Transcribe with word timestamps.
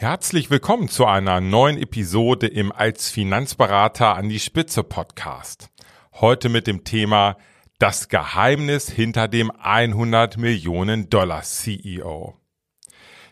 Herzlich 0.00 0.48
willkommen 0.48 0.88
zu 0.88 1.06
einer 1.06 1.40
neuen 1.40 1.76
Episode 1.76 2.46
im 2.46 2.70
Als 2.70 3.10
Finanzberater 3.10 4.14
an 4.14 4.28
die 4.28 4.38
Spitze 4.38 4.84
Podcast. 4.84 5.70
Heute 6.12 6.48
mit 6.48 6.68
dem 6.68 6.84
Thema 6.84 7.36
Das 7.80 8.08
Geheimnis 8.08 8.88
hinter 8.88 9.26
dem 9.26 9.50
100 9.50 10.36
Millionen 10.36 11.10
Dollar 11.10 11.42
CEO. 11.42 12.36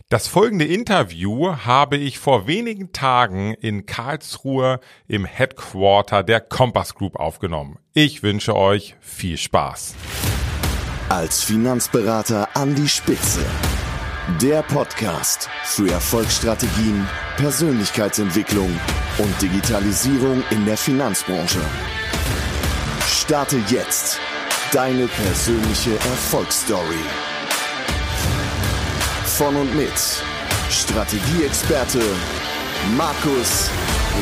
Das 0.08 0.26
folgende 0.26 0.64
Interview 0.64 1.54
habe 1.54 1.98
ich 1.98 2.18
vor 2.18 2.48
wenigen 2.48 2.90
Tagen 2.90 3.54
in 3.54 3.86
Karlsruhe 3.86 4.80
im 5.06 5.24
Headquarter 5.24 6.24
der 6.24 6.40
Compass 6.40 6.96
Group 6.96 7.14
aufgenommen. 7.14 7.78
Ich 7.92 8.24
wünsche 8.24 8.56
euch 8.56 8.96
viel 8.98 9.36
Spaß. 9.36 9.94
Als 11.10 11.44
Finanzberater 11.44 12.48
an 12.56 12.74
die 12.74 12.88
Spitze 12.88 13.46
der 14.40 14.62
Podcast 14.62 15.48
für 15.64 15.90
Erfolgsstrategien, 15.90 17.06
Persönlichkeitsentwicklung 17.36 18.68
und 19.18 19.42
Digitalisierung 19.42 20.42
in 20.50 20.66
der 20.66 20.76
Finanzbranche. 20.76 21.60
Starte 23.06 23.56
jetzt 23.68 24.18
deine 24.72 25.06
persönliche 25.06 25.92
Erfolgsstory. 25.92 27.04
Von 29.24 29.56
und 29.56 29.74
mit 29.76 29.92
Strategieexperte 30.70 32.02
Markus 32.96 33.70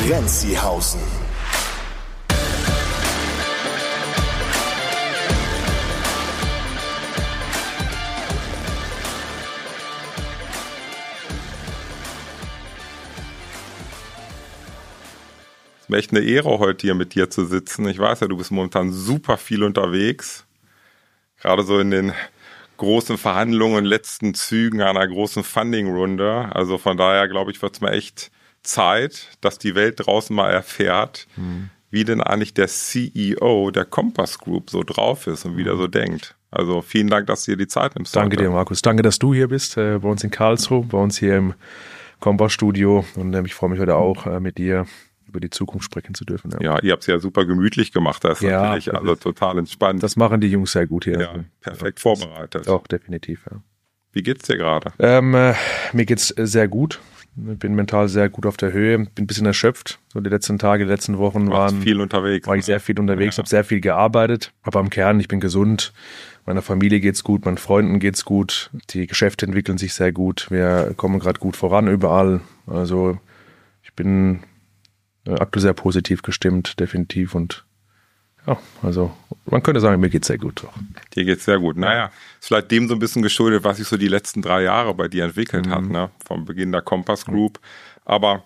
Renzihausen. 0.07 1.24
Mir 15.89 15.97
echt 15.97 16.11
eine 16.11 16.21
Ehre, 16.21 16.59
heute 16.59 16.87
hier 16.87 16.95
mit 16.95 17.15
dir 17.15 17.29
zu 17.29 17.45
sitzen. 17.45 17.87
Ich 17.87 17.99
weiß 17.99 18.21
ja, 18.21 18.27
du 18.27 18.37
bist 18.37 18.51
momentan 18.51 18.91
super 18.91 19.37
viel 19.37 19.63
unterwegs. 19.63 20.45
Gerade 21.41 21.63
so 21.63 21.79
in 21.79 21.91
den 21.91 22.13
großen 22.77 23.17
Verhandlungen, 23.17 23.85
letzten 23.85 24.33
Zügen 24.33 24.81
einer 24.81 25.07
großen 25.07 25.43
Funding-Runde. 25.43 26.49
Also 26.51 26.77
von 26.77 26.97
daher, 26.97 27.27
glaube 27.27 27.51
ich, 27.51 27.61
wird 27.61 27.75
es 27.75 27.81
mir 27.81 27.91
echt 27.91 28.31
Zeit, 28.63 29.29
dass 29.41 29.57
die 29.57 29.75
Welt 29.75 30.05
draußen 30.05 30.35
mal 30.35 30.51
erfährt, 30.51 31.27
mhm. 31.35 31.69
wie 31.91 32.03
denn 32.03 32.21
eigentlich 32.21 32.53
der 32.53 32.67
CEO 32.67 33.71
der 33.71 33.85
Compass 33.85 34.39
Group 34.39 34.69
so 34.69 34.83
drauf 34.83 35.27
ist 35.27 35.45
und 35.45 35.57
wie 35.57 35.63
der 35.63 35.77
so 35.77 35.87
denkt. 35.87 36.35
Also 36.51 36.81
vielen 36.81 37.09
Dank, 37.09 37.27
dass 37.27 37.45
du 37.45 37.51
dir 37.51 37.57
die 37.57 37.67
Zeit 37.67 37.95
nimmst. 37.95 38.15
Danke 38.15 38.37
heute. 38.37 38.45
dir, 38.45 38.49
Markus. 38.51 38.81
Danke, 38.81 39.03
dass 39.03 39.19
du 39.19 39.33
hier 39.33 39.49
bist, 39.49 39.77
äh, 39.77 39.99
bei 39.99 40.09
uns 40.09 40.23
in 40.23 40.31
Karlsruhe, 40.31 40.85
bei 40.85 40.97
uns 40.97 41.17
hier 41.17 41.37
im 41.37 41.53
Compass 42.19 42.53
Studio. 42.53 43.05
Und 43.15 43.33
äh, 43.33 43.43
ich 43.45 43.53
freue 43.53 43.69
mich 43.69 43.79
heute 43.79 43.95
auch 43.95 44.25
äh, 44.25 44.39
mit 44.39 44.57
dir 44.57 44.85
über 45.35 45.41
die 45.41 45.49
Zukunft 45.49 45.85
sprechen 45.85 46.15
zu 46.15 46.25
dürfen. 46.25 46.51
Ja, 46.51 46.61
ja 46.61 46.79
ihr 46.81 46.91
habt 46.93 47.03
es 47.03 47.07
ja 47.07 47.19
super 47.19 47.45
gemütlich 47.45 47.91
gemacht. 47.91 48.23
Das 48.23 48.39
ist 48.39 48.47
ja, 48.47 48.61
natürlich 48.61 48.93
also 48.93 49.15
total 49.15 49.59
entspannt. 49.59 50.01
Das 50.01 50.15
machen 50.15 50.41
die 50.41 50.47
Jungs 50.47 50.71
sehr 50.71 50.87
gut 50.87 51.03
hier. 51.03 51.19
Ja, 51.19 51.35
perfekt 51.61 51.99
ja, 51.99 52.01
vorbereitet. 52.01 52.67
Auch 52.67 52.87
definitiv, 52.87 53.45
ja. 53.51 53.57
Wie 54.13 54.23
geht's 54.23 54.47
dir 54.47 54.57
gerade? 54.57 54.93
Ähm, 54.97 55.35
äh, 55.35 55.53
mir 55.91 56.05
geht's 56.05 56.29
sehr 56.29 56.69
gut. 56.69 57.01
Ich 57.51 57.59
bin 57.59 57.75
mental 57.75 58.07
sehr 58.07 58.29
gut 58.29 58.45
auf 58.45 58.55
der 58.55 58.71
Höhe, 58.71 58.97
bin 58.97 59.09
ein 59.17 59.27
bisschen 59.27 59.45
erschöpft. 59.45 59.99
So 60.13 60.21
die 60.21 60.29
letzten 60.29 60.57
Tage, 60.57 60.85
die 60.85 60.89
letzten 60.89 61.17
Wochen 61.17 61.51
waren 61.51 61.81
viel 61.81 61.99
unterwegs. 61.99 62.47
War 62.47 62.55
ich 62.55 62.63
sehr 62.63 62.79
viel 62.79 62.97
unterwegs, 62.97 63.35
ja. 63.35 63.41
habe 63.41 63.49
sehr 63.49 63.65
viel 63.65 63.81
gearbeitet, 63.81 64.53
aber 64.63 64.79
im 64.79 64.89
Kern, 64.89 65.19
ich 65.19 65.27
bin 65.27 65.41
gesund. 65.41 65.91
Meiner 66.45 66.61
Familie 66.61 67.01
geht's 67.01 67.25
gut, 67.25 67.43
meinen 67.43 67.57
Freunden 67.57 67.99
geht's 67.99 68.23
gut. 68.23 68.69
Die 68.91 69.05
Geschäfte 69.05 69.45
entwickeln 69.45 69.77
sich 69.77 69.93
sehr 69.93 70.13
gut. 70.13 70.47
Wir 70.49 70.93
kommen 70.95 71.19
gerade 71.19 71.39
gut 71.39 71.57
voran 71.57 71.89
überall. 71.89 72.39
Also 72.67 73.17
ich 73.83 73.93
bin 73.93 74.35
äh, 74.35 74.54
aktuell 75.33 75.61
sehr 75.61 75.73
positiv 75.73 76.21
gestimmt, 76.21 76.79
definitiv. 76.79 77.35
Und 77.35 77.65
ja, 78.47 78.57
also 78.83 79.15
man 79.45 79.63
könnte 79.63 79.81
sagen, 79.81 79.99
mir 79.99 80.09
geht's 80.09 80.27
sehr 80.27 80.37
gut. 80.37 80.63
Doch. 80.63 80.73
Dir 81.15 81.25
geht's 81.25 81.45
sehr 81.45 81.59
gut. 81.59 81.77
Naja, 81.77 82.11
ist 82.39 82.47
vielleicht 82.47 82.71
dem 82.71 82.87
so 82.87 82.95
ein 82.95 82.99
bisschen 82.99 83.21
geschuldet, 83.21 83.63
was 83.63 83.77
sich 83.77 83.87
so 83.87 83.97
die 83.97 84.07
letzten 84.07 84.41
drei 84.41 84.63
Jahre 84.63 84.93
bei 84.93 85.07
dir 85.07 85.25
entwickelt 85.25 85.65
mhm. 85.65 85.71
hat, 85.71 85.85
ne? 85.85 86.11
Vom 86.25 86.45
Beginn 86.45 86.71
der 86.71 86.81
Compass 86.81 87.25
Group. 87.25 87.59
Aber 88.05 88.43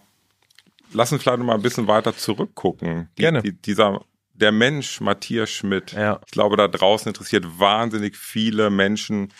lass 0.93 1.11
uns 1.11 1.21
vielleicht 1.21 1.39
noch 1.39 1.45
mal 1.45 1.55
ein 1.55 1.61
bisschen 1.61 1.87
weiter 1.87 2.15
zurückgucken. 2.15 3.09
Die, 3.17 3.21
Gerne. 3.21 3.41
Die, 3.41 3.51
dieser 3.51 4.01
der 4.33 4.51
Mensch 4.51 5.01
Matthias 5.01 5.49
Schmidt. 5.49 5.91
Ja. 5.91 6.21
Ich 6.25 6.31
glaube, 6.31 6.55
da 6.55 6.67
draußen 6.67 7.09
interessiert 7.09 7.45
wahnsinnig 7.59 8.15
viele 8.15 8.69
Menschen, 8.69 9.33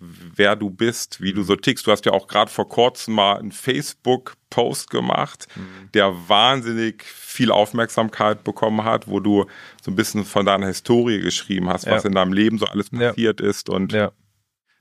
wer 0.00 0.56
du 0.56 0.70
bist, 0.70 1.20
wie 1.20 1.32
du 1.32 1.42
so 1.42 1.56
tickst. 1.56 1.86
Du 1.86 1.90
hast 1.90 2.04
ja 2.06 2.12
auch 2.12 2.26
gerade 2.26 2.50
vor 2.50 2.68
kurzem 2.68 3.14
mal 3.14 3.38
einen 3.38 3.52
Facebook-Post 3.52 4.90
gemacht, 4.90 5.46
mhm. 5.54 5.90
der 5.92 6.28
wahnsinnig 6.28 7.04
viel 7.04 7.50
Aufmerksamkeit 7.50 8.44
bekommen 8.44 8.84
hat, 8.84 9.08
wo 9.08 9.20
du 9.20 9.46
so 9.82 9.90
ein 9.90 9.96
bisschen 9.96 10.24
von 10.24 10.46
deiner 10.46 10.66
Historie 10.66 11.20
geschrieben 11.20 11.68
hast, 11.68 11.86
ja. 11.86 11.92
was 11.92 12.04
in 12.04 12.14
deinem 12.14 12.32
Leben 12.32 12.58
so 12.58 12.66
alles 12.66 12.90
passiert 12.90 13.40
ja. 13.40 13.46
ist 13.46 13.68
und 13.68 13.92
ja. 13.92 14.12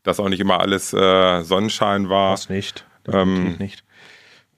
dass 0.03 0.19
auch 0.19 0.29
nicht 0.29 0.39
immer 0.39 0.59
alles 0.59 0.93
äh, 0.93 1.41
Sonnenschein 1.43 2.09
war. 2.09 2.31
Das 2.31 2.49
nicht. 2.49 2.85
Ähm, 3.07 3.57
nicht. 3.57 3.83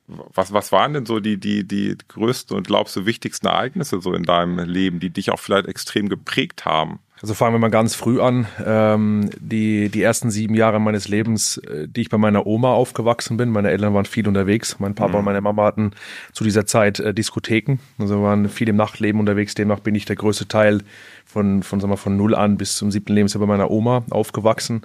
Was, 0.08 0.54
was 0.54 0.72
waren 0.72 0.94
denn 0.94 1.06
so 1.08 1.20
die, 1.20 1.40
die, 1.40 1.68
die 1.68 1.98
größten 2.08 2.56
und 2.56 2.68
glaubst 2.68 2.96
du 2.96 3.08
wichtigsten 3.08 3.48
Ereignisse 3.48 4.02
so 4.02 4.14
in 4.14 4.24
deinem 4.24 4.60
Leben, 4.60 5.00
die 5.00 5.10
dich 5.10 5.32
auch 5.32 5.40
vielleicht 5.40 5.68
extrem 5.68 6.10
geprägt 6.10 6.66
haben? 6.66 7.00
Also 7.22 7.34
fangen 7.34 7.56
wir 7.56 7.60
mal 7.60 7.70
ganz 7.70 7.96
früh 7.96 8.20
an. 8.20 8.46
Ähm, 8.64 9.30
die, 9.40 9.90
die 9.90 10.02
ersten 10.02 10.32
sieben 10.32 10.54
Jahre 10.54 10.82
meines 10.82 11.08
Lebens, 11.08 11.58
äh, 11.58 11.88
die 11.88 12.02
ich 12.02 12.10
bei 12.10 12.18
meiner 12.18 12.46
Oma 12.46 12.74
aufgewachsen 12.74 13.38
bin. 13.38 13.50
Meine 13.50 13.72
Eltern 13.72 13.94
waren 13.94 14.06
viel 14.06 14.28
unterwegs. 14.28 14.80
Mein 14.80 14.96
Papa 14.96 15.14
mhm. 15.14 15.20
und 15.20 15.26
meine 15.26 15.42
Mama 15.42 15.64
hatten 15.64 15.92
zu 16.34 16.44
dieser 16.44 16.66
Zeit 16.66 17.00
äh, 17.00 17.14
Diskotheken. 17.14 17.78
Also 18.00 18.22
waren 18.22 18.50
viel 18.50 18.68
im 18.68 18.76
Nachtleben 18.76 19.20
unterwegs. 19.20 19.56
Demnach 19.56 19.80
bin 19.80 19.96
ich 19.96 20.06
der 20.06 20.18
größte 20.18 20.48
Teil 20.48 20.82
von, 21.26 21.64
von, 21.64 21.80
sagen 21.80 21.92
wir, 21.92 21.98
von 21.98 22.18
null 22.18 22.36
an 22.36 22.58
bis 22.58 22.76
zum 22.76 22.92
siebten 22.92 23.14
Lebensjahr 23.14 23.40
bei 23.40 23.48
meiner 23.48 23.72
Oma 23.72 24.04
aufgewachsen. 24.10 24.82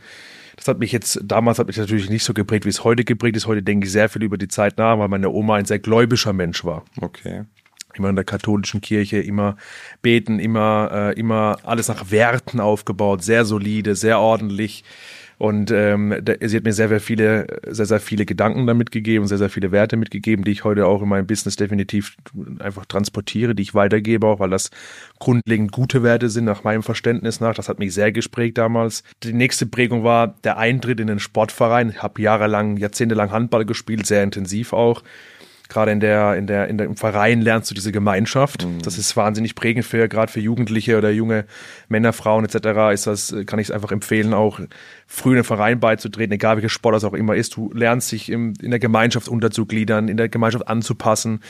Das 0.54 0.68
hat 0.68 0.78
mich 0.78 0.92
jetzt, 0.92 1.20
damals 1.24 1.58
hat 1.58 1.66
mich 1.66 1.78
natürlich 1.78 2.10
nicht 2.10 2.22
so 2.22 2.32
geprägt, 2.32 2.64
wie 2.64 2.70
es 2.70 2.84
heute 2.84 3.04
geprägt 3.04 3.36
ist. 3.36 3.46
Heute 3.48 3.62
denke 3.62 3.86
ich 3.86 3.92
sehr 3.92 4.08
viel 4.08 4.22
über 4.22 4.38
die 4.38 4.48
Zeit 4.48 4.78
nach, 4.78 4.98
weil 4.98 5.08
meine 5.08 5.30
Oma 5.30 5.56
ein 5.56 5.64
sehr 5.64 5.78
gläubischer 5.80 6.32
Mensch 6.32 6.64
war. 6.64 6.84
Okay 7.00 7.44
immer 7.94 8.08
in 8.08 8.16
der 8.16 8.24
katholischen 8.24 8.80
Kirche, 8.80 9.18
immer 9.18 9.56
beten, 10.02 10.38
immer, 10.38 10.90
äh, 10.92 11.18
immer 11.18 11.58
alles 11.64 11.88
nach 11.88 12.10
Werten 12.10 12.60
aufgebaut, 12.60 13.22
sehr 13.22 13.44
solide, 13.44 13.94
sehr 13.94 14.20
ordentlich. 14.20 14.84
Und 15.40 15.70
ähm, 15.70 16.14
sie 16.42 16.58
hat 16.58 16.64
mir 16.64 16.74
sehr, 16.74 16.90
sehr 16.90 17.00
viele, 17.00 17.46
sehr, 17.66 17.86
sehr 17.86 18.00
viele 18.00 18.26
Gedanken 18.26 18.66
damit 18.66 18.90
gegeben, 18.90 19.26
sehr, 19.26 19.38
sehr 19.38 19.48
viele 19.48 19.72
Werte 19.72 19.96
mitgegeben, 19.96 20.44
die 20.44 20.50
ich 20.50 20.64
heute 20.64 20.86
auch 20.86 21.00
in 21.00 21.08
meinem 21.08 21.26
Business 21.26 21.56
definitiv 21.56 22.14
einfach 22.58 22.84
transportiere, 22.84 23.54
die 23.54 23.62
ich 23.62 23.74
weitergebe, 23.74 24.26
auch 24.26 24.38
weil 24.38 24.50
das 24.50 24.68
grundlegend 25.18 25.72
gute 25.72 26.02
Werte 26.02 26.28
sind, 26.28 26.44
nach 26.44 26.62
meinem 26.62 26.82
Verständnis 26.82 27.40
nach. 27.40 27.54
Das 27.54 27.70
hat 27.70 27.78
mich 27.78 27.94
sehr 27.94 28.12
gesprägt 28.12 28.58
damals. 28.58 29.02
Die 29.22 29.32
nächste 29.32 29.64
Prägung 29.64 30.04
war 30.04 30.34
der 30.44 30.58
Eintritt 30.58 31.00
in 31.00 31.06
den 31.06 31.20
Sportverein. 31.20 31.88
Ich 31.88 32.02
habe 32.02 32.20
jahrelang, 32.20 32.76
jahrzehntelang 32.76 33.30
Handball 33.30 33.64
gespielt, 33.64 34.04
sehr 34.04 34.22
intensiv 34.22 34.74
auch 34.74 35.02
gerade 35.70 35.92
in 35.92 36.00
der, 36.00 36.36
in 36.36 36.46
der, 36.46 36.68
in 36.68 36.76
der, 36.76 36.86
im 36.86 36.96
Verein 36.96 37.40
lernst 37.40 37.70
du 37.70 37.74
diese 37.74 37.92
Gemeinschaft. 37.92 38.66
Mhm. 38.66 38.82
Das 38.82 38.98
ist 38.98 39.16
wahnsinnig 39.16 39.54
prägend 39.54 39.86
für, 39.86 40.08
gerade 40.08 40.30
für 40.30 40.40
Jugendliche 40.40 40.98
oder 40.98 41.10
junge 41.10 41.46
Männer, 41.88 42.12
Frauen 42.12 42.44
etc. 42.44 42.92
ist 42.92 43.06
das, 43.06 43.34
kann 43.46 43.58
ich 43.58 43.68
es 43.68 43.70
einfach 43.70 43.92
empfehlen, 43.92 44.34
auch 44.34 44.60
früh 45.12 45.30
in 45.30 45.36
den 45.36 45.44
Verein 45.44 45.80
beizutreten, 45.80 46.32
egal 46.32 46.56
welcher 46.56 46.68
Sport 46.68 46.94
das 46.94 47.02
auch 47.02 47.14
immer 47.14 47.34
ist. 47.34 47.56
Du 47.56 47.72
lernst 47.74 48.12
dich 48.12 48.30
im, 48.30 48.54
in 48.62 48.70
der 48.70 48.78
Gemeinschaft 48.78 49.28
unterzugliedern, 49.28 50.06
in 50.06 50.16
der 50.16 50.28
Gemeinschaft 50.28 50.68
anzupassen, 50.68 51.40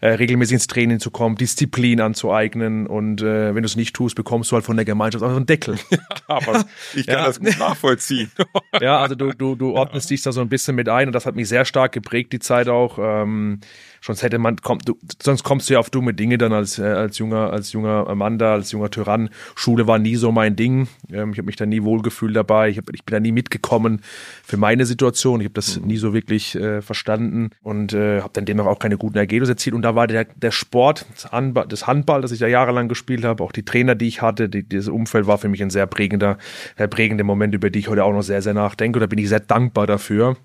äh, 0.00 0.10
regelmäßig 0.10 0.54
ins 0.54 0.66
Training 0.68 1.00
zu 1.00 1.10
kommen, 1.10 1.34
Disziplin 1.34 2.00
anzueignen 2.00 2.86
und 2.86 3.20
äh, 3.20 3.56
wenn 3.56 3.62
du 3.62 3.66
es 3.66 3.74
nicht 3.74 3.96
tust, 3.96 4.14
bekommst 4.14 4.52
du 4.52 4.54
halt 4.54 4.64
von 4.64 4.76
der 4.76 4.84
Gemeinschaft 4.84 5.24
auch 5.24 5.34
einen 5.34 5.46
Deckel. 5.46 5.78
Aber 6.28 6.64
ich 6.94 7.08
kann 7.08 7.18
ja. 7.18 7.26
das 7.26 7.40
gut 7.40 7.58
nachvollziehen. 7.58 8.30
ja, 8.80 9.00
also 9.00 9.16
du, 9.16 9.32
du, 9.32 9.56
du 9.56 9.72
ordnest 9.72 10.08
ja. 10.10 10.14
dich 10.14 10.22
da 10.22 10.30
so 10.30 10.40
ein 10.40 10.48
bisschen 10.48 10.76
mit 10.76 10.88
ein 10.88 11.08
und 11.08 11.12
das 11.12 11.26
hat 11.26 11.34
mich 11.34 11.48
sehr 11.48 11.64
stark 11.64 11.90
geprägt, 11.90 12.32
die 12.32 12.38
Zeit 12.38 12.68
auch. 12.68 13.00
Ähm, 13.00 13.58
sonst 14.00 14.22
hätte 14.22 14.38
man, 14.38 14.56
kommt, 14.58 14.88
du, 14.88 14.96
sonst 15.20 15.42
kommst 15.42 15.68
du 15.68 15.74
ja 15.74 15.80
auf 15.80 15.90
dumme 15.90 16.14
Dinge 16.14 16.38
dann 16.38 16.52
als, 16.52 16.78
äh, 16.78 16.84
als 16.84 17.18
junger, 17.18 17.52
als 17.52 17.72
junger 17.72 18.14
Mann 18.14 18.38
da, 18.38 18.52
als 18.52 18.70
junger 18.70 18.90
Tyrann. 18.90 19.30
Schule 19.56 19.88
war 19.88 19.98
nie 19.98 20.14
so 20.14 20.30
mein 20.30 20.54
Ding. 20.54 20.86
Ähm, 21.10 21.32
ich 21.32 21.38
habe 21.38 21.46
mich 21.46 21.56
da 21.56 21.66
nie 21.66 21.82
wohlgefühlt 21.82 22.36
dabei. 22.36 22.68
Ich, 22.68 22.78
hab, 22.78 22.90
ich 22.94 23.04
bin 23.08 23.14
da 23.14 23.20
nie 23.20 23.32
mitgekommen 23.32 24.00
für 24.44 24.56
meine 24.56 24.86
Situation. 24.86 25.40
Ich 25.40 25.46
habe 25.46 25.54
das 25.54 25.80
mhm. 25.80 25.86
nie 25.86 25.96
so 25.96 26.14
wirklich 26.14 26.54
äh, 26.54 26.82
verstanden 26.82 27.50
und 27.62 27.92
äh, 27.92 28.20
habe 28.20 28.30
dann 28.34 28.44
demnach 28.44 28.66
auch 28.66 28.78
keine 28.78 28.98
guten 28.98 29.18
Ergebnisse 29.18 29.52
erzielt. 29.52 29.74
Und 29.74 29.82
da 29.82 29.94
war 29.94 30.06
der, 30.06 30.24
der 30.24 30.50
Sport, 30.50 31.06
das 31.14 31.32
Handball, 31.32 31.66
das 31.66 31.86
Handball, 31.86 32.22
das 32.22 32.32
ich 32.32 32.40
ja 32.40 32.48
jahrelang 32.48 32.88
gespielt 32.88 33.24
habe, 33.24 33.42
auch 33.42 33.52
die 33.52 33.64
Trainer, 33.64 33.94
die 33.94 34.08
ich 34.08 34.22
hatte, 34.22 34.48
die, 34.48 34.62
dieses 34.62 34.88
Umfeld 34.88 35.26
war 35.26 35.38
für 35.38 35.48
mich 35.48 35.62
ein 35.62 35.70
sehr 35.70 35.86
prägender, 35.86 36.38
sehr 36.76 36.88
prägender 36.88 37.24
Moment, 37.24 37.54
über 37.54 37.70
die 37.70 37.80
ich 37.80 37.88
heute 37.88 38.04
auch 38.04 38.12
noch 38.12 38.22
sehr, 38.22 38.42
sehr 38.42 38.54
nachdenke. 38.54 38.98
Und 38.98 39.00
da 39.00 39.06
bin 39.06 39.18
ich 39.18 39.28
sehr 39.28 39.40
dankbar 39.40 39.86
dafür 39.86 40.36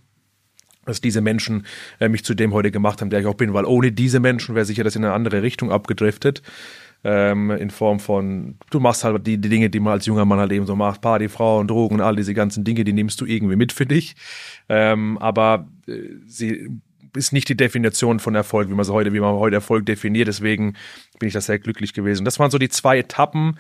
dass 0.86 1.00
diese 1.00 1.22
Menschen 1.22 1.66
äh, 2.00 2.10
mich 2.10 2.26
zu 2.26 2.34
dem 2.34 2.54
heute 2.54 2.70
gemacht 2.70 3.00
haben, 3.00 3.10
der 3.10 3.22
ich 3.22 3.26
auch 3.26 3.36
bin, 3.36 3.54
weil 3.54 3.64
ohne 3.64 3.94
diese 3.94 4.20
Menschen 4.20 4.54
wäre 4.54 4.66
sicher 4.66 4.84
das 4.84 4.98
in 4.98 5.06
eine 5.06 5.14
andere 5.14 5.42
Richtung 5.42 5.72
abgedriftet. 5.72 6.42
Ähm, 7.06 7.52
in 7.52 7.70
Form 7.70 8.00
von, 8.00 8.56
du 8.70 8.80
machst 8.80 9.04
halt 9.04 9.28
die, 9.28 9.38
die 9.38 9.50
Dinge, 9.50 9.70
die 9.70 9.82
man 9.82 9.94
als 9.94 10.06
junger 10.06 10.24
Mann 10.24 10.40
halt 10.40 10.54
eben 10.54 10.66
so 10.66 10.76
macht, 10.76 11.02
Party, 11.02 11.28
Frauen, 11.28 11.68
Drogen, 11.68 12.00
all 12.00 12.16
diese 12.16 12.34
ganzen 12.34 12.64
Dinge, 12.64 12.86
die 12.86 12.94
nimmst 12.94 13.20
du 13.20 13.26
irgendwie 13.26 13.58
mit 13.58 13.74
für 13.74 13.86
dich. 13.86 14.16
Ähm, 14.70 15.18
aber 15.18 15.68
äh, 15.86 15.94
sie 16.26 16.70
ist 17.16 17.34
nicht 17.34 17.50
die 17.50 17.58
Definition 17.58 18.20
von 18.20 18.36
Erfolg, 18.36 18.70
wie 18.70 18.74
man 18.74 18.86
so 18.86 18.94
heute, 18.94 19.14
wie 19.14 19.20
man 19.20 19.36
heute 19.36 19.56
Erfolg 19.56 19.86
definiert. 19.86 20.28
Deswegen 20.28 20.76
bin 21.20 21.28
ich 21.28 21.34
da 21.34 21.42
sehr 21.42 21.60
glücklich 21.60 21.94
gewesen. 21.94 22.26
Das 22.26 22.40
waren 22.40 22.52
so 22.52 22.58
die 22.58 22.70
zwei 22.70 23.00
Etappen 23.00 23.58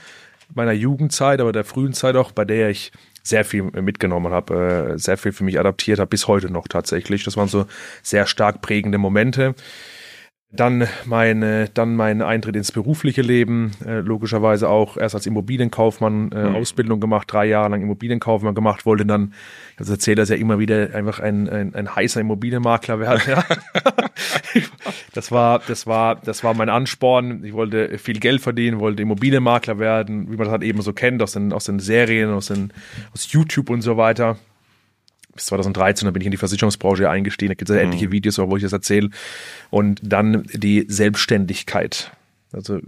meiner 0.54 0.72
Jugendzeit, 0.72 1.40
aber 1.42 1.52
der 1.52 1.64
frühen 1.64 1.94
Zeit 1.94 2.16
auch, 2.16 2.32
bei 2.32 2.46
der 2.46 2.70
ich 2.70 2.92
sehr 3.24 3.46
viel 3.46 3.64
mitgenommen 3.64 4.34
habe, 4.34 4.94
äh, 4.94 5.00
sehr 5.00 5.18
viel 5.18 5.32
für 5.32 5.44
mich 5.44 5.60
adaptiert 5.60 6.00
habe, 6.00 6.10
bis 6.10 6.28
heute 6.28 6.52
noch 6.52 6.68
tatsächlich. 6.68 7.24
Das 7.24 7.38
waren 7.38 7.48
so 7.48 7.66
sehr 8.02 8.26
stark 8.26 8.62
prägende 8.62 8.98
Momente. 8.98 9.56
Dann 10.56 10.88
meine, 11.06 11.68
dann 11.74 11.96
mein 11.96 12.22
Eintritt 12.22 12.56
ins 12.56 12.72
berufliche 12.72 13.24
Leben, 13.24 13.72
äh, 13.86 14.02
logischerweise 14.02 14.70
auch 14.70 14.98
erst 14.98 15.16
als 15.16 15.26
Immobilienkaufmann 15.26 16.32
äh, 16.32 16.50
mhm. 16.50 16.56
Ausbildung 16.56 17.00
gemacht, 17.00 17.28
drei 17.32 17.46
Jahre 17.46 17.70
lang 17.70 17.82
Immobilienkaufmann 17.82 18.54
gemacht, 18.54 18.86
wollte 18.86 19.04
dann, 19.06 19.34
ich 19.80 19.90
erzähle 19.90 20.18
das 20.18 20.30
ja 20.30 20.36
immer 20.36 20.60
wieder, 20.60 20.94
einfach 20.94 21.20
ein, 21.20 21.50
ein, 21.50 21.74
ein 21.74 21.96
heißer 21.96 22.22
Immobilienmakler 22.22 23.00
werden. 23.00 23.22
Ja. 23.28 23.44
das 25.14 25.32
war, 25.32 25.60
das 25.68 25.88
war, 25.88 26.18
das 26.18 26.44
war 26.44 26.54
mein 26.54 26.70
Ansporn. 26.70 27.44
Ich 27.44 27.54
wollte 27.54 27.98
viel 27.98 28.20
Geld 28.20 28.42
verdienen, 28.42 28.80
wollte 28.80 29.02
Immobilienmakler 29.02 29.80
werden, 29.80 30.28
wie 30.28 30.36
man 30.36 30.46
das 30.46 30.52
halt 30.52 30.64
eben 30.64 30.84
so 30.84 30.94
kennt, 30.94 31.24
aus 31.24 31.32
den, 31.34 31.52
aus 31.52 31.66
den 31.66 31.80
Serien, 31.80 32.30
aus, 32.30 32.48
den, 32.48 32.72
aus 33.12 33.32
YouTube 33.32 33.72
und 33.72 33.82
so 33.82 33.98
weiter 33.98 34.38
bis 35.36 35.48
2013, 35.48 36.06
da 36.06 36.12
bin 36.12 36.22
ich 36.22 36.28
in 36.28 36.32
die 36.32 36.38
Versicherungsbranche 36.38 37.10
eingestiegen. 37.10 37.50
Da 37.50 37.56
gibt 37.56 37.70
es 37.70 37.76
ja 37.76 37.84
mhm. 37.84 37.90
etliche 37.90 38.12
Videos, 38.12 38.38
wo 38.38 38.56
ich 38.56 38.64
das 38.64 38.74
erzähle. 38.74 39.10
Und 39.70 40.00
dann 40.04 40.44
die 40.54 40.86
Selbstständigkeit. 40.88 42.12
Also 42.54 42.80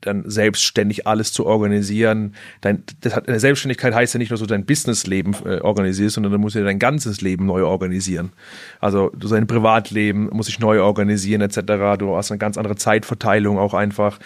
dann 0.00 0.30
selbstständig 0.30 1.08
alles 1.08 1.32
zu 1.32 1.44
organisieren. 1.44 2.34
Dein, 2.60 2.84
das 3.00 3.16
hat, 3.16 3.24
Selbstständigkeit 3.26 3.92
heißt 3.92 4.14
ja 4.14 4.18
nicht 4.18 4.30
nur, 4.30 4.38
dass 4.38 4.46
du 4.46 4.54
dein 4.54 4.64
Businessleben 4.64 5.34
äh, 5.44 5.58
organisierst, 5.58 6.14
sondern 6.14 6.32
du 6.32 6.38
musst 6.38 6.54
ja 6.54 6.62
dein 6.62 6.78
ganzes 6.78 7.20
Leben 7.20 7.46
neu 7.46 7.64
organisieren. 7.64 8.30
Also 8.78 9.10
du 9.16 9.26
dein 9.26 9.48
Privatleben 9.48 10.28
muss 10.30 10.46
sich 10.46 10.60
neu 10.60 10.80
organisieren 10.82 11.40
etc. 11.40 11.98
Du 11.98 12.16
hast 12.16 12.30
eine 12.30 12.38
ganz 12.38 12.56
andere 12.56 12.76
Zeitverteilung 12.76 13.58
auch 13.58 13.74
einfach 13.74 14.20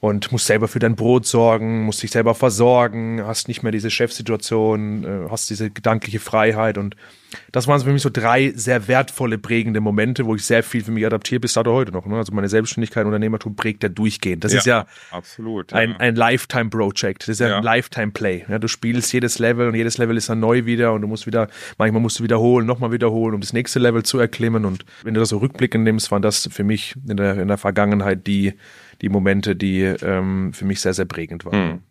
und 0.00 0.30
musst 0.30 0.46
selber 0.46 0.68
für 0.68 0.78
dein 0.78 0.96
Brot 0.96 1.26
sorgen, 1.26 1.82
musst 1.84 2.02
dich 2.02 2.10
selber 2.10 2.34
versorgen, 2.34 3.22
hast 3.24 3.48
nicht 3.48 3.62
mehr 3.62 3.72
diese 3.72 3.90
Chefsituation, 3.90 5.04
äh, 5.04 5.30
hast 5.30 5.50
diese 5.50 5.70
gedankliche 5.70 6.20
Freiheit 6.20 6.78
und 6.78 6.96
das 7.52 7.66
waren 7.66 7.80
für 7.80 7.92
mich 7.92 8.02
so 8.02 8.10
drei 8.10 8.52
sehr 8.54 8.88
wertvolle, 8.88 9.38
prägende 9.38 9.80
Momente, 9.80 10.24
wo 10.26 10.34
ich 10.34 10.44
sehr 10.44 10.62
viel 10.62 10.82
für 10.82 10.92
mich 10.92 11.04
adaptiert 11.04 11.42
bis 11.42 11.52
dato 11.52 11.72
heute 11.72 11.92
noch. 11.92 12.06
Ne? 12.06 12.16
Also 12.16 12.32
meine 12.32 12.48
Selbstständigkeit, 12.48 13.04
Unternehmertum 13.04 13.54
prägt 13.54 13.82
ja 13.82 13.88
durchgehend. 13.88 14.44
Das 14.44 14.52
ja, 14.52 14.58
ist 14.58 14.66
ja 14.66 14.86
absolut, 15.10 15.72
ein, 15.72 15.90
ja. 15.90 15.96
ein 15.98 16.16
Lifetime-Project. 16.16 17.22
Das 17.22 17.28
ist 17.28 17.40
ja, 17.40 17.48
ja. 17.48 17.56
ein 17.58 17.62
Lifetime-Play. 17.62 18.46
Ja, 18.48 18.58
du 18.58 18.68
spielst 18.68 19.12
jedes 19.12 19.38
Level 19.38 19.68
und 19.68 19.74
jedes 19.74 19.98
Level 19.98 20.16
ist 20.16 20.28
dann 20.28 20.40
neu 20.40 20.64
wieder 20.64 20.92
und 20.92 21.02
du 21.02 21.08
musst 21.08 21.26
wieder, 21.26 21.48
manchmal 21.76 22.00
musst 22.00 22.18
du 22.18 22.24
wiederholen, 22.24 22.66
nochmal 22.66 22.92
wiederholen, 22.92 23.34
um 23.34 23.40
das 23.40 23.52
nächste 23.52 23.78
Level 23.78 24.02
zu 24.02 24.18
erklimmen. 24.18 24.64
Und 24.64 24.84
wenn 25.02 25.14
du 25.14 25.20
das 25.20 25.28
so 25.28 25.38
rückblickend 25.38 25.84
nimmst, 25.84 26.10
waren 26.10 26.22
das 26.22 26.48
für 26.50 26.64
mich 26.64 26.94
in 27.06 27.16
der, 27.16 27.38
in 27.38 27.48
der 27.48 27.58
Vergangenheit 27.58 28.26
die 28.26 28.54
die 29.00 29.08
Momente, 29.08 29.56
die 29.56 29.82
ähm, 29.82 30.52
für 30.52 30.64
mich 30.64 30.80
sehr, 30.80 30.94
sehr 30.94 31.04
prägend 31.04 31.44
waren. 31.44 31.70
Hm. 31.70 31.82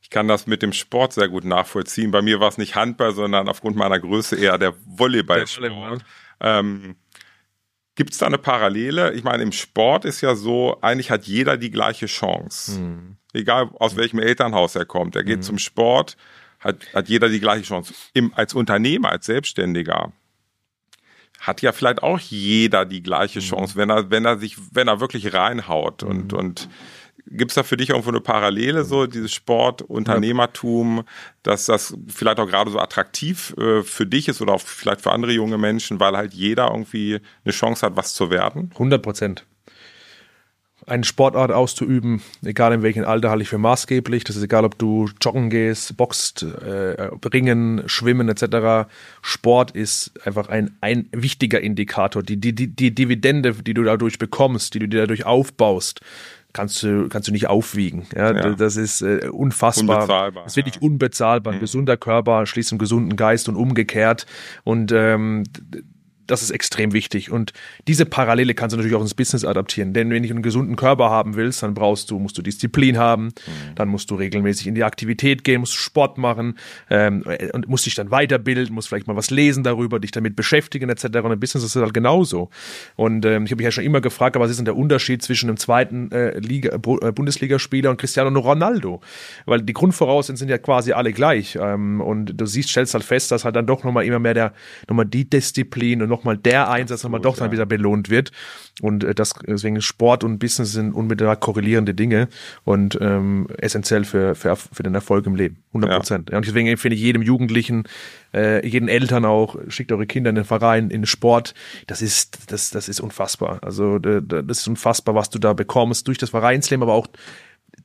Ich 0.00 0.10
kann 0.10 0.28
das 0.28 0.46
mit 0.46 0.60
dem 0.60 0.74
Sport 0.74 1.14
sehr 1.14 1.28
gut 1.28 1.44
nachvollziehen. 1.44 2.10
Bei 2.10 2.20
mir 2.20 2.38
war 2.38 2.48
es 2.48 2.58
nicht 2.58 2.74
Handball, 2.74 3.14
sondern 3.14 3.48
aufgrund 3.48 3.76
meiner 3.76 3.98
Größe 3.98 4.36
eher 4.36 4.58
der 4.58 4.74
Volleyballsport. 4.84 5.70
Volleyball. 5.70 5.98
Ähm, 6.40 6.96
Gibt 7.94 8.12
es 8.12 8.18
da 8.18 8.26
eine 8.26 8.38
Parallele? 8.38 9.12
Ich 9.14 9.24
meine, 9.24 9.42
im 9.42 9.52
Sport 9.52 10.04
ist 10.04 10.20
ja 10.20 10.34
so, 10.34 10.78
eigentlich 10.82 11.10
hat 11.10 11.24
jeder 11.24 11.56
die 11.56 11.70
gleiche 11.70 12.06
Chance. 12.06 12.76
Hm. 12.76 13.16
Egal 13.32 13.70
aus 13.78 13.96
welchem 13.96 14.18
Elternhaus 14.18 14.74
er 14.74 14.84
kommt. 14.84 15.16
Er 15.16 15.24
geht 15.24 15.36
hm. 15.36 15.42
zum 15.42 15.58
Sport, 15.58 16.16
hat, 16.60 16.92
hat 16.92 17.08
jeder 17.08 17.28
die 17.28 17.40
gleiche 17.40 17.64
Chance. 17.64 17.94
Im, 18.12 18.34
als 18.34 18.52
Unternehmer, 18.52 19.10
als 19.10 19.26
Selbstständiger 19.26 20.12
hat 21.46 21.62
ja 21.62 21.72
vielleicht 21.72 22.02
auch 22.02 22.18
jeder 22.18 22.84
die 22.84 23.02
gleiche 23.02 23.40
mhm. 23.40 23.44
Chance, 23.44 23.76
wenn 23.76 23.90
er, 23.90 24.10
wenn 24.10 24.24
er 24.24 24.38
sich, 24.38 24.56
wenn 24.72 24.88
er 24.88 25.00
wirklich 25.00 25.34
reinhaut 25.34 26.02
und, 26.02 26.32
mhm. 26.32 26.38
und 26.38 26.68
Gibt 27.26 27.52
es 27.52 27.54
da 27.54 27.62
für 27.62 27.78
dich 27.78 27.88
irgendwo 27.88 28.10
eine 28.10 28.20
Parallele, 28.20 28.84
so 28.84 29.06
dieses 29.06 29.32
Sport, 29.32 29.80
Unternehmertum, 29.80 31.04
dass 31.42 31.64
das 31.64 31.96
vielleicht 32.06 32.38
auch 32.38 32.46
gerade 32.46 32.70
so 32.70 32.78
attraktiv 32.78 33.54
äh, 33.56 33.82
für 33.82 34.04
dich 34.04 34.28
ist 34.28 34.42
oder 34.42 34.52
auch 34.52 34.60
vielleicht 34.60 35.00
für 35.00 35.10
andere 35.10 35.32
junge 35.32 35.56
Menschen, 35.56 36.00
weil 36.00 36.16
halt 36.18 36.34
jeder 36.34 36.70
irgendwie 36.70 37.20
eine 37.44 37.52
Chance 37.52 37.86
hat, 37.86 37.96
was 37.96 38.12
zu 38.12 38.30
werden? 38.30 38.70
100 38.74 39.02
Prozent 39.02 39.46
eine 40.86 41.04
Sportart 41.04 41.50
auszuüben, 41.50 42.22
egal 42.44 42.72
in 42.72 42.82
welchem 42.82 43.04
Alter, 43.04 43.30
halte 43.30 43.42
ich 43.42 43.48
für 43.48 43.58
maßgeblich. 43.58 44.24
Das 44.24 44.36
ist 44.36 44.42
egal, 44.42 44.64
ob 44.64 44.78
du 44.78 45.08
joggen 45.20 45.50
gehst, 45.50 45.96
boxt, 45.96 46.42
äh, 46.42 47.10
ringen, 47.32 47.82
schwimmen 47.86 48.28
etc. 48.28 48.88
Sport 49.22 49.70
ist 49.70 50.12
einfach 50.24 50.48
ein, 50.48 50.76
ein 50.80 51.08
wichtiger 51.12 51.60
Indikator. 51.60 52.22
Die, 52.22 52.36
die, 52.36 52.54
die, 52.54 52.68
die 52.68 52.94
Dividende, 52.94 53.54
die 53.54 53.74
du 53.74 53.82
dadurch 53.82 54.18
bekommst, 54.18 54.74
die 54.74 54.78
du 54.80 54.88
dir 54.88 55.00
dadurch 55.00 55.26
aufbaust, 55.26 56.00
kannst 56.52 56.82
du, 56.82 57.08
kannst 57.08 57.28
du 57.28 57.32
nicht 57.32 57.48
aufwiegen. 57.48 58.06
Ja, 58.14 58.32
ja. 58.32 58.54
Das 58.54 58.76
ist 58.76 59.02
äh, 59.02 59.28
unfassbar. 59.30 59.96
Unbezahlbar. 60.00 60.44
Das 60.44 60.52
ist 60.52 60.56
wirklich 60.56 60.76
ja. 60.76 60.82
unbezahlbar. 60.82 61.52
Ein 61.52 61.58
mhm. 61.58 61.60
gesunder 61.60 61.96
Körper 61.98 62.46
schließt 62.46 62.72
einen 62.72 62.78
gesunden 62.78 63.16
Geist 63.16 63.48
und 63.48 63.56
umgekehrt. 63.56 64.26
Und 64.62 64.92
ähm, 64.92 65.44
das 66.26 66.42
ist 66.42 66.50
extrem 66.50 66.92
wichtig. 66.92 67.30
Und 67.30 67.52
diese 67.86 68.06
Parallele 68.06 68.54
kannst 68.54 68.72
du 68.72 68.76
natürlich 68.76 68.96
auch 68.96 69.02
ins 69.02 69.14
Business 69.14 69.44
adaptieren. 69.44 69.92
Denn 69.92 70.10
wenn 70.10 70.22
du 70.22 70.30
einen 70.30 70.42
gesunden 70.42 70.76
Körper 70.76 71.10
haben 71.10 71.36
willst, 71.36 71.62
dann 71.62 71.74
brauchst 71.74 72.10
du, 72.10 72.18
musst 72.18 72.38
du 72.38 72.42
Disziplin 72.42 72.98
haben, 72.98 73.26
mhm. 73.26 73.74
dann 73.74 73.88
musst 73.88 74.10
du 74.10 74.14
regelmäßig 74.14 74.66
in 74.66 74.74
die 74.74 74.84
Aktivität 74.84 75.44
gehen, 75.44 75.60
musst 75.60 75.74
Sport 75.74 76.18
machen 76.18 76.58
ähm, 76.90 77.24
und 77.52 77.68
musst 77.68 77.86
dich 77.86 77.94
dann 77.94 78.10
weiterbilden, 78.10 78.74
musst 78.74 78.88
vielleicht 78.88 79.06
mal 79.06 79.16
was 79.16 79.30
lesen 79.30 79.64
darüber, 79.64 80.00
dich 80.00 80.10
damit 80.10 80.36
beschäftigen 80.36 80.88
etc. 80.88 81.04
Und 81.04 81.32
im 81.32 81.40
Business 81.40 81.64
ist 81.64 81.76
es 81.76 81.82
halt 81.82 81.94
genauso. 81.94 82.50
Und 82.96 83.24
ähm, 83.26 83.44
ich 83.44 83.50
habe 83.50 83.56
mich 83.56 83.64
ja 83.64 83.70
schon 83.70 83.84
immer 83.84 84.00
gefragt, 84.00 84.36
was 84.36 84.50
ist 84.50 84.56
denn 84.56 84.64
der 84.64 84.76
Unterschied 84.76 85.22
zwischen 85.22 85.48
einem 85.48 85.56
zweiten 85.56 86.10
äh, 86.12 86.38
Liga, 86.38 86.74
äh, 86.74 87.12
Bundesligaspieler 87.12 87.90
und 87.90 87.98
Cristiano 87.98 88.38
Ronaldo? 88.38 89.00
Weil 89.46 89.62
die 89.62 89.72
Grundvoraussetzungen 89.72 90.36
sind 90.36 90.48
ja 90.48 90.58
quasi 90.58 90.92
alle 90.92 91.12
gleich. 91.12 91.58
Ähm, 91.60 92.00
und 92.00 92.40
du 92.40 92.46
siehst, 92.46 92.70
stellst 92.70 92.94
halt 92.94 93.04
fest, 93.04 93.30
dass 93.30 93.44
halt 93.44 93.56
dann 93.56 93.66
doch 93.66 93.84
nochmal 93.84 94.04
immer 94.04 94.18
mehr 94.18 94.34
der, 94.34 94.52
nochmal 94.88 95.06
die 95.06 95.28
Disziplin 95.28 96.02
und 96.02 96.08
nochmal 96.16 96.36
der 96.36 96.70
Einsatz 96.70 97.02
nochmal 97.02 97.20
doch 97.20 97.36
dann 97.36 97.52
wieder 97.52 97.66
belohnt 97.66 98.10
wird. 98.10 98.32
Und 98.80 99.04
äh, 99.04 99.14
das, 99.14 99.34
deswegen 99.46 99.80
Sport 99.80 100.24
und 100.24 100.38
Business 100.38 100.72
sind 100.72 100.92
unmittelbar 100.92 101.36
korrelierende 101.36 101.94
Dinge 101.94 102.28
und 102.64 102.98
ähm, 103.00 103.48
essentiell 103.58 104.04
für, 104.04 104.34
für, 104.34 104.56
für 104.56 104.82
den 104.82 104.94
Erfolg 104.94 105.26
im 105.26 105.34
Leben. 105.34 105.58
100 105.68 105.90
Prozent. 105.96 106.30
Ja. 106.30 106.36
Und 106.38 106.46
deswegen 106.46 106.68
empfehle 106.68 106.94
ich 106.94 107.00
jedem 107.00 107.22
Jugendlichen, 107.22 107.84
äh, 108.32 108.66
jeden 108.66 108.88
Eltern 108.88 109.24
auch, 109.24 109.56
schickt 109.68 109.92
eure 109.92 110.06
Kinder 110.06 110.30
in 110.30 110.36
den 110.36 110.44
Verein, 110.44 110.84
in 110.84 111.02
den 111.02 111.06
Sport. 111.06 111.54
Das 111.86 112.02
ist, 112.02 112.50
das, 112.52 112.70
das 112.70 112.88
ist 112.88 113.00
unfassbar. 113.00 113.58
Also 113.62 113.98
das 113.98 114.58
ist 114.58 114.68
unfassbar, 114.68 115.14
was 115.14 115.30
du 115.30 115.38
da 115.38 115.52
bekommst 115.52 116.08
durch 116.08 116.18
das 116.18 116.30
Vereinsleben, 116.30 116.82
aber 116.82 116.94
auch 116.94 117.06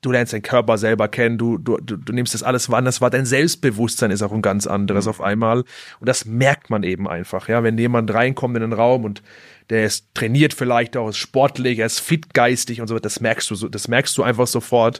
du 0.01 0.11
lernst 0.11 0.33
deinen 0.33 0.41
Körper 0.41 0.77
selber 0.77 1.07
kennen, 1.07 1.37
du, 1.37 1.57
du, 1.57 1.77
du, 1.77 1.97
du 1.97 2.13
nimmst 2.13 2.33
das 2.33 2.43
alles 2.43 2.69
wahr, 2.69 2.81
das 2.81 3.01
war 3.01 3.09
dein 3.09 3.25
Selbstbewusstsein 3.25 4.11
ist 4.11 4.21
auch 4.21 4.31
ein 4.31 4.41
ganz 4.41 4.67
anderes 4.67 5.05
mhm. 5.05 5.09
auf 5.09 5.21
einmal. 5.21 5.59
Und 5.99 6.07
das 6.07 6.25
merkt 6.25 6.69
man 6.69 6.83
eben 6.83 7.07
einfach, 7.07 7.47
ja, 7.47 7.63
wenn 7.63 7.77
jemand 7.77 8.13
reinkommt 8.13 8.55
in 8.55 8.61
den 8.61 8.73
Raum 8.73 9.03
und 9.03 9.21
der 9.69 9.85
ist 9.85 10.07
trainiert 10.15 10.53
vielleicht 10.53 10.97
auch, 10.97 11.09
ist 11.09 11.17
sportlich, 11.17 11.79
er 11.79 11.85
ist 11.85 11.99
fit 11.99 12.33
geistig 12.33 12.81
und 12.81 12.87
so, 12.87 12.97
das 12.97 13.19
merkst 13.19 13.51
du 13.51 13.55
so, 13.55 13.69
das 13.69 13.87
merkst 13.87 14.17
du 14.17 14.23
einfach 14.23 14.47
sofort. 14.47 14.99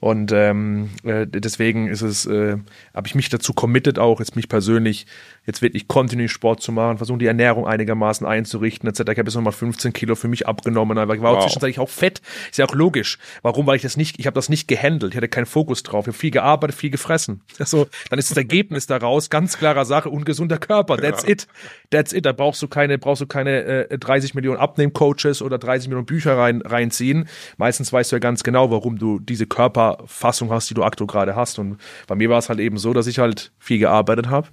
Und 0.00 0.32
ähm, 0.32 0.90
äh, 1.04 1.26
deswegen 1.26 1.88
ist 1.88 2.02
es, 2.02 2.24
äh, 2.26 2.56
habe 2.94 3.06
ich 3.06 3.14
mich 3.14 3.28
dazu 3.28 3.52
committed, 3.52 3.98
auch 3.98 4.20
jetzt 4.20 4.36
mich 4.36 4.48
persönlich, 4.48 5.06
jetzt 5.46 5.62
wirklich 5.62 5.88
kontinuierlich 5.88 6.32
Sport 6.32 6.60
zu 6.60 6.72
machen, 6.72 6.98
versuchen 6.98 7.18
die 7.18 7.26
Ernährung 7.26 7.66
einigermaßen 7.66 8.26
einzurichten, 8.26 8.88
etc. 8.88 9.00
Ich 9.00 9.18
habe 9.18 9.28
jetzt 9.28 9.34
nochmal 9.34 9.52
15 9.52 9.92
Kilo 9.92 10.14
für 10.16 10.28
mich 10.28 10.46
abgenommen, 10.46 10.98
aber 10.98 11.14
ich 11.14 11.22
war 11.22 11.32
wow. 11.32 11.38
auch 11.38 11.44
zwischenzeitlich 11.44 11.78
auch 11.78 11.88
fett. 11.88 12.20
Ist 12.50 12.58
ja 12.58 12.66
auch 12.66 12.74
logisch. 12.74 13.18
Warum? 13.42 13.66
Weil 13.66 13.76
ich 13.76 13.82
das 13.82 13.96
nicht, 13.96 14.18
ich 14.18 14.26
habe 14.26 14.34
das 14.34 14.48
nicht 14.48 14.66
gehandelt, 14.68 15.12
ich 15.12 15.16
hatte 15.16 15.28
keinen 15.28 15.46
Fokus 15.46 15.82
drauf. 15.82 16.04
Ich 16.04 16.08
habe 16.08 16.18
viel 16.18 16.30
gearbeitet, 16.30 16.76
viel 16.76 16.90
gefressen. 16.90 17.42
Also, 17.66 17.88
dann 18.10 18.18
ist 18.20 18.30
das 18.30 18.36
Ergebnis 18.36 18.86
daraus, 18.86 19.28
ganz 19.28 19.58
klarer 19.58 19.84
Sache, 19.84 20.08
ungesunder 20.08 20.58
Körper. 20.58 20.98
That's 20.98 21.24
ja. 21.24 21.30
it. 21.30 21.48
That's 21.90 22.12
it. 22.12 22.24
Da 22.24 22.30
brauchst 22.30 22.62
du 22.62 22.68
keine, 22.68 22.96
brauchst 22.96 23.22
du 23.22 23.26
keine 23.26 23.88
äh, 23.90 23.98
30 23.98 24.34
Millionen 24.34 24.58
Abnehmcoaches 24.58 25.42
oder 25.42 25.58
30 25.58 25.88
Millionen 25.88 26.06
Bücher 26.06 26.38
rein, 26.38 26.62
reinziehen. 26.62 27.28
Meistens 27.56 27.92
weißt 27.92 28.12
du 28.12 28.16
ja 28.16 28.20
ganz 28.20 28.44
genau, 28.44 28.70
warum 28.70 28.98
du 28.98 29.18
diese 29.18 29.46
Körperfassung 29.46 30.52
hast, 30.52 30.70
die 30.70 30.74
du 30.74 30.84
aktuell 30.84 31.08
gerade 31.08 31.34
hast. 31.34 31.58
Und 31.58 31.78
bei 32.06 32.14
mir 32.14 32.30
war 32.30 32.38
es 32.38 32.48
halt 32.48 32.60
eben 32.60 32.78
so, 32.78 32.92
dass 32.92 33.08
ich 33.08 33.18
halt 33.18 33.52
viel 33.58 33.78
gearbeitet 33.78 34.28
habe 34.28 34.48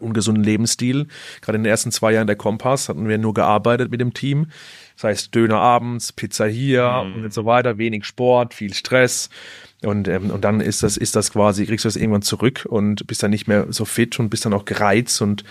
ungesunden 0.00 0.42
Lebensstil. 0.44 1.06
Gerade 1.40 1.56
in 1.56 1.64
den 1.64 1.70
ersten 1.70 1.92
zwei 1.92 2.12
Jahren 2.12 2.26
der 2.26 2.36
Kompass 2.36 2.88
hatten 2.88 3.08
wir 3.08 3.18
nur 3.18 3.34
gearbeitet 3.34 3.90
mit 3.90 4.00
dem 4.00 4.14
Team. 4.14 4.46
Das 4.94 5.04
heißt, 5.04 5.34
Döner 5.34 5.58
abends, 5.58 6.12
Pizza 6.12 6.46
hier 6.46 7.04
mhm. 7.04 7.24
und 7.24 7.32
so 7.32 7.44
weiter, 7.44 7.78
wenig 7.78 8.04
Sport, 8.04 8.54
viel 8.54 8.74
Stress. 8.74 9.30
Und, 9.82 10.08
ähm, 10.08 10.30
und 10.30 10.44
dann 10.44 10.60
ist 10.60 10.82
das, 10.82 10.96
ist 10.96 11.16
das 11.16 11.32
quasi, 11.32 11.66
kriegst 11.66 11.84
du 11.84 11.88
das 11.88 11.96
irgendwann 11.96 12.22
zurück 12.22 12.66
und 12.68 13.06
bist 13.06 13.22
dann 13.22 13.30
nicht 13.30 13.48
mehr 13.48 13.66
so 13.70 13.84
fit 13.84 14.18
und 14.20 14.30
bist 14.30 14.44
dann 14.44 14.54
auch 14.54 14.64
gereizt 14.64 15.20
und 15.22 15.44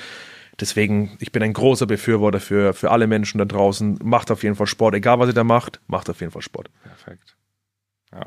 Deswegen, 0.59 1.17
ich 1.19 1.31
bin 1.31 1.41
ein 1.41 1.53
großer 1.53 1.87
Befürworter 1.87 2.39
für, 2.39 2.73
für 2.73 2.91
alle 2.91 3.07
Menschen 3.07 3.39
da 3.39 3.45
draußen. 3.45 3.97
Macht 4.03 4.29
auf 4.29 4.43
jeden 4.43 4.55
Fall 4.55 4.67
Sport, 4.67 4.93
egal 4.93 5.17
was 5.17 5.29
ihr 5.29 5.33
da 5.33 5.43
macht, 5.43 5.79
macht 5.87 6.09
auf 6.09 6.19
jeden 6.19 6.31
Fall 6.31 6.43
Sport. 6.43 6.69
Perfekt. 6.83 7.35
Ja. 8.13 8.25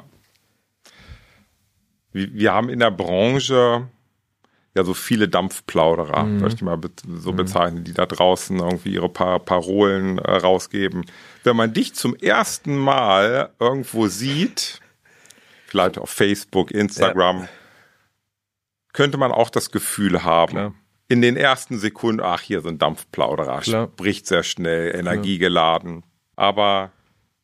Wir 2.13 2.53
haben 2.53 2.71
in 2.71 2.81
der 2.81 2.91
Branche 2.91 3.89
ja 4.75 4.85
so 4.85 4.95
viele 4.95 5.29
Dampfplauderer, 5.29 6.25
mhm. 6.25 6.41
möchte 6.41 6.57
ich 6.57 6.63
mal 6.63 6.79
so 7.07 7.33
mhm. 7.33 7.37
bezeichnen, 7.37 7.85
die 7.85 7.95
da 7.95 8.07
draußen 8.07 8.59
irgendwie 8.59 8.95
ihre 8.95 9.09
paar 9.09 9.39
Parolen 9.39 10.19
äh, 10.19 10.31
rausgeben. 10.37 11.07
Wenn 11.45 11.57
man 11.57 11.73
dich 11.73 11.95
zum 11.95 12.17
ersten 12.17 12.77
Mal 12.77 13.51
irgendwo 13.61 14.09
sieht, 14.09 14.81
vielleicht 15.67 15.99
auf 15.99 16.11
Facebook, 16.11 16.73
Instagram, 16.73 17.41
ja. 17.41 17.49
könnte 18.93 19.17
man 19.17 19.31
auch 19.31 19.51
das 19.51 19.71
Gefühl 19.71 20.25
haben, 20.25 20.53
Klar. 20.53 20.75
in 21.09 21.23
den 21.23 21.37
ersten 21.37 21.79
Sekunden, 21.79 22.21
ach, 22.21 22.41
hier 22.41 22.61
so 22.61 22.69
ein 22.69 22.79
Dampfplauderer, 22.79 23.61
Klar. 23.61 23.89
spricht 23.93 24.27
sehr 24.27 24.43
schnell, 24.43 24.95
energiegeladen. 24.95 26.03
Aber 26.37 26.91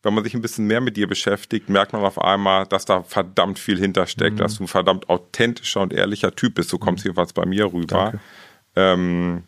wenn 0.02 0.14
man 0.14 0.25
sich 0.25 0.35
ein 0.35 0.40
bisschen 0.40 0.66
mehr 0.66 0.80
mit 0.80 0.97
dir 0.97 1.07
beschäftigt, 1.07 1.69
merkt 1.69 1.92
man 1.92 2.02
auf 2.02 2.21
einmal, 2.21 2.66
dass 2.66 2.85
da 2.85 3.02
verdammt 3.02 3.59
viel 3.59 3.78
hintersteckt, 3.78 4.37
mhm. 4.37 4.38
dass 4.38 4.57
du 4.57 4.64
ein 4.64 4.69
verdammt 4.69 5.09
authentischer 5.09 5.83
und 5.83 5.92
ehrlicher 5.92 6.35
Typ 6.35 6.54
bist. 6.54 6.71
So 6.71 6.78
kommt 6.78 6.99
es 6.99 7.04
mhm. 7.04 7.11
jedenfalls 7.11 7.33
bei 7.33 7.45
mir 7.45 7.73
rüber. 7.73 8.14
Ähm, 8.76 9.42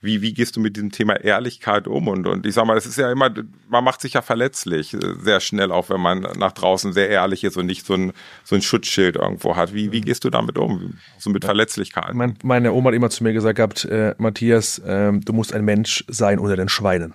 wie, 0.00 0.22
wie 0.22 0.32
gehst 0.32 0.54
du 0.56 0.60
mit 0.60 0.76
diesem 0.76 0.92
Thema 0.92 1.14
Ehrlichkeit 1.14 1.88
um? 1.88 2.06
Und, 2.06 2.26
und 2.26 2.46
ich 2.46 2.54
sag 2.54 2.66
mal, 2.66 2.76
es 2.76 2.86
ist 2.86 2.98
ja 2.98 3.10
immer, 3.10 3.34
man 3.68 3.82
macht 3.82 4.00
sich 4.00 4.12
ja 4.12 4.22
verletzlich, 4.22 4.94
äh, 4.94 5.14
sehr 5.20 5.40
schnell, 5.40 5.72
auch 5.72 5.90
wenn 5.90 6.00
man 6.00 6.20
nach 6.38 6.52
draußen 6.52 6.92
sehr 6.92 7.08
ehrlich 7.08 7.42
ist 7.42 7.56
und 7.56 7.66
nicht 7.66 7.84
so 7.84 7.94
ein, 7.94 8.12
so 8.44 8.54
ein 8.54 8.62
Schutzschild 8.62 9.16
irgendwo 9.16 9.56
hat. 9.56 9.74
Wie, 9.74 9.90
wie 9.90 10.00
mhm. 10.00 10.04
gehst 10.04 10.22
du 10.24 10.30
damit 10.30 10.56
um? 10.58 10.98
So 11.18 11.30
mit 11.30 11.44
Verletzlichkeit? 11.44 12.14
Mein, 12.14 12.38
meine 12.44 12.72
Oma 12.72 12.88
hat 12.88 12.94
immer 12.94 13.10
zu 13.10 13.24
mir 13.24 13.32
gesagt 13.32 13.56
gehabt, 13.56 13.86
äh, 13.86 14.14
Matthias, 14.18 14.78
äh, 14.78 15.12
du 15.12 15.32
musst 15.32 15.52
ein 15.52 15.64
Mensch 15.64 16.04
sein 16.08 16.38
unter 16.38 16.56
den 16.56 16.68
Schweinen. 16.68 17.14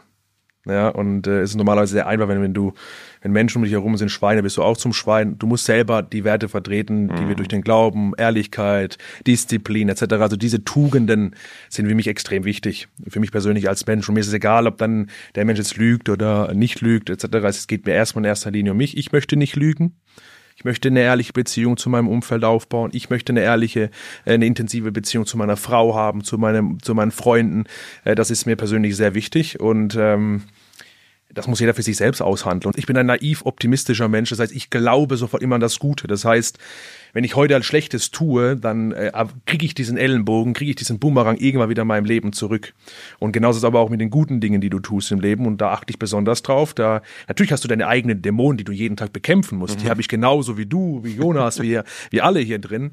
Ja, 0.66 0.88
und 0.88 1.28
äh, 1.28 1.42
es 1.42 1.52
ist 1.52 1.56
normalerweise 1.58 1.92
sehr 1.92 2.08
einfach, 2.08 2.30
wenn, 2.30 2.42
wenn 2.42 2.54
du, 2.54 2.74
wenn 3.22 3.34
Menschen 3.34 3.58
um 3.58 3.64
dich 3.64 3.74
herum 3.74 3.98
sind 3.98 4.10
Schweine, 4.10 4.44
bist 4.44 4.56
du 4.56 4.64
auch 4.64 4.78
zum 4.78 4.94
Schwein. 4.94 5.38
Du 5.38 5.46
musst 5.46 5.66
selber 5.66 6.02
die 6.02 6.24
Werte 6.24 6.48
vertreten, 6.48 7.10
die 7.10 7.24
mhm. 7.24 7.28
wir 7.28 7.36
durch 7.36 7.50
den 7.50 7.64
Glauben, 7.64 8.14
Ehrlichkeit, 8.18 8.98
Disziplin 9.28 9.90
etc. 9.90 10.14
Also 10.14 10.38
diese 10.38 10.64
Tugenden 10.64 11.36
sind 11.68 11.88
für 11.88 11.96
mich 11.96 12.08
extrem 12.08 12.46
wichtig. 12.46 12.88
Für 13.10 13.20
mich 13.20 13.32
persönlich 13.32 13.68
als 13.68 13.86
Mensch. 13.88 14.08
Und 14.08 14.16
mir 14.16 14.22
ist 14.22 14.28
es 14.28 14.34
egal, 14.34 14.66
ob 14.66 14.78
dann 14.78 15.10
der 15.36 15.44
Mensch 15.44 15.60
jetzt 15.60 15.76
lügt 15.76 16.08
oder 16.08 16.54
nicht 16.54 16.80
lügt 16.80 17.10
etc. 17.10 17.26
Es 17.44 17.68
geht 17.68 17.86
mir 17.86 17.94
erstmal 17.94 18.24
in 18.24 18.30
erster 18.30 18.52
Linie 18.52 18.72
um 18.72 18.78
mich. 18.78 18.96
Ich 18.96 19.12
möchte 19.12 19.36
nicht 19.36 19.58
lügen. 19.58 19.98
Ich 20.56 20.66
möchte 20.66 20.90
eine 20.90 21.02
ehrliche 21.02 21.34
Beziehung 21.34 21.78
zu 21.78 21.90
meinem 21.90 22.08
Umfeld 22.08 22.44
aufbauen. 22.44 22.92
Ich 22.94 23.10
möchte 23.10 23.34
eine 23.34 23.42
ehrliche, 23.42 23.90
äh, 24.26 24.34
eine 24.34 24.46
intensive 24.46 24.92
Beziehung 24.92 25.26
zu 25.26 25.38
meiner 25.38 25.58
Frau 25.58 25.96
haben, 25.96 26.24
zu 26.24 26.38
meinem, 26.38 26.82
zu 26.82 26.94
meinen 26.96 27.12
Freunden. 27.12 27.66
Äh, 28.04 28.16
das 28.16 28.32
ist 28.32 28.46
mir 28.46 28.56
persönlich 28.56 28.96
sehr 28.96 29.14
wichtig 29.14 29.60
und 29.60 29.96
ähm, 30.00 30.44
das 31.34 31.48
muss 31.48 31.60
jeder 31.60 31.74
für 31.74 31.82
sich 31.82 31.98
selbst 31.98 32.22
aushandeln. 32.22 32.74
Ich 32.78 32.86
bin 32.86 32.98
ein 32.98 33.08
naiv 33.08 33.46
optimistischer 33.46 34.08
Mensch. 34.08 34.30
Das 34.30 34.40
heißt, 34.40 34.54
ich 34.54 34.70
glaube 34.70 35.18
sofort 35.18 35.42
immer 35.42 35.56
an 35.56 35.62
das 35.62 35.80
Gute. 35.80 36.08
Das 36.08 36.26
heißt, 36.26 36.60
wenn 37.14 37.24
ich 37.24 37.36
heute 37.36 37.56
ein 37.56 37.64
Schlechtes 37.64 38.12
tue, 38.12 38.58
dann 38.58 38.92
äh, 38.92 39.12
kriege 39.46 39.66
ich 39.66 39.76
diesen 39.76 39.98
Ellenbogen, 39.98 40.54
kriege 40.54 40.72
ich 40.72 40.76
diesen 40.76 41.00
Boomerang 41.00 41.38
irgendwann 41.38 41.70
wieder 41.70 41.84
in 41.84 41.88
meinem 41.88 42.06
Leben 42.06 42.34
zurück. 42.34 42.74
Und 43.20 43.32
genauso 43.32 43.58
ist 43.58 43.64
es 43.64 43.68
aber 43.68 43.80
auch 43.80 43.90
mit 43.90 44.02
den 44.02 44.10
guten 44.10 44.42
Dingen, 44.42 44.62
die 44.62 44.72
du 44.72 44.80
tust 44.80 45.12
im 45.12 45.20
Leben. 45.20 45.46
Und 45.46 45.62
da 45.62 45.72
achte 45.72 45.92
ich 45.92 46.00
besonders 46.00 46.42
drauf. 46.42 46.74
Da 46.74 47.04
natürlich 47.28 47.52
hast 47.52 47.64
du 47.64 47.68
deine 47.68 47.88
eigenen 47.88 48.22
Dämonen, 48.22 48.58
die 48.58 48.64
du 48.64 48.72
jeden 48.72 48.98
Tag 48.98 49.14
bekämpfen 49.14 49.60
musst. 49.60 49.78
Mhm. 49.78 49.84
Die 49.84 49.90
habe 49.90 50.02
ich 50.02 50.08
genauso 50.08 50.58
wie 50.58 50.66
du, 50.66 51.04
wie 51.04 51.16
Jonas, 51.16 51.62
wie, 51.62 51.80
wie 52.10 52.22
alle 52.22 52.40
hier 52.40 52.60
drin. 52.60 52.92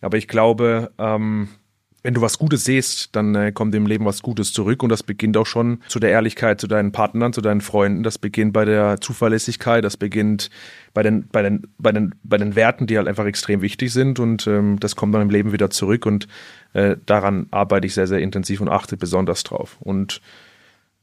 Aber 0.00 0.16
ich 0.16 0.28
glaube, 0.28 0.92
ähm, 0.98 1.48
wenn 2.06 2.14
du 2.14 2.20
was 2.20 2.38
Gutes 2.38 2.64
siehst, 2.64 3.16
dann 3.16 3.34
äh, 3.34 3.50
kommt 3.50 3.74
im 3.74 3.84
Leben 3.84 4.04
was 4.04 4.22
Gutes 4.22 4.52
zurück 4.52 4.84
und 4.84 4.90
das 4.90 5.02
beginnt 5.02 5.36
auch 5.36 5.44
schon 5.44 5.82
zu 5.88 5.98
der 5.98 6.10
Ehrlichkeit 6.10 6.60
zu 6.60 6.68
deinen 6.68 6.92
Partnern, 6.92 7.32
zu 7.32 7.40
deinen 7.40 7.60
Freunden, 7.60 8.04
das 8.04 8.16
beginnt 8.16 8.52
bei 8.52 8.64
der 8.64 9.00
Zuverlässigkeit, 9.00 9.84
das 9.84 9.96
beginnt 9.96 10.48
bei 10.94 11.02
den, 11.02 11.26
bei 11.32 11.42
den, 11.42 11.66
bei 11.78 11.90
den, 11.90 12.14
bei 12.22 12.38
den 12.38 12.54
Werten, 12.54 12.86
die 12.86 12.96
halt 12.96 13.08
einfach 13.08 13.26
extrem 13.26 13.60
wichtig 13.60 13.92
sind 13.92 14.20
und 14.20 14.46
ähm, 14.46 14.78
das 14.78 14.94
kommt 14.94 15.16
dann 15.16 15.22
im 15.22 15.30
Leben 15.30 15.50
wieder 15.50 15.68
zurück 15.68 16.06
und 16.06 16.28
äh, 16.74 16.96
daran 17.06 17.48
arbeite 17.50 17.88
ich 17.88 17.94
sehr, 17.94 18.06
sehr 18.06 18.20
intensiv 18.20 18.60
und 18.60 18.68
achte 18.68 18.96
besonders 18.96 19.42
drauf. 19.42 19.76
Und 19.80 20.20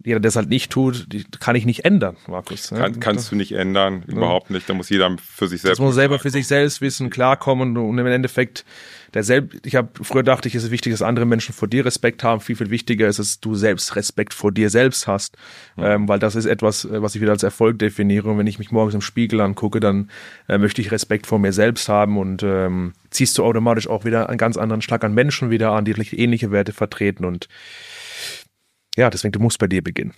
jeder, 0.04 0.20
der 0.20 0.30
es 0.30 0.36
halt 0.36 0.50
nicht 0.50 0.72
tut, 0.72 1.08
kann 1.40 1.56
ich 1.56 1.66
nicht 1.66 1.86
ändern, 1.86 2.18
Markus. 2.28 2.70
Kann, 2.70 3.00
kannst 3.00 3.32
du 3.32 3.36
nicht 3.36 3.54
ändern, 3.54 4.04
überhaupt 4.08 4.50
nicht. 4.50 4.70
Da 4.70 4.74
muss 4.74 4.90
jeder 4.90 5.16
für 5.18 5.48
sich 5.48 5.62
selbst. 5.62 5.80
Das 5.80 5.86
muss 5.86 5.96
selber 5.96 6.20
für 6.20 6.30
sich 6.30 6.48
selbst 6.48 6.82
wissen, 6.82 7.10
klarkommen 7.10 7.78
und 7.78 7.98
im 7.98 8.08
Endeffekt 8.08 8.66
der 9.14 9.24
selbst, 9.24 9.66
ich 9.66 9.76
habe 9.76 9.90
früher 10.02 10.24
dachte 10.24 10.48
ich, 10.48 10.56
es 10.56 10.64
ist 10.64 10.72
wichtig, 10.72 10.92
dass 10.92 11.02
andere 11.02 11.26
Menschen 11.26 11.54
vor 11.54 11.68
dir 11.68 11.86
Respekt 11.86 12.24
haben. 12.24 12.42
Viel, 12.42 12.56
viel 12.56 12.70
wichtiger 12.72 13.08
ist, 13.08 13.20
dass 13.20 13.40
du 13.40 13.54
selbst 13.54 13.96
Respekt 13.96 14.34
vor 14.34 14.52
dir 14.52 14.70
selbst 14.70 15.08
hast. 15.08 15.38
Ja. 15.78 15.94
Ähm, 15.94 16.08
weil 16.08 16.20
das 16.20 16.36
ist 16.36 16.46
etwas, 16.46 16.86
äh, 16.86 17.02
was 17.02 17.14
ich 17.14 17.22
wieder 17.22 17.32
als 17.32 17.44
Erfolg 17.44 17.78
definiere. 17.78 18.30
Und 18.30 18.40
wenn 18.40 18.48
ich 18.48 18.60
mich 18.60 18.72
morgens 18.72 18.96
im 18.96 19.02
Spiegel 19.02 19.40
angucke, 19.42 19.80
dann 19.80 20.10
äh, 20.48 20.58
möchte 20.58 20.82
ich 20.82 20.92
Respekt 20.92 21.28
vor 21.28 21.38
mir 21.38 21.54
selbst 21.54 21.90
haben 21.90 22.18
und 22.18 22.42
ähm, 22.44 22.94
ziehst 23.12 23.38
du 23.38 23.44
automatisch 23.44 23.88
auch 23.88 24.04
wieder 24.04 24.30
einen 24.30 24.40
ganz 24.40 24.58
anderen 24.58 24.82
Schlag 24.82 25.04
an 25.04 25.14
Menschen 25.14 25.52
wieder 25.52 25.72
an, 25.72 25.86
die 25.86 25.94
ähnliche 25.94 26.52
Werte 26.52 26.74
vertreten. 26.74 27.26
Und 27.26 27.48
ja, 28.98 29.10
deswegen, 29.10 29.32
du 29.32 29.40
musst 29.40 29.60
bei 29.60 29.68
dir 29.68 29.84
beginnen. 29.84 30.14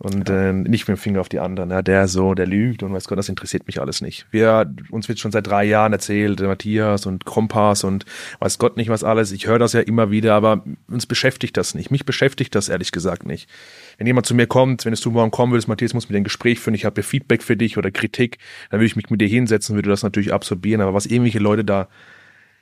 Und 0.00 0.28
ja. 0.28 0.50
äh, 0.50 0.52
nicht 0.52 0.86
mit 0.86 0.96
dem 0.96 1.00
Finger 1.00 1.20
auf 1.20 1.28
die 1.28 1.40
anderen. 1.40 1.70
Ja, 1.70 1.82
der 1.82 2.06
so, 2.06 2.34
der 2.34 2.46
lügt 2.46 2.84
und 2.84 2.92
weiß 2.92 3.08
Gott, 3.08 3.18
das 3.18 3.28
interessiert 3.28 3.66
mich 3.66 3.80
alles 3.80 4.00
nicht. 4.00 4.26
Wir, 4.30 4.72
uns 4.90 5.08
wird 5.08 5.18
schon 5.18 5.32
seit 5.32 5.48
drei 5.48 5.64
Jahren 5.64 5.92
erzählt, 5.92 6.40
Matthias 6.40 7.04
und 7.04 7.24
Kompass 7.24 7.82
und 7.82 8.04
weiß 8.38 8.58
Gott 8.58 8.76
nicht 8.76 8.90
was 8.90 9.02
alles. 9.02 9.32
Ich 9.32 9.48
höre 9.48 9.58
das 9.58 9.72
ja 9.72 9.80
immer 9.80 10.12
wieder, 10.12 10.34
aber 10.34 10.62
uns 10.86 11.06
beschäftigt 11.06 11.56
das 11.56 11.74
nicht. 11.74 11.90
Mich 11.90 12.04
beschäftigt 12.04 12.54
das 12.54 12.68
ehrlich 12.68 12.92
gesagt 12.92 13.26
nicht. 13.26 13.50
Wenn 13.96 14.06
jemand 14.06 14.26
zu 14.26 14.36
mir 14.36 14.46
kommt, 14.46 14.84
wenn 14.84 14.92
es 14.92 15.00
du 15.00 15.10
morgen 15.10 15.32
kommen 15.32 15.50
würdest, 15.52 15.66
Matthias 15.66 15.94
muss 15.94 16.08
mit 16.08 16.14
dir 16.14 16.20
ein 16.20 16.24
Gespräch 16.24 16.60
führen, 16.60 16.74
ich 16.74 16.84
habe 16.84 17.02
Feedback 17.02 17.42
für 17.42 17.56
dich 17.56 17.76
oder 17.76 17.90
Kritik, 17.90 18.38
dann 18.70 18.78
würde 18.78 18.86
ich 18.86 18.94
mich 18.94 19.10
mit 19.10 19.20
dir 19.20 19.28
hinsetzen, 19.28 19.74
würde 19.74 19.90
das 19.90 20.04
natürlich 20.04 20.32
absorbieren. 20.32 20.80
Aber 20.80 20.94
was 20.94 21.06
irgendwelche 21.06 21.40
Leute 21.40 21.64
da 21.64 21.88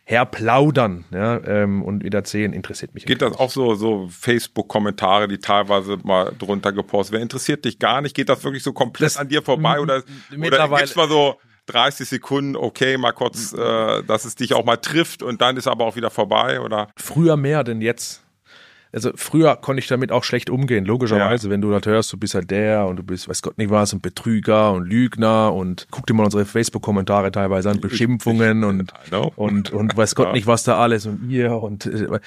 herplaudern 0.09 1.05
ja, 1.11 1.45
ähm, 1.45 1.83
und 1.83 2.05
wieder 2.05 2.19
erzählen, 2.19 2.53
interessiert 2.53 2.95
mich. 2.95 3.07
Geht 3.07 3.23
das 3.23 3.35
auch 3.37 3.51
so, 3.51 3.75
so 3.75 4.09
Facebook-Kommentare, 4.09 5.27
die 5.27 5.39
teilweise 5.39 5.99
mal 6.05 6.33
drunter 6.39 6.73
gepostet 6.73 7.15
werden? 7.15 7.23
Interessiert 7.25 7.65
dich 7.65 7.81
gar 7.81 8.01
nicht? 8.01 8.15
Geht 8.15 8.29
das 8.29 8.45
wirklich 8.45 8.63
so 8.63 8.73
komplett 8.73 9.11
das, 9.11 9.17
an 9.17 9.29
dir 9.29 9.43
vorbei? 9.43 9.81
Oder, 9.81 10.05
oder 10.39 10.69
gibt's 10.69 10.95
mal 10.95 11.09
so 11.09 11.41
30 11.67 12.09
Sekunden, 12.09 12.55
okay, 12.55 12.97
mal 12.97 13.11
kurz, 13.11 13.53
äh, 13.53 14.05
dass 14.05 14.25
es 14.25 14.37
dich 14.37 14.55
auch 14.55 14.65
mal 14.65 14.77
trifft 14.77 15.25
und 15.25 15.41
dann 15.41 15.57
ist 15.57 15.67
aber 15.67 15.85
auch 15.85 15.97
wieder 15.97 16.11
vorbei? 16.11 16.61
Oder? 16.61 16.89
Früher 16.97 17.37
mehr 17.37 17.65
denn 17.65 17.81
jetzt 17.81 18.23
also 18.97 19.11
früher 19.15 19.57
konnte 19.57 19.81
ich 19.81 19.89
damit 19.89 20.11
auch 20.11 20.25
schlecht 20.25 20.49
umgehen, 20.49 20.87
logischerweise, 20.87 21.49
ja. 21.49 21.53
wenn 21.53 21.61
du 21.61 21.71
das 21.71 21.85
hörst, 21.85 22.11
du 22.15 22.17
bist 22.17 22.35
halt 22.35 22.51
der 22.51 22.87
und 22.87 22.97
du 22.97 23.03
bist, 23.03 23.29
weiß 23.29 23.43
Gott 23.43 23.59
nicht 23.59 23.69
was, 23.69 23.93
und 23.93 24.01
Betrüger 24.01 24.73
und 24.73 24.89
Lügner 24.89 25.53
und 25.53 25.87
guck 25.91 26.07
dir 26.07 26.15
mal 26.15 26.25
unsere 26.25 26.47
Facebook-Kommentare 26.47 27.31
teilweise 27.31 27.69
an, 27.69 27.79
Beschimpfungen 27.83 28.65
und, 28.65 28.95
und, 29.37 29.71
und 29.71 29.95
weiß 29.95 30.15
Gott 30.15 30.29
ja. 30.29 30.33
nicht 30.33 30.47
was 30.47 30.65
da 30.65 30.79
alles 30.79 31.05
und 31.05 31.29
ihr 31.29 31.53
und, 31.53 31.85
äh, 31.85 32.21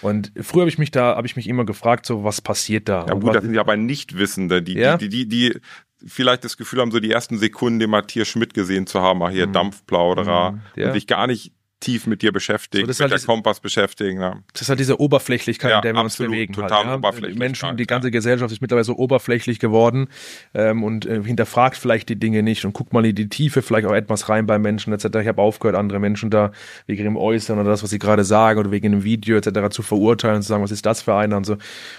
und 0.00 0.30
früher 0.40 0.60
habe 0.60 0.68
ich 0.68 0.78
mich 0.78 0.92
da, 0.92 1.16
habe 1.16 1.26
ich 1.26 1.34
mich 1.34 1.48
immer 1.48 1.64
gefragt, 1.64 2.06
so 2.06 2.22
was 2.22 2.40
passiert 2.40 2.88
da? 2.88 3.04
Ja 3.08 3.14
gut, 3.14 3.24
was, 3.24 3.34
das 3.34 3.42
sind 3.42 3.54
ja 3.54 3.60
aber 3.60 3.76
Nichtwissende, 3.76 4.62
die, 4.62 4.74
ja? 4.74 4.96
die, 4.96 5.08
die, 5.08 5.26
die, 5.26 5.50
die 5.50 5.60
vielleicht 6.06 6.44
das 6.44 6.56
Gefühl 6.56 6.82
haben, 6.82 6.92
so 6.92 7.00
die 7.00 7.10
ersten 7.10 7.36
Sekunden 7.36 7.80
den 7.80 7.90
Matthias 7.90 8.28
Schmidt 8.28 8.54
gesehen 8.54 8.86
zu 8.86 9.00
haben, 9.00 9.20
ach 9.24 9.30
hier 9.30 9.48
mhm. 9.48 9.54
Dampfplauderer, 9.54 10.52
mhm. 10.52 10.60
ja. 10.76 10.86
und 10.86 10.92
sich 10.92 11.08
gar 11.08 11.26
nicht 11.26 11.52
tief 11.82 12.06
mit 12.06 12.22
dir 12.22 12.32
beschäftigt, 12.32 12.84
so, 12.84 12.88
mit 12.88 13.00
halt 13.00 13.10
der 13.10 13.18
diese, 13.18 13.26
Kompass 13.26 13.60
beschäftigen. 13.60 14.20
Ja. 14.20 14.38
Das 14.52 14.62
ist 14.62 14.68
halt 14.68 14.80
diese 14.80 14.98
Oberflächlichkeit, 14.98 15.70
ja, 15.70 15.76
in 15.76 15.82
der 15.82 15.94
wir 15.94 16.00
absolut, 16.00 16.30
uns 16.30 16.36
bewegen. 16.36 16.54
Total 16.54 16.86
halt, 16.86 17.04
ja. 17.04 17.28
Die 17.28 17.38
Menschen, 17.38 17.76
die 17.76 17.86
ganze 17.86 18.10
Gesellschaft 18.10 18.52
ist 18.52 18.60
mittlerweile 18.60 18.84
so 18.84 18.96
oberflächlich 18.96 19.58
geworden 19.58 20.08
ähm, 20.54 20.82
und 20.82 21.06
äh, 21.06 21.22
hinterfragt 21.22 21.76
vielleicht 21.76 22.08
die 22.08 22.16
Dinge 22.16 22.42
nicht 22.42 22.64
und 22.64 22.72
guckt 22.72 22.92
mal 22.92 23.04
in 23.04 23.14
die 23.14 23.28
Tiefe 23.28 23.62
vielleicht 23.62 23.86
auch 23.86 23.94
etwas 23.94 24.28
rein 24.28 24.46
bei 24.46 24.58
Menschen 24.58 24.92
etc. 24.92 25.06
Ich 25.20 25.28
habe 25.28 25.40
aufgehört, 25.40 25.76
andere 25.76 26.00
Menschen 26.00 26.30
da 26.30 26.50
wegen 26.86 27.02
ihrem 27.02 27.16
Äußern 27.16 27.58
oder 27.58 27.70
das, 27.70 27.82
was 27.82 27.90
sie 27.90 28.00
gerade 28.00 28.24
sagen 28.24 28.58
oder 28.58 28.70
wegen 28.72 28.86
einem 28.86 29.04
Video 29.04 29.36
etc. 29.36 29.70
zu 29.70 29.82
verurteilen 29.82 30.36
und 30.36 30.42
zu 30.42 30.48
sagen, 30.48 30.62
was 30.62 30.72
ist 30.72 30.84
das 30.86 31.02
für 31.02 31.14
einer 31.14 31.36
und 31.36 31.46
so. 31.46 31.54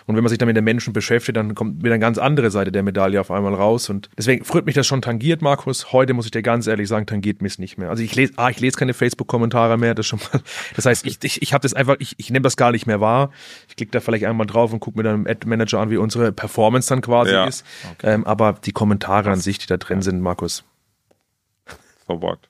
Und 0.06 0.16
wenn 0.16 0.24
man 0.24 0.30
sich 0.30 0.38
dann 0.38 0.48
mit 0.48 0.58
den 0.58 0.64
Menschen 0.66 0.92
beschäftigt, 0.92 1.38
dann 1.38 1.56
kommt 1.56 1.84
wieder 1.84 1.94
eine 1.94 2.02
ganz 2.02 2.18
andere 2.18 2.52
Seite 2.52 2.72
der 2.72 2.84
Medaille 2.84 3.22
auf 3.22 3.32
einmal 3.32 3.54
raus 3.54 3.90
und 3.90 4.10
deswegen 4.18 4.44
freut 4.44 4.66
mich 4.66 4.76
das 4.76 4.86
schon 4.86 5.02
tangiert, 5.02 5.42
Markus. 5.42 5.94
Heute 5.94 6.14
muss 6.14 6.26
ich 6.26 6.32
dir 6.32 6.42
ganz 6.42 6.68
ehrlich 6.68 6.88
sagen, 6.88 7.06
tangiert 7.06 7.42
mich 7.42 7.54
es 7.54 7.60
nicht 7.60 7.78
mehr. 7.78 7.90
Also 7.90 8.04
ich 8.04 8.16
lese, 8.16 8.34
ah, 8.38 8.50
ich 8.50 8.60
lese 8.60 8.78
keine 8.78 8.94
Facebook-Kommentare 8.94 9.73
mehr, 9.78 9.96
das 9.96 10.06
schon 10.06 10.20
mal 10.20 10.42
das 10.76 10.86
heißt, 10.86 11.06
ich, 11.06 11.24
ich, 11.24 11.42
ich 11.42 11.54
habe 11.54 11.62
das 11.62 11.74
einfach, 11.74 11.96
ich, 12.00 12.16
ich 12.18 12.30
nehme 12.30 12.44
das 12.44 12.58
gar 12.58 12.72
nicht 12.72 12.86
mehr 12.86 13.02
wahr. 13.02 13.32
Ich 13.68 13.76
klicke 13.76 13.92
da 13.92 14.00
vielleicht 14.00 14.26
einmal 14.26 14.48
drauf 14.48 14.74
und 14.74 14.80
gucke 14.80 14.98
mir 14.98 15.04
dann 15.04 15.22
im 15.22 15.28
Ad-Manager 15.28 15.80
an, 15.80 15.90
wie 15.90 15.98
unsere 15.98 16.32
Performance 16.32 16.90
dann 16.90 17.02
quasi 17.02 17.32
ja. 17.32 17.46
ist. 17.46 17.66
Okay. 17.94 18.14
Ähm, 18.14 18.26
aber 18.26 18.54
die 18.64 18.72
Kommentare 18.72 19.32
an 19.32 19.40
sich, 19.40 19.58
die 19.60 19.68
da 19.68 19.78
drin 19.78 20.02
sind, 20.02 20.22
Markus. 20.22 20.64
So 22.08 22.22
what? 22.22 22.50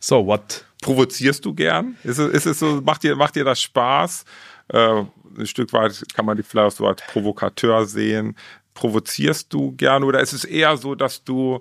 So 0.00 0.26
what? 0.26 0.64
Provozierst 0.82 1.44
du 1.44 1.54
gern? 1.54 1.96
Ist 2.04 2.18
es, 2.18 2.32
ist 2.32 2.46
es 2.46 2.58
so, 2.58 2.80
macht 2.82 3.02
dir, 3.02 3.16
macht 3.16 3.36
dir 3.36 3.44
das 3.44 3.60
Spaß? 3.60 4.24
Äh, 4.68 5.04
ein 5.36 5.46
Stück 5.46 5.72
weit 5.72 6.04
kann 6.14 6.26
man 6.26 6.36
dich 6.36 6.46
vielleicht 6.46 6.76
so 6.76 6.86
als 6.86 7.02
Provokateur 7.02 7.86
sehen. 7.86 8.36
Provozierst 8.74 9.52
du 9.52 9.72
gern 9.72 10.04
oder 10.04 10.20
ist 10.20 10.32
es 10.32 10.44
eher 10.44 10.76
so, 10.76 10.94
dass 10.94 11.24
du 11.24 11.60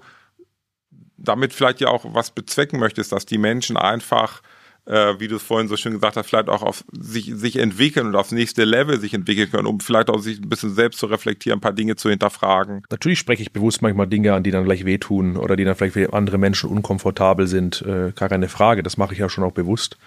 damit 1.18 1.54
vielleicht 1.54 1.80
ja 1.80 1.88
auch 1.88 2.06
was 2.14 2.32
bezwecken 2.32 2.80
möchtest, 2.80 3.12
dass 3.12 3.26
die 3.26 3.38
Menschen 3.38 3.78
einfach 3.78 4.42
äh, 4.86 5.20
wie 5.20 5.28
du 5.28 5.38
es 5.38 5.44
vorhin 5.44 5.68
so 5.68 5.78
schön 5.78 5.94
gesagt 5.94 6.18
hast, 6.18 6.28
vielleicht 6.28 6.50
auch 6.50 6.62
auf 6.62 6.84
sich, 6.92 7.32
sich 7.34 7.58
entwickeln 7.58 8.08
und 8.08 8.16
aufs 8.16 8.32
nächste 8.32 8.66
Level 8.66 9.00
sich 9.00 9.14
entwickeln 9.14 9.50
können, 9.50 9.68
um 9.68 9.80
vielleicht 9.80 10.10
auch 10.10 10.20
sich 10.20 10.40
ein 10.40 10.50
bisschen 10.50 10.74
selbst 10.74 11.00
zu 11.00 11.06
reflektieren, 11.06 11.60
ein 11.60 11.62
paar 11.62 11.74
Dinge 11.74 11.96
zu 11.96 12.10
hinterfragen. 12.10 12.84
Natürlich 12.90 13.20
spreche 13.20 13.42
ich 13.42 13.54
bewusst 13.54 13.82
manchmal 13.82 14.08
Dinge 14.08 14.34
an, 14.34 14.44
die 14.44 14.52
dann 14.52 14.66
gleich 14.66 14.86
wehtun 14.86 15.38
oder 15.38 15.56
die 15.56 15.64
dann 15.64 15.76
vielleicht 15.76 15.94
für 15.94 16.14
andere 16.14 16.38
Menschen 16.38 16.70
unkomfortabel 16.70 17.48
sind. 17.48 17.82
Äh, 17.84 18.12
gar 18.12 18.30
keine 18.30 18.50
Frage. 18.50 18.84
Das 18.84 18.98
mache 18.98 19.14
ich 19.14 19.20
ja 19.20 19.30
schon 19.30 19.44
auch 19.44 19.54
bewusst. 19.54 19.98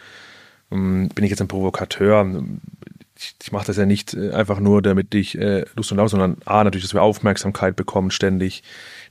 ähm, 0.71 1.09
bin 1.15 1.25
ich 1.25 1.31
jetzt 1.31 1.41
ein 1.41 1.49
Provokateur? 1.49 2.45
Ich, 3.19 3.35
ich 3.43 3.53
mache 3.53 3.67
das 3.67 3.79
ja 3.79 3.87
nicht 3.87 4.13
äh, 4.13 4.33
einfach 4.33 4.61
nur, 4.61 4.83
damit 4.83 5.15
ich 5.15 5.39
äh, 5.39 5.65
Lust 5.75 5.91
und 5.91 5.97
Laune, 5.97 6.11
sondern 6.11 6.37
A, 6.45 6.65
natürlich, 6.65 6.85
dass 6.85 6.95
wir 6.95 7.03
Aufmerksamkeit 7.03 7.77
bekommen 7.77 8.11
ständig, 8.11 8.63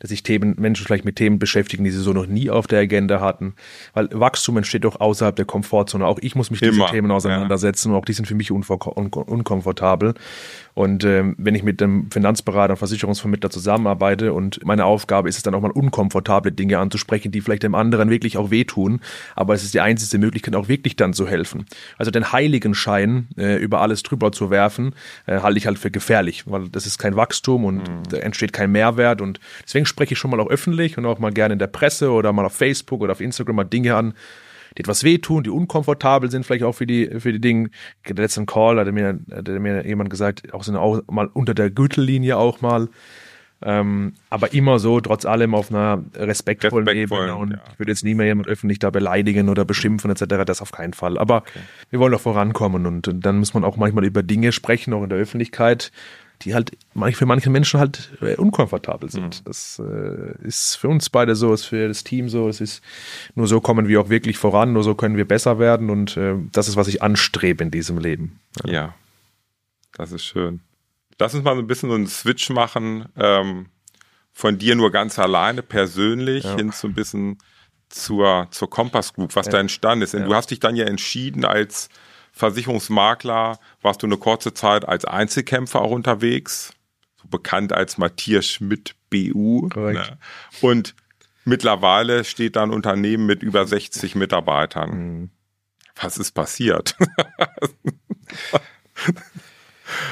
dass 0.06 0.12
sich 0.12 0.22
Themen, 0.22 0.56
Menschen 0.60 0.86
vielleicht 0.86 1.04
mit 1.04 1.16
Themen 1.16 1.40
beschäftigen, 1.40 1.84
die 1.84 1.90
sie 1.90 2.00
so 2.00 2.14
noch 2.14 2.28
nie 2.28 2.52
auf 2.52 2.68
der 2.68 2.80
Agenda 2.80 3.20
hatten. 3.22 3.56
Weil 3.94 4.08
Wachstum 4.12 4.58
entsteht 4.58 4.84
doch 4.84 5.00
außerhalb 5.00 5.36
der 5.36 5.46
Komfortzone. 5.46 6.06
Auch 6.06 6.20
ich 6.22 6.36
muss 6.36 6.52
mich 6.52 6.62
mit 6.62 6.74
diesen 6.74 6.86
Themen 6.86 7.10
auseinandersetzen 7.10 7.90
ja. 7.90 7.96
und 7.96 8.02
auch 8.02 8.06
die 8.06 8.14
sind 8.14 8.28
für 8.28 8.36
mich 8.36 8.52
un 8.52 8.64
unkomfortabel. 8.64 10.14
Und 10.76 11.06
ähm, 11.06 11.36
wenn 11.38 11.56
ich 11.56 11.64
mit 11.64 11.82
einem 11.82 12.12
Finanzberater 12.12 12.74
und 12.74 12.78
Versicherungsvermittler 12.78 13.50
zusammenarbeite 13.50 14.34
und 14.34 14.64
meine 14.66 14.86
Aufgabe 14.86 15.30
ist 15.30 15.38
es 15.38 15.44
dann 15.44 15.56
auch 15.56 15.62
mal 15.62 15.72
unkomfortable 15.72 16.52
Dinge 16.52 16.80
anzusprechen, 16.80 17.32
die 17.32 17.40
vielleicht 17.40 17.64
dem 17.64 17.74
anderen 17.74 18.10
wirklich 18.10 18.38
auch 18.38 18.52
wehtun, 18.52 19.00
aber 19.36 19.54
es 19.54 19.64
ist 19.64 19.74
die 19.74 19.80
einzige 19.80 20.20
Möglichkeit, 20.20 20.54
auch 20.54 20.68
wirklich 20.68 20.98
dann 20.98 21.14
zu 21.14 21.28
helfen. 21.28 21.66
Also 21.98 22.12
den 22.12 22.34
heiligen 22.34 22.76
Schein 22.76 23.30
äh, 23.38 23.56
über 23.56 23.80
alles 23.80 24.04
drüber 24.04 24.34
zu 24.34 24.50
werfen, 24.50 24.94
äh, 25.28 25.40
halte 25.40 25.58
ich 25.58 25.66
halt 25.66 25.80
für 25.80 25.92
gefährlich, 25.92 26.44
weil 26.46 26.68
das 26.68 26.86
ist 26.86 26.98
kein 26.98 27.16
Wachstum 27.16 27.64
und 27.64 27.78
mhm. 27.78 28.04
da 28.10 28.18
entsteht 28.18 28.52
kein 28.52 28.72
Mehrwert 28.72 29.22
und 29.22 29.40
deswegen 29.64 29.86
spreche 29.86 30.14
ich 30.14 30.20
schon 30.20 30.30
mal 30.30 30.42
auch 30.42 30.50
öffentlich 30.50 30.98
und 30.98 31.06
auch 31.06 31.20
mal 31.20 31.32
gerne 31.32 31.54
in 31.54 31.60
der 31.60 31.68
Presse 31.68 32.12
oder 32.12 32.34
mal 32.34 32.46
auf 32.46 32.54
Facebook 32.54 33.00
oder 33.00 33.14
auf 33.14 33.22
Instagram 33.22 33.56
mal 33.56 33.64
Dinge 33.64 33.96
an, 33.96 34.14
die 34.78 34.82
etwas 34.82 35.04
wehtun, 35.04 35.44
die 35.44 35.50
unkomfortabel 35.50 36.30
sind, 36.30 36.46
vielleicht 36.46 36.64
auch 36.64 36.74
für 36.74 36.88
die, 36.88 37.20
für 37.20 37.32
die 37.32 37.42
Dinge. 37.42 37.70
Der 38.08 38.16
letzten 38.16 38.46
Call 38.46 38.80
hat 38.80 38.92
mir, 38.92 39.20
hat 39.32 39.48
mir 39.48 39.86
jemand 39.86 40.10
gesagt, 40.10 40.54
auch 40.54 40.64
so 40.64 40.78
auch 40.78 41.02
mal 41.10 41.28
unter 41.28 41.54
der 41.54 41.70
Gürtellinie 41.70 42.38
auch 42.38 42.62
mal. 42.62 42.90
Ähm, 43.62 44.14
aber 44.30 44.54
immer 44.54 44.80
so, 44.80 45.00
trotz 45.00 45.26
allem 45.26 45.56
auf 45.56 45.72
einer 45.72 46.04
respektvollen 46.14 46.88
Respektvoll, 46.88 47.24
Ebene. 47.24 47.36
Und 47.36 47.52
ja. 47.52 47.60
ich 47.72 47.80
würde 47.80 47.92
jetzt 47.92 48.04
nie 48.04 48.14
mehr 48.14 48.26
jemand 48.26 48.48
öffentlich 48.48 48.80
da 48.80 48.90
beleidigen 48.90 49.50
oder 49.50 49.64
beschimpfen 49.64 50.12
etc. 50.12 50.44
Das 50.46 50.62
auf 50.62 50.72
keinen 50.72 50.94
Fall. 50.94 51.18
Aber 51.18 51.38
okay. 51.38 51.60
wir 51.90 52.00
wollen 52.00 52.12
doch 52.12 52.22
vorankommen 52.22 52.86
und, 52.86 53.08
und 53.08 53.26
dann 53.26 53.40
muss 53.40 53.54
man 53.54 53.64
auch 53.64 53.78
manchmal 53.78 54.06
über 54.06 54.24
Dinge 54.24 54.52
sprechen, 54.52 54.94
auch 54.94 55.04
in 55.04 55.10
der 55.10 55.18
Öffentlichkeit, 55.18 55.92
die 56.42 56.54
halt 56.54 56.72
für 57.14 57.26
manche 57.26 57.50
Menschen 57.50 57.80
halt 57.80 58.12
äh, 58.22 58.36
unkomfortabel 58.36 59.10
sind. 59.10 59.42
Mhm. 59.42 59.46
Das 59.46 59.82
äh, 59.84 60.46
ist 60.46 60.76
für 60.76 60.90
uns 60.90 61.10
beide 61.10 61.36
so, 61.36 61.54
ist 61.54 61.66
für 61.66 61.88
das 61.88 62.04
Team 62.04 62.30
so. 62.30 62.48
Es 62.48 62.62
ist 62.62 62.84
nur 63.36 63.48
so 63.48 63.62
kommen 63.62 63.88
wir 63.88 64.02
auch 64.02 64.10
wirklich 64.10 64.38
voran, 64.38 64.74
nur 64.74 64.84
so 64.84 64.96
können 64.96 65.18
wir 65.18 65.28
besser 65.28 65.60
werden 65.60 65.90
und 65.90 66.18
äh, 66.18 66.36
das 66.52 66.68
ist, 66.68 66.76
was 66.76 66.88
ich 66.88 67.02
anstrebe 67.02 67.64
in 67.64 67.72
diesem 67.72 67.98
Leben. 67.98 68.40
Ja, 68.66 68.72
ja 68.72 68.96
das 69.94 70.12
ist 70.12 70.26
schön. 70.26 70.62
Lass 71.18 71.34
uns 71.34 71.44
mal 71.44 71.56
so 71.56 71.62
ein 71.62 71.68
bisschen 71.68 71.90
so 71.90 71.96
einen 71.96 72.08
Switch 72.08 72.50
machen 72.50 73.06
ähm, 73.16 73.68
von 74.34 74.58
dir 74.58 74.76
nur 74.76 74.92
ganz 74.92 75.18
alleine 75.18 75.64
persönlich 75.64 76.44
ja. 76.44 76.58
hin 76.58 76.72
zu 76.72 76.88
ein 76.88 76.94
bisschen 76.94 77.38
zur, 77.90 78.48
zur 78.52 78.70
Compass 78.70 79.14
Group, 79.14 79.36
was 79.36 79.46
ja. 79.46 79.54
da 79.54 79.60
entstanden 79.60 80.04
ist. 80.04 80.14
Denn 80.14 80.24
ja. 80.24 80.28
du 80.28 80.36
hast 80.36 80.52
dich 80.52 80.60
dann 80.60 80.76
ja 80.76 80.86
entschieden 80.86 81.46
als 81.46 81.90
Versicherungsmakler 82.36 83.60
warst 83.82 84.04
du 84.04 84.08
eine 84.08 84.18
kurze 84.18 84.54
Zeit 84.54 84.86
als 84.86 85.06
Einzelkämpfer 85.06 85.82
auch 85.82 85.92
unterwegs, 85.92 86.74
so 87.16 87.30
bekannt 87.30 87.72
als 87.72 87.98
Matthias 87.98 88.46
Schmidt 88.46 88.94
BU. 89.10 89.70
Ne? 89.74 90.18
Und 90.62 90.96
mittlerweile 91.46 92.26
steht 92.26 92.58
da 92.58 92.64
ein 92.64 92.72
Unternehmen 92.72 93.26
mit 93.26 93.42
über 93.42 93.66
60 93.66 94.16
Mitarbeitern. 94.16 94.90
Mhm. 94.90 95.30
Was 95.96 96.18
ist 96.18 96.34
passiert? 96.34 96.98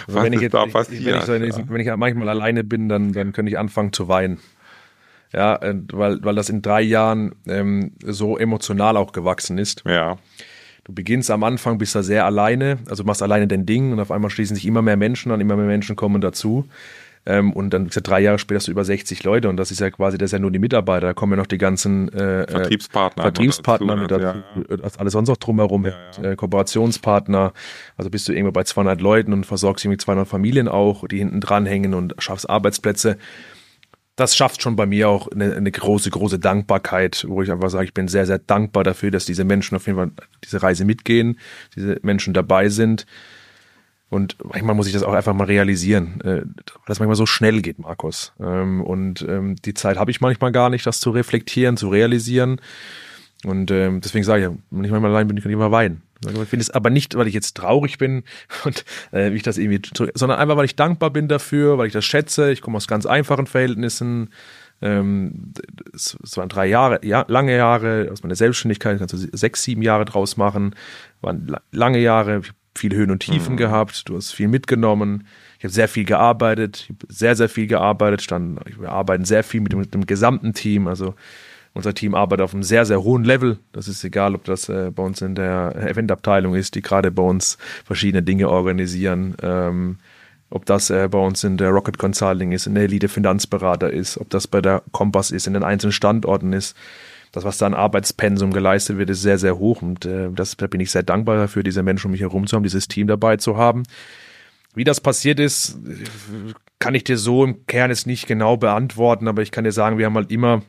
Was 0.07 0.25
ist 0.27 0.41
jetzt, 0.41 0.53
da 0.53 0.65
passiert? 0.67 1.27
Wenn 1.27 1.43
ich, 1.43 1.57
wenn, 1.57 1.65
ich, 1.65 1.69
wenn 1.69 1.81
ich 1.81 1.97
manchmal 1.97 2.29
alleine 2.29 2.63
bin, 2.63 2.87
dann, 2.87 3.11
dann 3.11 3.33
könnte 3.33 3.51
ich 3.51 3.59
anfangen 3.59 3.91
zu 3.91 4.07
weinen. 4.07 4.39
Ja, 5.33 5.59
weil, 5.61 6.23
weil 6.23 6.35
das 6.35 6.47
in 6.49 6.61
drei 6.61 6.81
Jahren 6.81 7.35
ähm, 7.47 7.93
so 8.01 8.37
emotional 8.37 8.95
auch 8.95 9.11
gewachsen 9.11 9.57
ist. 9.57 9.83
Ja. 9.85 10.19
Du 10.83 10.93
beginnst 10.93 11.31
am 11.31 11.43
Anfang, 11.43 11.77
bist 11.77 11.95
da 11.95 12.03
sehr 12.03 12.25
alleine, 12.25 12.79
also 12.89 13.03
machst 13.03 13.23
alleine 13.23 13.47
dein 13.47 13.65
Ding 13.65 13.93
und 13.93 13.99
auf 13.99 14.11
einmal 14.11 14.29
schließen 14.29 14.55
sich 14.55 14.65
immer 14.65 14.81
mehr 14.81 14.97
Menschen 14.97 15.31
an, 15.31 15.39
immer 15.39 15.55
mehr 15.55 15.65
Menschen 15.65 15.95
kommen 15.95 16.19
dazu. 16.19 16.67
Ähm, 17.25 17.53
und 17.53 17.69
dann 17.69 17.87
drei 17.87 18.19
Jahre 18.19 18.37
später 18.37 18.57
hast 18.57 18.67
du 18.67 18.71
über 18.71 18.83
60 18.83 19.23
Leute 19.23 19.47
und 19.47 19.55
das 19.55 19.71
ist 19.71 19.79
ja 19.79 19.89
quasi, 19.89 20.17
das 20.17 20.27
ist 20.27 20.31
ja 20.33 20.39
nur 20.39 20.51
die 20.51 20.59
Mitarbeiter, 20.59 21.07
da 21.07 21.13
kommen 21.13 21.31
ja 21.31 21.37
noch 21.37 21.47
die 21.47 21.57
ganzen 21.57 22.11
äh, 22.11 22.41
äh 22.41 22.51
Vertriebspartner, 22.51 23.23
Vertriebspartner 23.23 23.95
mit 23.95 24.11
dazu, 24.11 24.25
ja. 24.25 24.43
alles 24.97 25.13
sonst 25.13 25.29
noch 25.29 25.37
drumherum, 25.37 25.85
ja, 25.85 25.93
ja. 26.21 26.31
Äh, 26.31 26.35
Kooperationspartner, 26.35 27.53
also 27.95 28.09
bist 28.09 28.27
du 28.27 28.33
irgendwo 28.33 28.51
bei 28.51 28.65
200 28.65 28.99
Leuten 28.99 29.31
und 29.31 29.45
versorgst 29.45 29.85
irgendwie 29.85 29.99
200 29.99 30.27
Familien 30.27 30.67
auch, 30.67 31.07
die 31.07 31.19
hinten 31.19 31.39
dranhängen 31.39 31.93
und 31.93 32.13
schaffst 32.17 32.49
Arbeitsplätze 32.49 33.17
das 34.15 34.35
schafft 34.35 34.61
schon 34.61 34.75
bei 34.75 34.85
mir 34.85 35.09
auch 35.09 35.27
eine, 35.29 35.55
eine, 35.55 35.71
große, 35.71 36.09
große 36.09 36.39
Dankbarkeit, 36.39 37.25
wo 37.27 37.41
ich 37.41 37.51
einfach 37.51 37.69
sage, 37.69 37.85
ich 37.85 37.93
bin 37.93 38.07
sehr, 38.07 38.25
sehr 38.25 38.37
dankbar 38.37 38.83
dafür, 38.83 39.09
dass 39.09 39.25
diese 39.25 39.43
Menschen 39.43 39.75
auf 39.75 39.87
jeden 39.87 39.97
Fall 39.97 40.11
diese 40.43 40.61
Reise 40.61 40.85
mitgehen, 40.85 41.39
diese 41.75 41.99
Menschen 42.03 42.33
dabei 42.33 42.69
sind. 42.69 43.05
Und 44.09 44.37
manchmal 44.43 44.75
muss 44.75 44.85
ich 44.85 44.93
das 44.93 45.01
auch 45.01 45.13
einfach 45.13 45.33
mal 45.33 45.45
realisieren, 45.45 46.21
äh, 46.21 46.41
weil 46.41 46.85
das 46.85 46.99
manchmal 46.99 47.15
so 47.15 47.25
schnell 47.25 47.63
geht, 47.63 47.79
Markus. 47.79 48.33
Ähm, 48.39 48.81
und 48.81 49.25
ähm, 49.27 49.55
die 49.55 49.73
Zeit 49.73 49.97
habe 49.97 50.11
ich 50.11 50.21
manchmal 50.21 50.51
gar 50.51 50.69
nicht, 50.69 50.85
das 50.85 50.99
zu 50.99 51.09
reflektieren, 51.09 51.77
zu 51.77 51.89
realisieren. 51.89 52.61
Und 53.43 53.71
ähm, 53.71 54.01
deswegen 54.01 54.23
sage 54.23 54.43
ich, 54.43 54.49
wenn 54.71 54.85
ich 54.85 54.91
manchmal 54.91 55.11
allein 55.11 55.27
bin, 55.27 55.41
kann 55.41 55.49
ich 55.49 55.55
immer 55.55 55.71
weinen. 55.71 56.01
Ich 56.25 56.31
finde 56.31 56.61
es 56.61 56.69
aber 56.69 56.89
nicht, 56.89 57.15
weil 57.15 57.27
ich 57.27 57.33
jetzt 57.33 57.57
traurig 57.57 57.97
bin 57.97 58.23
und 58.63 58.85
äh, 59.11 59.33
ich 59.33 59.43
das 59.43 59.57
irgendwie, 59.57 59.81
sondern 60.13 60.39
einfach, 60.39 60.55
weil 60.55 60.65
ich 60.65 60.75
dankbar 60.75 61.09
bin 61.09 61.27
dafür, 61.27 61.77
weil 61.77 61.87
ich 61.87 61.93
das 61.93 62.05
schätze. 62.05 62.51
Ich 62.51 62.61
komme 62.61 62.77
aus 62.77 62.87
ganz 62.87 63.05
einfachen 63.05 63.47
Verhältnissen. 63.47 64.29
Ähm, 64.81 65.53
es, 65.93 66.17
es 66.23 66.37
waren 66.37 66.49
drei 66.49 66.67
Jahre, 66.67 66.99
ja, 67.03 67.25
lange 67.27 67.55
Jahre 67.55 68.09
aus 68.11 68.23
meiner 68.23 68.35
Selbstständigkeit, 68.35 68.99
kannst 68.99 69.13
du 69.13 69.37
sechs, 69.37 69.63
sieben 69.63 69.81
Jahre 69.81 70.05
draus 70.05 70.37
machen. 70.37 70.75
Waren 71.21 71.55
lange 71.71 71.99
Jahre, 71.99 72.41
viele 72.75 72.95
Höhen 72.95 73.11
und 73.11 73.19
Tiefen 73.19 73.53
mhm. 73.53 73.57
gehabt. 73.57 74.07
Du 74.09 74.15
hast 74.15 74.31
viel 74.31 74.47
mitgenommen. 74.47 75.27
Ich 75.57 75.63
habe 75.63 75.73
sehr 75.73 75.87
viel 75.87 76.03
gearbeitet, 76.03 76.81
ich 76.83 76.89
habe 76.89 77.13
sehr, 77.13 77.35
sehr 77.37 77.47
viel 77.47 77.67
gearbeitet. 77.67 78.21
Stand, 78.21 78.59
wir 78.77 78.89
arbeiten 78.89 79.23
sehr 79.23 79.43
viel 79.43 79.61
mit 79.61 79.71
dem, 79.71 79.79
mit 79.79 79.93
dem 79.93 80.05
gesamten 80.05 80.53
Team. 80.53 80.87
Also 80.87 81.15
unser 81.73 81.93
Team 81.93 82.13
arbeitet 82.13 82.43
auf 82.43 82.53
einem 82.53 82.63
sehr, 82.63 82.85
sehr 82.85 83.03
hohen 83.03 83.23
Level. 83.23 83.57
Das 83.71 83.87
ist 83.87 84.03
egal, 84.03 84.35
ob 84.35 84.43
das 84.43 84.69
äh, 84.69 84.91
bei 84.91 85.03
uns 85.03 85.21
in 85.21 85.35
der 85.35 85.75
Eventabteilung 85.75 86.55
ist, 86.55 86.75
die 86.75 86.81
gerade 86.81 87.11
bei 87.11 87.23
uns 87.23 87.57
verschiedene 87.83 88.21
Dinge 88.21 88.49
organisieren. 88.49 89.35
Ähm, 89.41 89.97
ob 90.51 90.67
das 90.67 90.91
äh, 90.91 91.07
bei 91.09 91.17
uns 91.17 91.43
in 91.43 91.57
der 91.57 91.71
Rocket 91.71 91.97
Consulting 91.97 92.51
ist, 92.51 92.67
in 92.67 92.75
der 92.75 92.83
Elite 92.83 93.09
Finanzberater 93.09 93.91
ist, 93.91 94.19
ob 94.19 94.29
das 94.29 94.47
bei 94.47 94.61
der 94.61 94.83
Kompass 94.91 95.31
ist, 95.31 95.47
in 95.47 95.53
den 95.53 95.63
einzelnen 95.63 95.93
Standorten 95.93 96.53
ist. 96.53 96.77
Das, 97.31 97.43
was 97.43 97.57
da 97.57 97.65
an 97.65 97.73
Arbeitspensum 97.73 98.53
geleistet 98.53 98.99
wird, 98.99 99.09
ist 99.09 99.23
sehr, 99.23 99.39
sehr 99.39 99.57
hoch. 99.57 99.81
Und 99.81 100.05
äh, 100.05 100.29
das, 100.31 100.55
da 100.55 100.67
bin 100.67 100.79
ich 100.79 100.91
sehr 100.91 101.01
dankbar 101.01 101.37
dafür, 101.37 101.63
diese 101.63 101.81
Menschen 101.81 102.07
um 102.07 102.11
mich 102.11 102.21
herum 102.21 102.45
zu 102.45 102.55
haben, 102.55 102.63
dieses 102.63 102.87
Team 102.87 103.07
dabei 103.07 103.37
zu 103.37 103.57
haben. 103.57 103.81
Wie 104.75 104.83
das 104.83 105.01
passiert 105.01 105.39
ist, 105.39 105.79
kann 106.77 106.93
ich 106.93 107.03
dir 107.03 107.17
so 107.17 107.43
im 107.43 107.65
Kern 107.65 107.89
jetzt 107.89 108.05
nicht 108.05 108.27
genau 108.27 108.57
beantworten, 108.57 109.27
aber 109.27 109.41
ich 109.41 109.51
kann 109.51 109.63
dir 109.63 109.71
sagen, 109.71 109.97
wir 109.97 110.05
haben 110.05 110.15
halt 110.15 110.31
immer 110.31 110.61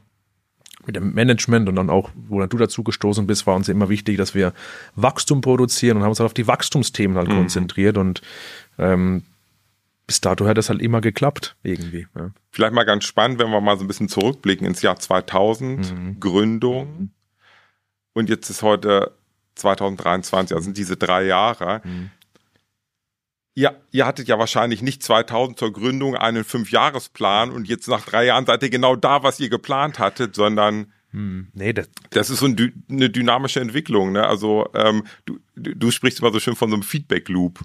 mit 0.86 0.96
dem 0.96 1.14
Management 1.14 1.68
und 1.68 1.76
dann 1.76 1.90
auch, 1.90 2.10
wo 2.28 2.44
du 2.44 2.56
dazu 2.56 2.82
gestoßen 2.82 3.26
bist, 3.26 3.46
war 3.46 3.54
uns 3.56 3.68
immer 3.68 3.88
wichtig, 3.88 4.16
dass 4.16 4.34
wir 4.34 4.52
Wachstum 4.96 5.40
produzieren 5.40 5.96
und 5.96 6.02
haben 6.02 6.10
uns 6.10 6.20
halt 6.20 6.26
auf 6.26 6.34
die 6.34 6.46
Wachstumsthemen 6.46 7.16
halt 7.16 7.28
mhm. 7.28 7.36
konzentriert 7.36 7.98
und 7.98 8.22
ähm, 8.78 9.24
bis 10.06 10.20
dato 10.20 10.46
hat 10.46 10.58
das 10.58 10.68
halt 10.68 10.82
immer 10.82 11.00
geklappt, 11.00 11.56
irgendwie. 11.62 12.06
Ja. 12.14 12.30
Vielleicht 12.50 12.74
mal 12.74 12.84
ganz 12.84 13.04
spannend, 13.04 13.38
wenn 13.38 13.50
wir 13.50 13.60
mal 13.60 13.78
so 13.78 13.84
ein 13.84 13.88
bisschen 13.88 14.08
zurückblicken 14.08 14.66
ins 14.66 14.82
Jahr 14.82 14.98
2000, 14.98 15.94
mhm. 15.94 16.20
Gründung. 16.20 16.98
Mhm. 16.98 17.10
Und 18.12 18.28
jetzt 18.28 18.50
ist 18.50 18.62
heute 18.62 19.12
2023, 19.54 20.54
also 20.54 20.64
sind 20.64 20.76
diese 20.76 20.96
drei 20.96 21.24
Jahre. 21.24 21.80
Mhm. 21.84 22.10
Ihr, 23.56 23.80
ihr 23.92 24.04
hattet 24.04 24.26
ja 24.26 24.38
wahrscheinlich 24.38 24.82
nicht 24.82 25.02
2000 25.02 25.58
zur 25.58 25.72
Gründung 25.72 26.16
einen 26.16 26.42
Fünfjahresplan 26.42 27.52
und 27.52 27.68
jetzt 27.68 27.86
nach 27.88 28.04
drei 28.04 28.26
Jahren 28.26 28.46
seid 28.46 28.62
ihr 28.62 28.70
genau 28.70 28.96
da, 28.96 29.22
was 29.22 29.38
ihr 29.38 29.48
geplant 29.48 29.98
hattet, 30.00 30.34
sondern 30.34 30.92
hm, 31.14 31.46
nee, 31.54 31.72
das, 31.72 31.88
das 32.10 32.28
ist 32.28 32.40
so 32.40 32.46
ein, 32.46 32.84
eine 32.90 33.08
dynamische 33.08 33.60
Entwicklung. 33.60 34.10
Ne? 34.10 34.26
Also 34.26 34.68
ähm, 34.74 35.04
du, 35.24 35.38
du 35.54 35.92
sprichst 35.92 36.18
immer 36.18 36.32
so 36.32 36.40
schön 36.40 36.56
von 36.56 36.70
so 36.70 36.74
einem 36.74 36.82
Feedback-Loop. 36.82 37.60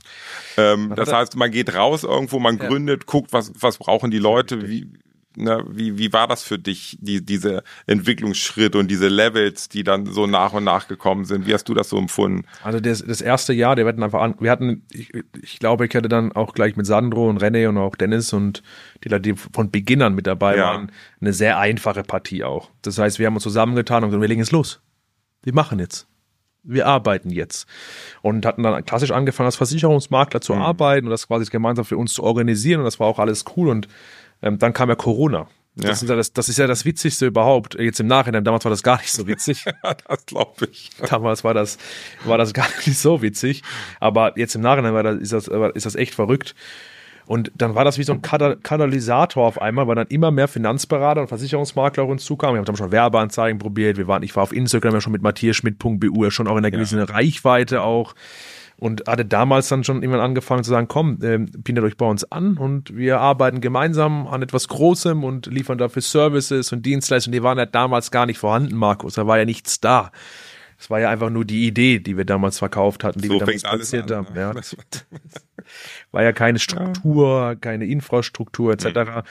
Ähm, 0.58 0.94
das 0.96 1.12
heißt, 1.12 1.36
man 1.36 1.50
geht 1.50 1.74
raus 1.74 2.04
irgendwo, 2.04 2.38
man 2.38 2.60
ja. 2.60 2.68
gründet, 2.68 3.08
guckt, 3.08 3.34
was, 3.34 3.52
was 3.60 3.80
brauchen 3.80 4.12
die 4.12 4.20
Leute, 4.20 4.70
wie, 4.70 4.88
ne, 5.40 5.64
wie, 5.68 5.98
wie 5.98 6.14
war 6.14 6.28
das 6.28 6.44
für 6.44 6.60
dich, 6.60 6.98
die, 7.02 7.26
diese 7.26 7.64
Entwicklungsschritte 7.88 8.78
und 8.78 8.90
diese 8.90 9.08
Levels, 9.08 9.70
die 9.70 9.84
dann 9.84 10.06
so 10.06 10.28
nach 10.28 10.54
und 10.54 10.64
nach 10.64 10.88
gekommen 10.88 11.26
sind? 11.26 11.48
Wie 11.48 11.54
hast 11.54 11.66
du 11.70 11.74
das 11.74 11.90
so 11.90 11.98
empfunden? 11.98 12.46
Also 12.64 12.80
das, 12.80 13.04
das 13.06 13.22
erste 13.22 13.54
Jahr, 13.54 13.78
wir 13.78 13.86
hatten 13.86 14.04
einfach 14.04 14.22
an, 14.22 14.36
wir 14.40 14.52
hatten, 14.52 14.86
ich, 14.92 15.12
ich 15.42 15.60
glaube, 15.60 15.86
ich 15.86 15.96
hatte 15.96 16.10
dann 16.10 16.32
auch 16.34 16.54
gleich 16.54 16.76
mit 16.76 16.86
Sandro 16.86 17.30
und 17.30 17.42
René 17.42 17.68
und 17.68 17.78
auch 17.78 17.96
Dennis 17.96 18.34
und 18.34 18.64
die 19.04 19.10
Leute, 19.10 19.22
die 19.22 19.36
von 19.36 19.72
Beginnern 19.72 20.14
mit 20.14 20.28
dabei 20.28 20.58
ja. 20.58 20.66
waren, 20.66 20.92
eine 21.22 21.34
sehr 21.34 21.58
einfache 21.58 22.04
Partie 22.04 22.44
auch. 22.44 22.70
Das 22.82 22.98
heißt, 22.98 23.20
wir 23.20 23.28
haben 23.28 23.36
uns 23.36 23.44
zusammengetan 23.44 24.04
und 24.04 24.10
gesagt, 24.10 24.22
wir 24.22 24.30
legen 24.30 24.42
es 24.42 24.52
los. 24.52 24.82
Wir 25.44 25.54
machen 25.54 25.80
jetzt 25.80 26.10
wir 26.64 26.88
arbeiten 26.88 27.30
jetzt. 27.30 27.68
Und 28.22 28.46
hatten 28.46 28.64
dann 28.64 28.86
klassisch 28.86 29.12
angefangen, 29.12 29.48
als 29.48 29.56
Versicherungsmakler 29.56 30.42
zu 30.42 30.54
mhm. 30.54 30.62
arbeiten 30.62 31.08
und 31.08 31.12
das 31.12 31.28
quasi 31.28 31.50
gemeinsam 31.50 31.86
für 31.86 31.98
uns 31.98 32.14
zu 32.14 32.24
organisieren 32.24 32.80
und 32.80 32.86
das 32.86 33.00
war 33.00 33.08
auch 33.08 33.20
alles 33.20 33.46
cool 33.56 33.70
und 33.70 33.88
ähm, 34.42 34.58
dann 34.58 34.74
kam 34.74 34.90
ja 34.90 34.96
Corona. 34.96 35.48
Das, 35.76 36.04
ist 36.04 36.10
ja 36.10 36.16
das, 36.16 36.34
das 36.34 36.50
ist 36.50 36.58
ja 36.58 36.68
das 36.68 36.84
Witzigste 36.86 37.28
überhaupt. 37.28 37.80
Jetzt 37.80 38.00
im 38.00 38.08
Nachhinein, 38.08 38.44
damals 38.44 38.66
war 38.66 38.70
das 38.70 38.84
gar 38.84 38.98
nicht 38.98 39.12
so 39.12 39.28
witzig. 39.28 39.66
das 40.08 40.26
glaube 40.26 40.68
ich. 40.72 40.90
Damals 41.10 41.44
war 41.44 41.54
das, 41.54 41.78
war 42.26 42.38
das 42.38 42.54
gar 42.54 42.68
nicht 42.86 42.98
so 42.98 43.22
witzig. 43.22 43.64
Aber 44.00 44.38
jetzt 44.38 44.56
im 44.56 44.62
Nachhinein 44.62 44.94
war 44.94 45.04
das, 45.04 45.18
ist, 45.18 45.34
das, 45.34 45.48
ist 45.48 45.86
das 45.86 45.96
echt 45.96 46.16
verrückt. 46.16 46.56
Und 47.26 47.52
dann 47.56 47.76
war 47.76 47.86
das 47.86 48.00
wie 48.00 48.04
so 48.04 48.14
ein 48.14 48.24
Katalysator 48.24 49.46
auf 49.46 49.62
einmal, 49.62 49.88
weil 49.88 49.94
dann 49.94 50.08
immer 50.08 50.32
mehr 50.32 50.48
Finanzberater 50.48 51.22
und 51.22 51.28
Versicherungsmakler 51.28 52.04
auf 52.04 52.10
uns 52.10 52.26
zukamen. 52.26 52.56
Wir 52.56 52.66
haben 52.66 52.76
schon 52.76 52.92
Werbeanzeigen 52.92 53.60
probiert. 53.60 53.98
Wir 53.98 54.08
waren, 54.08 54.24
ich 54.24 54.36
war 54.36 54.42
auf 54.42 54.52
Instagram 54.52 54.96
ja 54.96 55.02
schon 55.02 55.12
mit 55.12 55.22
matthiasschmidt.bu, 55.22 56.32
schon 56.32 56.48
auch 56.48 56.54
in 56.54 56.58
einer 56.60 56.72
gewissen 56.72 56.98
ja. 56.98 57.04
Reichweite 57.04 57.84
auch 57.84 58.16
und 58.80 59.04
hatte 59.08 59.26
damals 59.26 59.68
dann 59.68 59.84
schon 59.84 60.02
irgendwann 60.02 60.22
angefangen 60.22 60.64
zu 60.64 60.70
sagen, 60.70 60.88
komm, 60.88 61.20
äh, 61.22 61.38
bindet 61.38 61.84
euch 61.84 61.98
bei 61.98 62.06
uns 62.06 62.30
an 62.32 62.58
und 62.58 62.96
wir 62.96 63.20
arbeiten 63.20 63.62
gemeinsam 63.62 64.28
an 64.28 64.42
etwas 64.42 64.68
Großem 64.68 65.24
und 65.24 65.48
liefern 65.48 65.78
dafür 65.78 66.02
Services 66.02 66.72
und 66.72 66.86
Dienstleistungen. 66.86 67.34
Die 67.34 67.44
waren 67.44 67.58
ja 67.58 67.66
damals 67.66 68.10
gar 68.12 68.26
nicht 68.26 68.40
vorhanden, 68.40 68.76
Markus. 68.76 69.16
Da 69.16 69.28
war 69.28 69.38
ja 69.38 69.46
nichts 69.46 69.80
da. 69.82 70.12
Es 70.80 70.90
war 70.90 71.02
ja 71.02 71.10
einfach 71.10 71.30
nur 71.30 71.44
die 71.44 71.68
Idee, 71.68 72.00
die 72.00 72.16
wir 72.16 72.24
damals 72.24 72.58
verkauft 72.58 73.04
hatten, 73.04 73.22
die 73.22 73.28
so 73.28 73.34
wir 73.34 73.40
damals 73.40 73.64
produziert 73.64 74.12
haben. 74.12 74.28
Ja. 74.34 74.54
war 76.12 76.24
ja 76.24 76.32
keine 76.32 76.60
Struktur, 76.60 77.58
keine 77.60 77.86
Infrastruktur 77.86 78.72
etc. 78.74 78.86
Mhm 78.86 79.22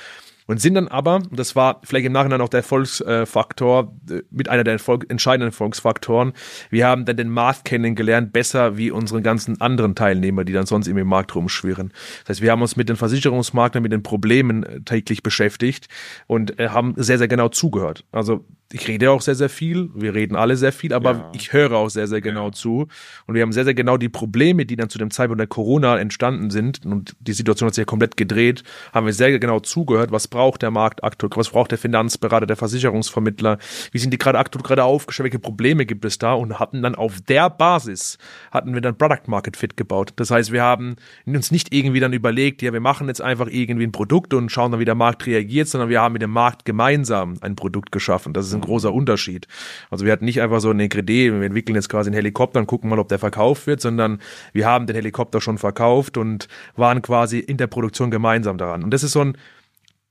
und 0.48 0.61
sind 0.61 0.74
dann 0.74 0.88
aber, 0.88 1.22
das 1.30 1.54
war 1.54 1.80
vielleicht 1.84 2.06
im 2.06 2.12
Nachhinein 2.12 2.40
auch 2.40 2.48
der 2.48 2.58
Erfolgsfaktor, 2.58 3.94
äh, 4.11 4.22
mit 4.30 4.48
einer 4.48 4.64
der 4.64 4.72
Erfolg 4.72 5.06
entscheidenden 5.08 5.50
Erfolgsfaktoren, 5.50 6.32
wir 6.70 6.87
haben 6.87 7.04
dann 7.04 7.16
den 7.16 7.28
Markt 7.28 7.66
kennengelernt, 7.66 8.32
besser 8.32 8.76
wie 8.76 8.90
unsere 8.90 9.22
ganzen 9.22 9.61
anderen 9.61 9.94
Teilnehmer, 9.94 10.44
die 10.44 10.52
dann 10.52 10.66
sonst 10.66 10.88
im 10.88 11.06
Markt 11.06 11.34
rumschwirren. 11.34 11.92
Das 12.22 12.30
heißt, 12.30 12.42
wir 12.42 12.50
haben 12.50 12.62
uns 12.62 12.76
mit 12.76 12.88
den 12.88 12.96
Versicherungsmaklern, 12.96 13.82
mit 13.82 13.92
den 13.92 14.02
Problemen 14.02 14.64
äh, 14.64 14.80
täglich 14.80 15.22
beschäftigt 15.22 15.88
und 16.26 16.58
äh, 16.58 16.70
haben 16.70 16.94
sehr, 16.96 17.18
sehr 17.18 17.28
genau 17.28 17.48
zugehört. 17.48 18.04
Also 18.11 18.44
ich 18.70 18.87
rede 18.87 19.11
auch 19.11 19.22
sehr, 19.22 19.35
sehr 19.35 19.48
viel. 19.48 19.88
Wir 19.94 20.14
reden 20.14 20.37
alle 20.37 20.57
sehr 20.57 20.72
viel, 20.72 20.92
aber 20.92 21.12
ja. 21.12 21.33
ich 21.35 21.54
höre 21.54 21.72
auch 21.72 21.88
sehr, 21.88 22.07
sehr 22.07 22.20
genau 22.20 22.46
ja. 22.46 22.52
zu. 22.52 22.87
Und 23.26 23.35
wir 23.35 23.40
haben 23.40 23.52
sehr, 23.52 23.64
sehr 23.64 23.72
genau 23.72 23.96
die 23.96 24.11
Probleme, 24.11 24.66
die 24.66 24.76
dann 24.76 24.90
zu 24.90 24.98
dem 24.98 25.11
Zeitpunkt 25.11 25.40
der 25.40 25.46
Corona 25.46 25.98
entstanden 25.98 26.50
sind. 26.50 26.85
Und 26.85 27.16
die 27.20 27.33
Situation 27.33 27.68
hat 27.68 27.74
sich 27.74 27.83
ja 27.83 27.87
komplett 27.87 28.18
gedreht. 28.18 28.64
Haben 28.92 29.07
wir 29.07 29.14
sehr 29.14 29.38
genau 29.38 29.61
zugehört. 29.61 30.12
Was 30.12 30.28
braucht 30.28 30.61
der 30.61 30.70
Markt 30.70 31.02
aktuell? 31.02 31.31
Was 31.35 31.48
braucht 31.48 31.70
der 31.70 31.78
Finanzberater, 31.78 32.44
der 32.44 32.57
Versicherungsvermittler? 32.57 33.59
Wie 33.90 33.98
sind 33.98 34.12
die 34.12 34.18
gerade 34.18 34.38
aktuell 34.38 34.62
gerade 34.62 34.85
aufgestellt? 34.85 35.24
Welche 35.24 35.38
Probleme 35.38 35.87
gibt 35.87 36.04
es 36.04 36.18
da? 36.18 36.35
Und 36.35 36.59
hatten 36.59 36.83
dann 36.83 36.94
auf 36.94 37.22
der 37.22 37.48
Basis 37.48 38.18
hatten 38.50 38.74
wir 38.74 38.83
dann 38.83 38.98
Product 38.98 39.28
Market 39.28 39.57
Fit 39.57 39.78
gebaut. 39.78 40.12
Das 40.16 40.31
heißt, 40.31 40.52
wir 40.52 40.62
haben 40.62 40.96
uns 41.24 41.50
nicht 41.50 41.72
irgendwie 41.72 42.00
dann 42.00 42.12
überlegt, 42.12 42.61
ja, 42.61 42.74
wir 42.74 42.81
machen 42.81 43.09
jetzt 43.09 43.22
einfach 43.22 43.48
irgendwie 43.48 43.87
ein 43.87 43.92
Produkt 43.92 44.35
und 44.35 44.50
schauen 44.50 44.72
dann, 44.72 44.81
wie 44.81 44.85
der 44.85 44.94
Markt 44.94 45.26
reagiert, 45.26 45.68
sondern 45.68 45.88
wir 45.88 46.02
haben 46.02 46.12
mit 46.12 46.22
dem 46.22 46.33
Markt 46.33 46.66
gemeinsam 46.66 47.37
ein 47.40 47.57
Produkt 47.57 47.92
geschaffen. 47.92 48.35
Das 48.35 48.46
ist 48.46 48.57
ein 48.58 48.62
großer 48.62 48.92
Unterschied. 48.92 49.46
Also 49.90 50.04
wir 50.04 50.12
hatten 50.12 50.24
nicht 50.24 50.40
einfach 50.40 50.60
so 50.60 50.70
eine 50.70 50.84
Idee, 50.84 51.32
wir 51.32 51.42
entwickeln 51.42 51.74
jetzt 51.74 51.88
quasi 51.88 52.08
einen 52.08 52.14
Helikopter 52.14 52.60
und 52.60 52.66
gucken 52.66 52.90
mal, 52.90 52.98
ob 52.98 53.08
der 53.08 53.18
verkauft 53.18 53.66
wird, 53.66 53.80
sondern 53.80 54.20
wir 54.52 54.66
haben 54.66 54.86
den 54.86 54.96
Helikopter 54.96 55.40
schon 55.40 55.58
verkauft 55.58 56.16
und 56.16 56.48
waren 56.76 57.02
quasi 57.02 57.38
in 57.38 57.56
der 57.56 57.66
Produktion 57.66 58.10
gemeinsam 58.10 58.58
daran. 58.58 58.84
Und 58.84 58.92
das 58.92 59.02
ist 59.02 59.12
so 59.12 59.20
ein, 59.20 59.36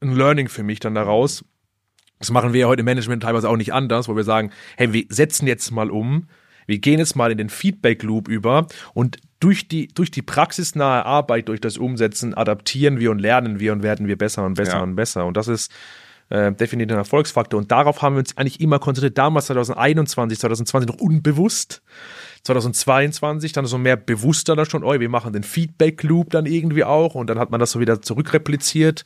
ein 0.01 0.15
Learning 0.15 0.47
für 0.47 0.63
mich 0.63 0.79
dann 0.79 0.95
daraus. 0.95 1.43
Das 2.19 2.31
machen 2.31 2.53
wir 2.53 2.61
ja 2.61 2.67
heute 2.67 2.79
im 2.79 2.85
Management 2.85 3.23
teilweise 3.23 3.49
auch 3.49 3.57
nicht 3.57 3.73
anders, 3.73 4.07
wo 4.07 4.15
wir 4.15 4.23
sagen, 4.23 4.51
hey, 4.75 4.91
wir 4.91 5.05
setzen 5.09 5.47
jetzt 5.47 5.71
mal 5.71 5.91
um, 5.91 6.27
wir 6.65 6.79
gehen 6.79 6.99
jetzt 6.99 7.15
mal 7.15 7.31
in 7.31 7.37
den 7.37 7.49
Feedback 7.49 8.03
Loop 8.03 8.27
über 8.27 8.67
und 8.93 9.17
durch 9.39 9.67
die, 9.67 9.87
durch 9.87 10.11
die 10.11 10.21
praxisnahe 10.21 11.05
Arbeit, 11.05 11.47
durch 11.47 11.61
das 11.61 11.77
Umsetzen 11.77 12.33
adaptieren 12.33 12.99
wir 12.99 13.11
und 13.11 13.19
lernen 13.19 13.59
wir 13.59 13.71
und 13.71 13.83
werden 13.83 14.07
wir 14.07 14.17
besser 14.17 14.45
und 14.45 14.55
besser 14.55 14.77
ja. 14.77 14.83
und 14.83 14.95
besser. 14.95 15.25
Und 15.25 15.37
das 15.37 15.47
ist, 15.47 15.71
äh, 16.29 16.51
definitiv 16.51 16.95
Erfolgsfaktor. 16.95 17.57
Und 17.57 17.71
darauf 17.71 18.01
haben 18.01 18.15
wir 18.15 18.19
uns 18.19 18.37
eigentlich 18.37 18.59
immer 18.59 18.79
konzentriert. 18.79 19.17
Damals 19.17 19.47
2021, 19.47 20.39
2020 20.39 20.89
noch 20.89 20.99
unbewusst. 20.99 21.81
2022 22.43 23.51
dann 23.51 23.65
so 23.65 23.77
mehr 23.77 23.97
bewusster 23.97 24.55
dann 24.55 24.65
schon, 24.65 24.83
oh, 24.83 24.99
wir 24.99 25.09
machen 25.09 25.33
den 25.33 25.43
Feedback 25.43 26.03
Loop 26.03 26.29
dann 26.29 26.45
irgendwie 26.45 26.83
auch 26.83 27.15
und 27.15 27.29
dann 27.29 27.39
hat 27.39 27.51
man 27.51 27.59
das 27.59 27.71
so 27.71 27.79
wieder 27.79 28.01
zurückrepliziert. 28.01 29.03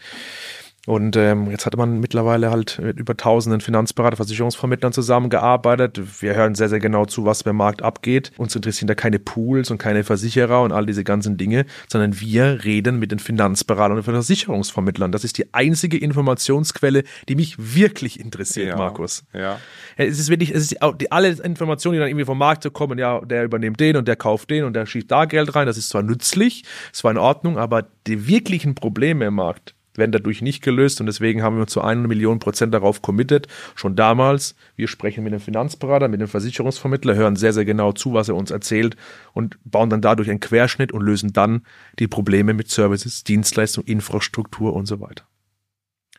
Und 0.88 1.15
ähm, 1.15 1.52
jetzt 1.52 1.67
hat 1.67 1.78
man 1.78 2.00
mittlerweile 2.00 2.50
halt 2.50 2.80
mit 2.82 3.00
über 3.00 3.15
tausenden 3.15 3.62
Finanzberater, 3.62 4.15
Versicherungsvermittlern 4.15 4.91
zusammengearbeitet. 4.94 6.22
Wir 6.22 6.34
hören 6.34 6.56
sehr, 6.56 6.70
sehr 6.70 6.80
genau 6.80 7.06
zu, 7.06 7.24
was 7.24 7.44
beim 7.44 7.58
Markt 7.58 7.84
abgeht. 7.84 8.32
Uns 8.38 8.56
interessieren 8.56 8.88
da 8.88 8.96
keine 8.96 9.20
Pools 9.20 9.70
und 9.70 9.78
keine 9.78 10.04
Versicherer 10.04 10.63
und 10.63 10.72
all 10.72 10.88
diese 10.88 11.04
ganzen 11.04 11.38
Dinge, 11.38 11.65
sondern 11.88 12.20
wir 12.20 12.63
reden 12.63 12.98
mit 12.98 13.12
den 13.12 13.20
Finanzberatern 13.20 13.98
und 13.98 14.04
Versicherungsvermittlern. 14.04 15.12
Das 15.12 15.24
ist 15.24 15.38
die 15.38 15.54
einzige 15.54 15.98
Informationsquelle, 15.98 17.04
die 17.30 17.36
mich 17.36 17.56
wirklich 17.58 18.20
interessiert, 18.20 18.70
ja, 18.70 18.76
Markus. 18.76 19.24
Ja. 19.34 19.60
Es 19.98 20.17
ist 20.17 20.30
wirklich, 20.30 20.50
es 20.50 20.72
ist 20.72 20.78
die, 21.00 21.12
alle 21.12 21.30
Informationen, 21.30 21.94
die 21.94 22.00
dann 22.00 22.10
irgendwie 22.10 22.26
vom 22.26 22.39
Markt 22.39 22.72
kommen, 22.74 22.98
ja, 22.98 23.22
der 23.22 23.44
übernimmt 23.44 23.80
den 23.80 23.98
und 23.98 24.08
der 24.08 24.15
kauft 24.15 24.50
den 24.50 24.63
und 24.63 24.74
der 24.74 24.88
schiebt 24.88 25.12
da 25.12 25.26
Geld 25.26 25.54
rein. 25.56 25.67
Das 25.67 25.78
ist 25.78 25.89
zwar 25.89 26.02
nützlich, 26.02 26.63
es 26.91 27.04
war 27.04 27.12
in 27.12 27.17
Ordnung, 27.17 27.60
aber 27.60 27.86
die 28.08 28.28
wirklichen 28.28 28.74
Probleme 28.74 29.26
im 29.26 29.36
Markt, 29.36 29.76
werden 29.95 30.12
dadurch 30.12 30.41
nicht 30.41 30.62
gelöst 30.63 30.99
und 30.99 31.06
deswegen 31.06 31.43
haben 31.43 31.58
wir 31.58 31.67
zu 31.67 31.82
einer 31.82 32.08
Million 32.08 32.39
Prozent 32.39 32.73
darauf 32.73 33.01
committed. 33.01 33.47
Schon 33.75 33.95
damals, 33.95 34.56
wir 34.75 34.88
sprechen 34.88 35.23
mit 35.23 35.34
dem 35.34 35.39
Finanzberater, 35.39 36.08
mit 36.08 36.21
dem 36.21 36.27
Versicherungsvermittler, 36.27 37.15
hören 37.15 37.36
sehr, 37.36 37.54
sehr 37.54 37.65
genau 37.65 37.91
zu, 37.91 38.13
was 38.13 38.30
er 38.30 38.36
uns 38.36 38.51
erzählt 38.51 38.95
und 39.34 39.58
bauen 39.63 39.89
dann 39.89 40.01
dadurch 40.01 40.30
einen 40.30 40.39
Querschnitt 40.39 40.91
und 40.91 41.01
lösen 41.01 41.34
dann 41.34 41.63
die 41.99 42.08
Probleme 42.08 42.54
mit 42.54 42.69
Services, 42.69 43.23
Dienstleistung, 43.23 43.84
Infrastruktur 43.84 44.73
und 44.73 44.86
so 44.86 44.99
weiter. 44.99 45.25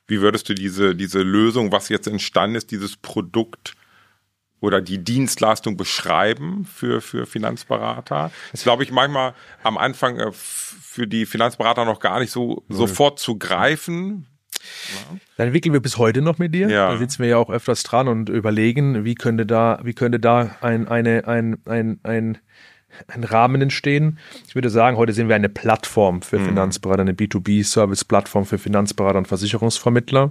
Wie 0.07 0.21
würdest 0.21 0.49
du 0.49 0.55
diese, 0.55 0.95
diese 0.95 1.23
Lösung, 1.23 1.73
was 1.73 1.89
jetzt 1.89 2.07
entstanden 2.07 2.57
ist, 2.57 2.71
dieses 2.71 2.97
Produkt 2.97 3.75
oder 4.63 4.81
die 4.81 4.99
Dienstleistung 4.99 5.77
beschreiben 5.77 6.65
für, 6.65 7.01
für 7.01 7.27
Finanzberater. 7.27 8.31
Das 8.53 8.61
ist, 8.61 8.65
glaube 8.65 8.85
ich, 8.85 8.93
manchmal 8.93 9.35
am 9.63 9.77
Anfang 9.77 10.19
äh, 10.19 10.31
für 10.33 11.07
die 11.07 11.27
Finanzberater 11.27 11.85
noch 11.85 12.01
gar 12.01 12.21
nicht 12.21 12.31
so 12.31 12.63
mhm. 12.69 12.75
sofort 12.75 13.19
zu 13.19 13.39
greifen. 13.39 14.27
Ja. 14.61 15.19
Dann 15.37 15.49
entwickeln 15.49 15.73
wir 15.73 15.81
bis 15.81 15.99
heute 15.99 16.23
noch 16.23 16.39
mit 16.39 16.55
dir. 16.55 16.71
Ja. 16.71 16.93
Da 16.93 16.97
sitzen 16.97 17.23
wir 17.23 17.31
ja 17.31 17.37
auch 17.39 17.51
öfters 17.51 17.83
dran 17.83 18.07
und 18.07 18.29
überlegen, 18.29 19.05
wie 19.05 19.17
könnte 19.17 19.45
da, 19.45 19.81
wie 19.83 19.95
könnte 19.95 20.21
da 20.21 20.57
ein, 20.61 20.87
eine, 20.87 21.27
ein, 21.27 21.59
ein, 21.67 21.99
ein, 22.05 22.39
ein 23.09 23.25
Rahmen 23.25 23.61
entstehen. 23.63 24.21
Ich 24.47 24.55
würde 24.55 24.71
sagen, 24.71 24.97
heute 24.97 25.13
sind 25.13 25.29
wir 25.29 25.35
eine 25.35 25.49
Plattform 25.49 26.23
für 26.23 26.39
mhm. 26.39 26.47
Finanzberater, 26.47 27.03
eine 27.03 27.15
B2B-Service-Plattform 27.15 28.47
für 28.47 28.59
Finanzberater 28.59 29.19
und 29.19 29.27
Versicherungsvermittler 29.27 30.31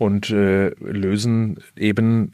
und 0.00 0.30
äh, 0.30 0.70
lösen 0.80 1.58
eben, 1.76 2.32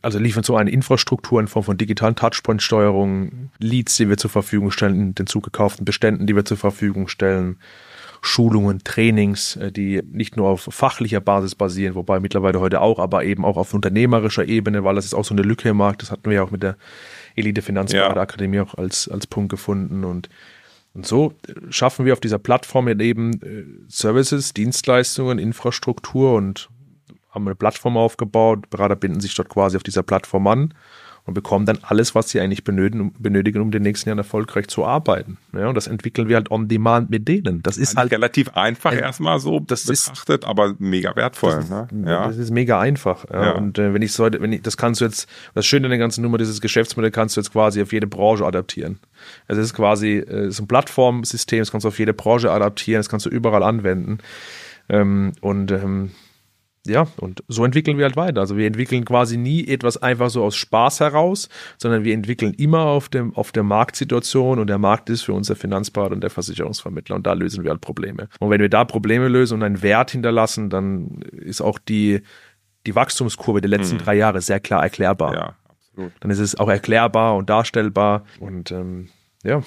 also 0.00 0.18
liefern 0.18 0.42
so 0.42 0.56
eine 0.56 0.70
Infrastruktur 0.70 1.38
in 1.38 1.48
Form 1.48 1.62
von 1.62 1.76
digitalen 1.76 2.16
Touchpoint-Steuerung, 2.16 3.50
Leads, 3.58 3.96
die 3.98 4.08
wir 4.08 4.16
zur 4.16 4.30
Verfügung 4.30 4.70
stellen, 4.70 5.14
den 5.14 5.26
zugekauften 5.26 5.84
Beständen, 5.84 6.26
die 6.26 6.34
wir 6.34 6.46
zur 6.46 6.56
Verfügung 6.56 7.08
stellen, 7.08 7.58
Schulungen, 8.22 8.84
Trainings, 8.84 9.56
äh, 9.56 9.70
die 9.70 10.00
nicht 10.10 10.38
nur 10.38 10.48
auf 10.48 10.62
fachlicher 10.62 11.20
Basis 11.20 11.54
basieren, 11.54 11.94
wobei 11.94 12.20
mittlerweile 12.20 12.58
heute 12.58 12.80
auch, 12.80 12.98
aber 12.98 13.22
eben 13.24 13.44
auch 13.44 13.58
auf 13.58 13.74
unternehmerischer 13.74 14.46
Ebene, 14.46 14.82
weil 14.82 14.94
das 14.94 15.04
ist 15.04 15.12
auch 15.12 15.26
so 15.26 15.34
eine 15.34 15.42
Lücke 15.42 15.68
im 15.68 15.76
Markt, 15.76 16.00
das 16.00 16.10
hatten 16.10 16.24
wir 16.30 16.36
ja 16.36 16.42
auch 16.42 16.52
mit 16.52 16.62
der 16.62 16.78
Elite 17.36 17.60
Finanzberaterakademie 17.60 18.56
ja. 18.56 18.62
auch 18.62 18.76
als, 18.76 19.08
als 19.08 19.26
Punkt 19.26 19.50
gefunden 19.50 20.04
und 20.04 20.30
und 20.94 21.04
so 21.04 21.34
schaffen 21.70 22.06
wir 22.06 22.12
auf 22.12 22.20
dieser 22.20 22.38
Plattform 22.38 22.86
eben 23.00 23.42
äh, 23.42 23.64
Services, 23.88 24.54
Dienstleistungen, 24.54 25.40
Infrastruktur 25.40 26.34
und 26.34 26.68
haben 27.34 27.46
eine 27.46 27.54
Plattform 27.54 27.96
aufgebaut, 27.96 28.70
Berater 28.70 28.96
binden 28.96 29.20
sich 29.20 29.34
dort 29.34 29.48
quasi 29.48 29.76
auf 29.76 29.82
dieser 29.82 30.02
Plattform 30.02 30.46
an 30.46 30.74
und 31.26 31.32
bekommen 31.32 31.64
dann 31.64 31.78
alles, 31.82 32.14
was 32.14 32.28
sie 32.28 32.38
eigentlich 32.38 32.64
benötigen, 32.64 33.14
benötigen 33.18 33.62
um 33.62 33.70
den 33.70 33.82
nächsten 33.82 34.10
Jahren 34.10 34.18
erfolgreich 34.18 34.68
zu 34.68 34.84
arbeiten. 34.84 35.38
Ja, 35.54 35.68
und 35.68 35.74
das 35.74 35.86
entwickeln 35.86 36.28
wir 36.28 36.36
halt 36.36 36.50
on 36.50 36.68
demand 36.68 37.08
mit 37.08 37.26
denen. 37.26 37.62
Das 37.62 37.78
ist 37.78 37.96
halt 37.96 38.12
relativ 38.12 38.50
einfach 38.50 38.92
äh, 38.92 39.00
erstmal 39.00 39.38
so 39.38 39.58
das 39.58 39.86
betrachtet, 39.86 40.42
ist, 40.42 40.48
aber 40.48 40.74
mega 40.78 41.16
wertvoll. 41.16 41.52
Das 41.52 41.64
ist, 41.64 41.70
ne? 41.70 41.88
ja. 42.06 42.26
das 42.26 42.36
ist 42.36 42.50
mega 42.50 42.78
einfach. 42.78 43.24
Ja. 43.32 43.44
ja. 43.44 43.50
Und 43.52 43.78
äh, 43.78 43.94
wenn 43.94 44.02
ich 44.02 44.12
so, 44.12 44.24
wenn 44.24 44.52
ich, 44.52 44.62
das 44.62 44.76
kannst 44.76 45.00
du 45.00 45.06
jetzt, 45.06 45.26
das 45.54 45.64
Schöne 45.64 45.86
an 45.86 45.90
der 45.90 45.98
ganzen 45.98 46.20
Nummer, 46.20 46.36
dieses 46.36 46.60
Geschäftsmodell 46.60 47.10
kannst 47.10 47.36
du 47.36 47.40
jetzt 47.40 47.52
quasi 47.52 47.80
auf 47.80 47.92
jede 47.92 48.06
Branche 48.06 48.44
adaptieren. 48.44 48.98
Also 49.48 49.62
es 49.62 49.68
ist 49.68 49.74
quasi 49.74 50.18
äh, 50.18 50.50
so 50.50 50.64
ein 50.64 50.66
Plattformsystem, 50.68 51.60
das 51.60 51.70
kannst 51.70 51.84
du 51.84 51.88
auf 51.88 51.98
jede 51.98 52.12
Branche 52.12 52.50
adaptieren, 52.50 52.98
das 52.98 53.08
kannst 53.08 53.24
du 53.24 53.30
überall 53.30 53.62
anwenden. 53.62 54.18
Ähm, 54.90 55.32
und 55.40 55.70
ähm, 55.70 56.10
ja, 56.86 57.06
und 57.16 57.42
so 57.48 57.64
entwickeln 57.64 57.96
wir 57.96 58.04
halt 58.04 58.16
weiter. 58.16 58.40
Also 58.40 58.56
wir 58.58 58.66
entwickeln 58.66 59.06
quasi 59.06 59.38
nie 59.38 59.66
etwas 59.66 59.96
einfach 59.96 60.28
so 60.28 60.44
aus 60.44 60.54
Spaß 60.54 61.00
heraus, 61.00 61.48
sondern 61.78 62.04
wir 62.04 62.12
entwickeln 62.12 62.52
immer 62.52 62.80
auf, 62.80 63.08
dem, 63.08 63.34
auf 63.34 63.52
der 63.52 63.62
Marktsituation 63.62 64.58
und 64.58 64.66
der 64.66 64.76
Markt 64.78 65.08
ist 65.08 65.22
für 65.22 65.32
uns 65.32 65.46
der 65.46 65.56
Finanzberater 65.56 66.14
und 66.14 66.20
der 66.20 66.30
Versicherungsvermittler 66.30 67.16
und 67.16 67.26
da 67.26 67.32
lösen 67.32 67.64
wir 67.64 67.70
halt 67.70 67.80
Probleme. 67.80 68.28
Und 68.38 68.50
wenn 68.50 68.60
wir 68.60 68.68
da 68.68 68.84
Probleme 68.84 69.28
lösen 69.28 69.54
und 69.54 69.62
einen 69.62 69.82
Wert 69.82 70.10
hinterlassen, 70.10 70.68
dann 70.68 71.22
ist 71.32 71.62
auch 71.62 71.78
die, 71.78 72.20
die 72.86 72.94
Wachstumskurve 72.94 73.62
der 73.62 73.70
letzten 73.70 73.96
mhm. 73.96 74.00
drei 74.00 74.16
Jahre 74.16 74.42
sehr 74.42 74.60
klar 74.60 74.82
erklärbar. 74.82 75.34
Ja, 75.34 75.56
absolut. 75.68 76.12
Dann 76.20 76.30
ist 76.30 76.38
es 76.38 76.54
auch 76.54 76.68
erklärbar 76.68 77.36
und 77.36 77.48
darstellbar 77.48 78.24
und 78.40 78.70
ähm, 78.72 79.08
ja. 79.42 79.62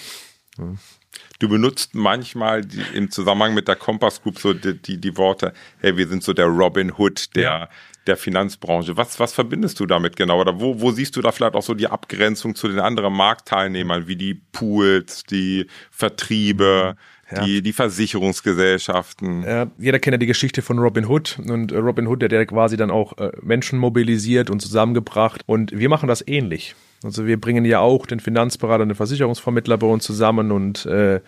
Du 1.40 1.48
benutzt 1.48 1.94
manchmal 1.94 2.62
die, 2.64 2.82
im 2.94 3.12
Zusammenhang 3.12 3.54
mit 3.54 3.68
der 3.68 3.76
Compass 3.76 4.22
Group 4.22 4.40
so 4.40 4.54
die, 4.54 4.82
die, 4.82 5.00
die, 5.00 5.18
Worte, 5.18 5.54
hey, 5.80 5.96
wir 5.96 6.08
sind 6.08 6.24
so 6.24 6.34
der 6.34 6.48
Robin 6.48 6.92
Hood 6.98 7.36
der, 7.36 7.44
ja. 7.44 7.70
der 8.08 8.18
Finanzbranche. 8.18 8.98
Was, 8.98 9.20
was 9.20 9.34
verbindest 9.34 9.80
du 9.80 9.86
damit 9.86 10.16
genau? 10.16 10.42
Oder 10.42 10.60
wo, 10.60 10.82
wo 10.82 10.92
siehst 10.92 11.16
du 11.16 11.22
da 11.22 11.32
vielleicht 11.32 11.54
auch 11.54 11.62
so 11.62 11.74
die 11.74 11.88
Abgrenzung 11.88 12.56
zu 12.56 12.68
den 12.68 12.80
anderen 12.80 13.14
Marktteilnehmern, 13.14 14.08
wie 14.08 14.16
die 14.16 14.34
Pools, 14.34 15.24
die 15.24 15.68
Vertriebe? 15.92 16.96
Ja. 17.30 17.44
Die, 17.44 17.62
die 17.62 17.74
Versicherungsgesellschaften. 17.74 19.44
Ja, 19.44 19.70
jeder 19.78 20.00
kennt 20.00 20.14
ja 20.14 20.18
die 20.18 20.28
Geschichte 20.28 20.62
von 20.62 20.80
Robin 20.80 21.08
Hood 21.08 21.38
und 21.46 21.74
Robin 21.74 22.08
Hood, 22.08 22.22
der, 22.22 22.30
der 22.30 22.46
quasi 22.46 22.78
dann 22.78 22.90
auch 22.90 23.18
äh, 23.18 23.32
Menschen 23.42 23.80
mobilisiert 23.80 24.50
und 24.50 24.62
zusammengebracht 24.62 25.42
und 25.46 25.78
wir 25.78 25.90
machen 25.90 26.08
das 26.08 26.26
ähnlich. 26.26 26.74
Also 27.04 27.26
wir 27.26 27.40
bringen 27.40 27.66
ja 27.66 27.80
auch 27.80 28.06
den 28.06 28.20
Finanzberater 28.20 28.84
und 28.84 28.90
den 28.90 28.96
Versicherungsvermittler 28.96 29.78
bei 29.78 29.88
uns 29.88 30.04
zusammen 30.04 30.52
und, 30.52 30.86
äh, 30.86 31.22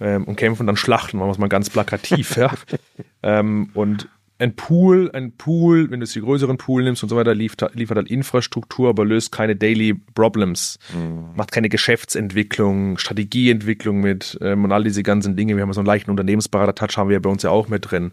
ähm, 0.00 0.24
und 0.24 0.36
kämpfen 0.36 0.66
dann 0.66 0.76
Schlachten, 0.76 1.18
machen 1.18 1.28
wir 1.28 1.32
es 1.32 1.38
mal 1.38 1.48
ganz 1.48 1.70
plakativ. 1.70 2.36
ja. 2.36 2.52
ähm, 3.22 3.70
und 3.74 4.08
ein 4.42 4.56
Pool, 4.56 5.10
ein 5.12 5.36
Pool, 5.36 5.90
wenn 5.90 6.00
du 6.00 6.06
die 6.06 6.20
größeren 6.20 6.56
Pool 6.56 6.82
nimmst 6.82 7.02
und 7.04 7.08
so 7.08 7.16
weiter, 7.16 7.34
liefert, 7.34 7.74
liefert 7.76 7.96
halt 7.96 8.10
Infrastruktur, 8.10 8.88
aber 8.88 9.04
löst 9.04 9.30
keine 9.30 9.54
Daily 9.54 9.94
Problems, 9.94 10.80
mhm. 10.92 11.36
macht 11.36 11.52
keine 11.52 11.68
Geschäftsentwicklung, 11.68 12.98
Strategieentwicklung 12.98 14.00
mit 14.00 14.36
ähm, 14.42 14.64
und 14.64 14.72
all 14.72 14.82
diese 14.82 15.04
ganzen 15.04 15.36
Dinge. 15.36 15.54
Wir 15.54 15.62
haben 15.62 15.72
so 15.72 15.80
einen 15.80 15.86
leichten 15.86 16.10
Unternehmensberater-Touch, 16.10 16.96
haben 16.96 17.10
wir 17.10 17.22
bei 17.22 17.30
uns 17.30 17.44
ja 17.44 17.50
auch 17.50 17.68
mit 17.68 17.90
drin. 17.90 18.10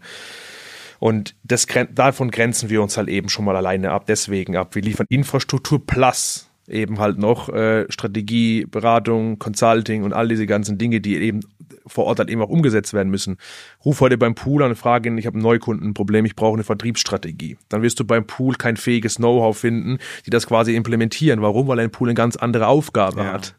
Und 1.00 1.34
das, 1.42 1.66
davon 1.92 2.30
grenzen 2.30 2.70
wir 2.70 2.82
uns 2.82 2.96
halt 2.96 3.08
eben 3.08 3.28
schon 3.28 3.44
mal 3.44 3.56
alleine 3.56 3.90
ab, 3.90 4.04
deswegen 4.06 4.56
ab. 4.56 4.74
Wir 4.74 4.82
liefern 4.82 5.06
Infrastruktur 5.08 5.84
plus 5.84 6.49
eben 6.70 6.98
halt 6.98 7.18
noch 7.18 7.48
äh, 7.48 7.86
Strategie, 7.90 8.66
Beratung, 8.66 9.38
Consulting 9.38 10.04
und 10.04 10.12
all 10.12 10.28
diese 10.28 10.46
ganzen 10.46 10.78
Dinge, 10.78 11.00
die 11.00 11.16
eben 11.16 11.40
vor 11.86 12.04
Ort 12.04 12.18
halt 12.18 12.30
eben 12.30 12.40
auch 12.42 12.48
umgesetzt 12.48 12.94
werden 12.94 13.10
müssen. 13.10 13.36
Ruf 13.84 14.00
heute 14.00 14.16
beim 14.16 14.34
Pool 14.34 14.62
an 14.62 14.70
und 14.70 14.76
frage 14.76 15.08
ihn, 15.08 15.18
ich 15.18 15.26
habe 15.26 15.38
ein 15.38 15.42
Neukundenproblem, 15.42 16.24
ich 16.24 16.36
brauche 16.36 16.54
eine 16.54 16.64
Vertriebsstrategie. 16.64 17.56
Dann 17.68 17.82
wirst 17.82 17.98
du 18.00 18.04
beim 18.04 18.26
Pool 18.26 18.54
kein 18.54 18.76
fähiges 18.76 19.16
Know-how 19.16 19.56
finden, 19.56 19.98
die 20.26 20.30
das 20.30 20.46
quasi 20.46 20.74
implementieren. 20.76 21.42
Warum? 21.42 21.66
Weil 21.68 21.80
ein 21.80 21.90
Pool 21.90 22.08
eine 22.08 22.14
ganz 22.14 22.36
andere 22.36 22.68
Aufgabe 22.68 23.20
ja. 23.22 23.32
hat. 23.32 23.54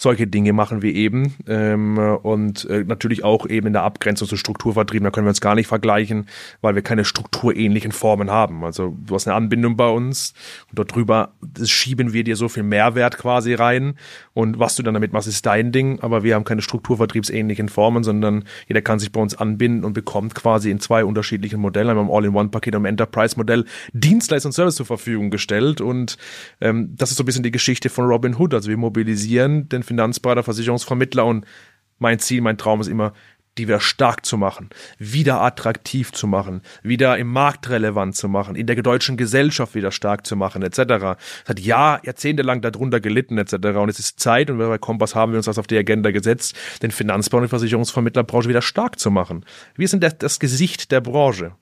Solche 0.00 0.28
Dinge 0.28 0.52
machen 0.52 0.80
wir 0.80 0.94
eben 0.94 1.34
ähm, 1.48 1.98
und 1.98 2.64
äh, 2.66 2.84
natürlich 2.84 3.24
auch 3.24 3.48
eben 3.48 3.66
in 3.66 3.72
der 3.72 3.82
Abgrenzung 3.82 4.28
zu 4.28 4.36
Strukturvertrieben. 4.36 5.02
Da 5.02 5.10
können 5.10 5.26
wir 5.26 5.30
uns 5.30 5.40
gar 5.40 5.56
nicht 5.56 5.66
vergleichen, 5.66 6.26
weil 6.60 6.76
wir 6.76 6.82
keine 6.82 7.04
strukturähnlichen 7.04 7.90
Formen 7.90 8.30
haben. 8.30 8.64
Also 8.64 8.96
du 9.04 9.14
hast 9.16 9.26
eine 9.26 9.34
Anbindung 9.34 9.76
bei 9.76 9.88
uns 9.88 10.34
und 10.70 10.78
dort 10.78 10.94
drüber 10.94 11.32
schieben 11.64 12.12
wir 12.12 12.22
dir 12.22 12.36
so 12.36 12.48
viel 12.48 12.62
Mehrwert 12.62 13.18
quasi 13.18 13.54
rein 13.54 13.96
und 14.38 14.60
was 14.60 14.76
du 14.76 14.84
dann 14.84 14.94
damit 14.94 15.12
machst, 15.12 15.26
ist 15.26 15.44
dein 15.46 15.72
Ding. 15.72 15.98
Aber 15.98 16.22
wir 16.22 16.36
haben 16.36 16.44
keine 16.44 16.62
strukturvertriebsähnlichen 16.62 17.68
Formen, 17.68 18.04
sondern 18.04 18.44
jeder 18.68 18.82
kann 18.82 19.00
sich 19.00 19.10
bei 19.10 19.20
uns 19.20 19.34
anbinden 19.34 19.84
und 19.84 19.94
bekommt 19.94 20.36
quasi 20.36 20.70
in 20.70 20.78
zwei 20.78 21.04
unterschiedlichen 21.04 21.58
Modellen, 21.60 21.90
einmal 21.90 22.04
im 22.04 22.10
All-in-One-Paket 22.12 22.76
und 22.76 22.82
im 22.82 22.84
Enterprise-Modell 22.84 23.64
Dienstleistung 23.92 24.50
und 24.50 24.52
Service 24.52 24.76
zur 24.76 24.86
Verfügung 24.86 25.30
gestellt. 25.30 25.80
Und 25.80 26.18
ähm, 26.60 26.94
das 26.96 27.10
ist 27.10 27.16
so 27.16 27.24
ein 27.24 27.26
bisschen 27.26 27.42
die 27.42 27.50
Geschichte 27.50 27.88
von 27.88 28.04
Robin 28.04 28.36
Hood. 28.38 28.54
Also 28.54 28.68
wir 28.70 28.76
mobilisieren 28.76 29.68
den 29.68 29.82
Finanzberater, 29.88 30.42
Versicherungsvermittler 30.42 31.24
und 31.24 31.44
mein 31.98 32.20
Ziel, 32.20 32.40
mein 32.40 32.58
Traum 32.58 32.80
ist 32.80 32.86
immer, 32.86 33.12
die 33.58 33.66
wieder 33.66 33.80
stark 33.80 34.24
zu 34.24 34.38
machen, 34.38 34.70
wieder 34.98 35.40
attraktiv 35.42 36.12
zu 36.12 36.26
machen, 36.26 36.62
wieder 36.82 37.18
im 37.18 37.26
Markt 37.26 37.68
relevant 37.68 38.14
zu 38.16 38.28
machen, 38.28 38.54
in 38.54 38.66
der 38.66 38.76
deutschen 38.76 39.16
Gesellschaft 39.16 39.74
wieder 39.74 39.90
stark 39.90 40.26
zu 40.26 40.36
machen, 40.36 40.62
etc. 40.62 40.78
Es 40.78 41.48
hat 41.48 41.60
Jahr, 41.60 42.00
jahrzehntelang 42.04 42.60
darunter 42.60 43.00
gelitten, 43.00 43.36
etc. 43.36 43.54
Und 43.54 43.88
es 43.88 43.98
ist 43.98 44.20
Zeit, 44.20 44.48
und 44.50 44.58
bei 44.58 44.78
Kompass 44.78 45.14
haben 45.14 45.32
wir 45.32 45.38
uns 45.38 45.46
das 45.46 45.58
auf 45.58 45.66
die 45.66 45.76
Agenda 45.76 46.12
gesetzt, 46.12 46.56
den 46.82 46.92
Finanzbau 46.92 47.38
und 47.38 47.48
Versicherungsvermittlerbranche 47.48 48.48
wieder 48.48 48.62
stark 48.62 48.98
zu 48.98 49.10
machen. 49.10 49.44
Wir 49.74 49.88
sind 49.88 50.04
das 50.18 50.38
Gesicht 50.38 50.92
der 50.92 51.00
Branche. 51.00 51.52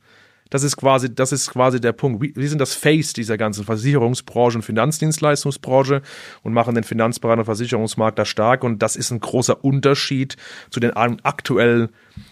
Das 0.50 0.62
ist 0.62 0.76
quasi, 0.76 1.12
das 1.12 1.32
ist 1.32 1.50
quasi 1.50 1.80
der 1.80 1.92
Punkt. 1.92 2.22
Wir 2.36 2.48
sind 2.48 2.60
das 2.60 2.74
Face 2.74 3.12
dieser 3.12 3.36
ganzen 3.36 3.64
Versicherungsbranche 3.64 4.58
und 4.58 4.62
Finanzdienstleistungsbranche 4.62 6.02
und 6.42 6.52
machen 6.52 6.74
den 6.74 6.84
Finanzberater 6.84 7.40
und 7.40 7.46
Versicherungsmarkt 7.46 8.18
da 8.18 8.24
stark. 8.24 8.62
Und 8.62 8.82
das 8.82 8.96
ist 8.96 9.10
ein 9.10 9.20
großer 9.20 9.64
Unterschied 9.64 10.36
zu 10.70 10.78
den 10.78 10.92
aktuellen 10.92 11.88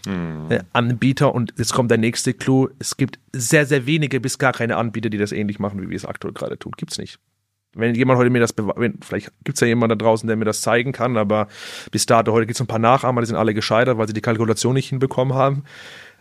hm. 0.07 0.50
Äh, 0.50 0.61
Anbietern. 0.72 1.31
Und 1.31 1.55
jetzt 1.59 1.72
kommt 1.72 1.90
der 1.90 1.98
nächste 1.98 2.35
Clou. 2.35 2.68
Es 2.79 2.96
gibt 2.96 3.18
sehr, 3.33 3.66
sehr 3.66 3.87
wenige 3.87 4.20
bis 4.20 4.38
gar 4.38 4.53
keine 4.53 4.77
Anbieter, 4.77 5.11
die 5.11 5.18
das 5.18 5.33
ähnlich 5.33 5.59
machen, 5.59 5.83
wie 5.83 5.90
wir 5.90 5.96
es 5.96 6.05
aktuell 6.05 6.35
gerade 6.35 6.59
tun. 6.59 6.72
Gibt's 6.77 6.98
nicht. 6.98 7.18
Wenn 7.77 7.96
jemand 7.96 8.18
heute 8.18 8.31
mir 8.31 8.38
das, 8.38 8.55
vielleicht 9.00 9.33
gibt's 9.42 9.61
ja 9.61 9.66
jemand 9.66 9.90
da 9.90 9.96
draußen, 9.96 10.29
der 10.29 10.37
mir 10.37 10.44
das 10.44 10.61
zeigen 10.61 10.92
kann, 10.92 11.16
aber 11.16 11.48
bis 11.90 12.07
dato 12.07 12.33
heute 12.33 12.46
gibt's 12.46 12.61
ein 12.61 12.68
paar 12.68 12.79
Nachahmer, 12.79 13.20
die 13.20 13.27
sind 13.27 13.37
alle 13.37 13.53
gescheitert, 13.53 13.98
weil 13.98 14.07
sie 14.07 14.12
die 14.12 14.20
Kalkulation 14.20 14.74
nicht 14.74 14.90
hinbekommen 14.90 15.35
haben 15.35 15.64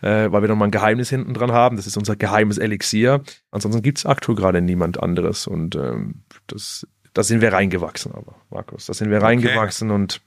äh, 0.04 0.30
weil 0.30 0.42
wir 0.42 0.48
nochmal 0.48 0.68
ein 0.68 0.70
Geheimnis 0.70 1.08
hinten 1.08 1.32
dran 1.32 1.52
haben. 1.52 1.76
Das 1.76 1.86
ist 1.86 1.96
unser 1.96 2.14
geheimes 2.14 2.58
Elixier. 2.58 3.22
Ansonsten 3.50 3.80
gibt 3.80 3.98
es 3.98 4.06
aktuell 4.06 4.36
gerade 4.36 4.60
niemand 4.60 5.02
anderes. 5.02 5.46
Und 5.46 5.76
ähm, 5.76 6.22
das, 6.46 6.86
da 7.14 7.22
sind 7.22 7.40
wir 7.40 7.54
reingewachsen, 7.54 8.12
aber 8.12 8.34
Markus, 8.50 8.84
da 8.84 8.92
sind 8.92 9.10
wir 9.10 9.22
reingewachsen 9.22 9.90
okay. 9.90 10.00
und 10.00 10.20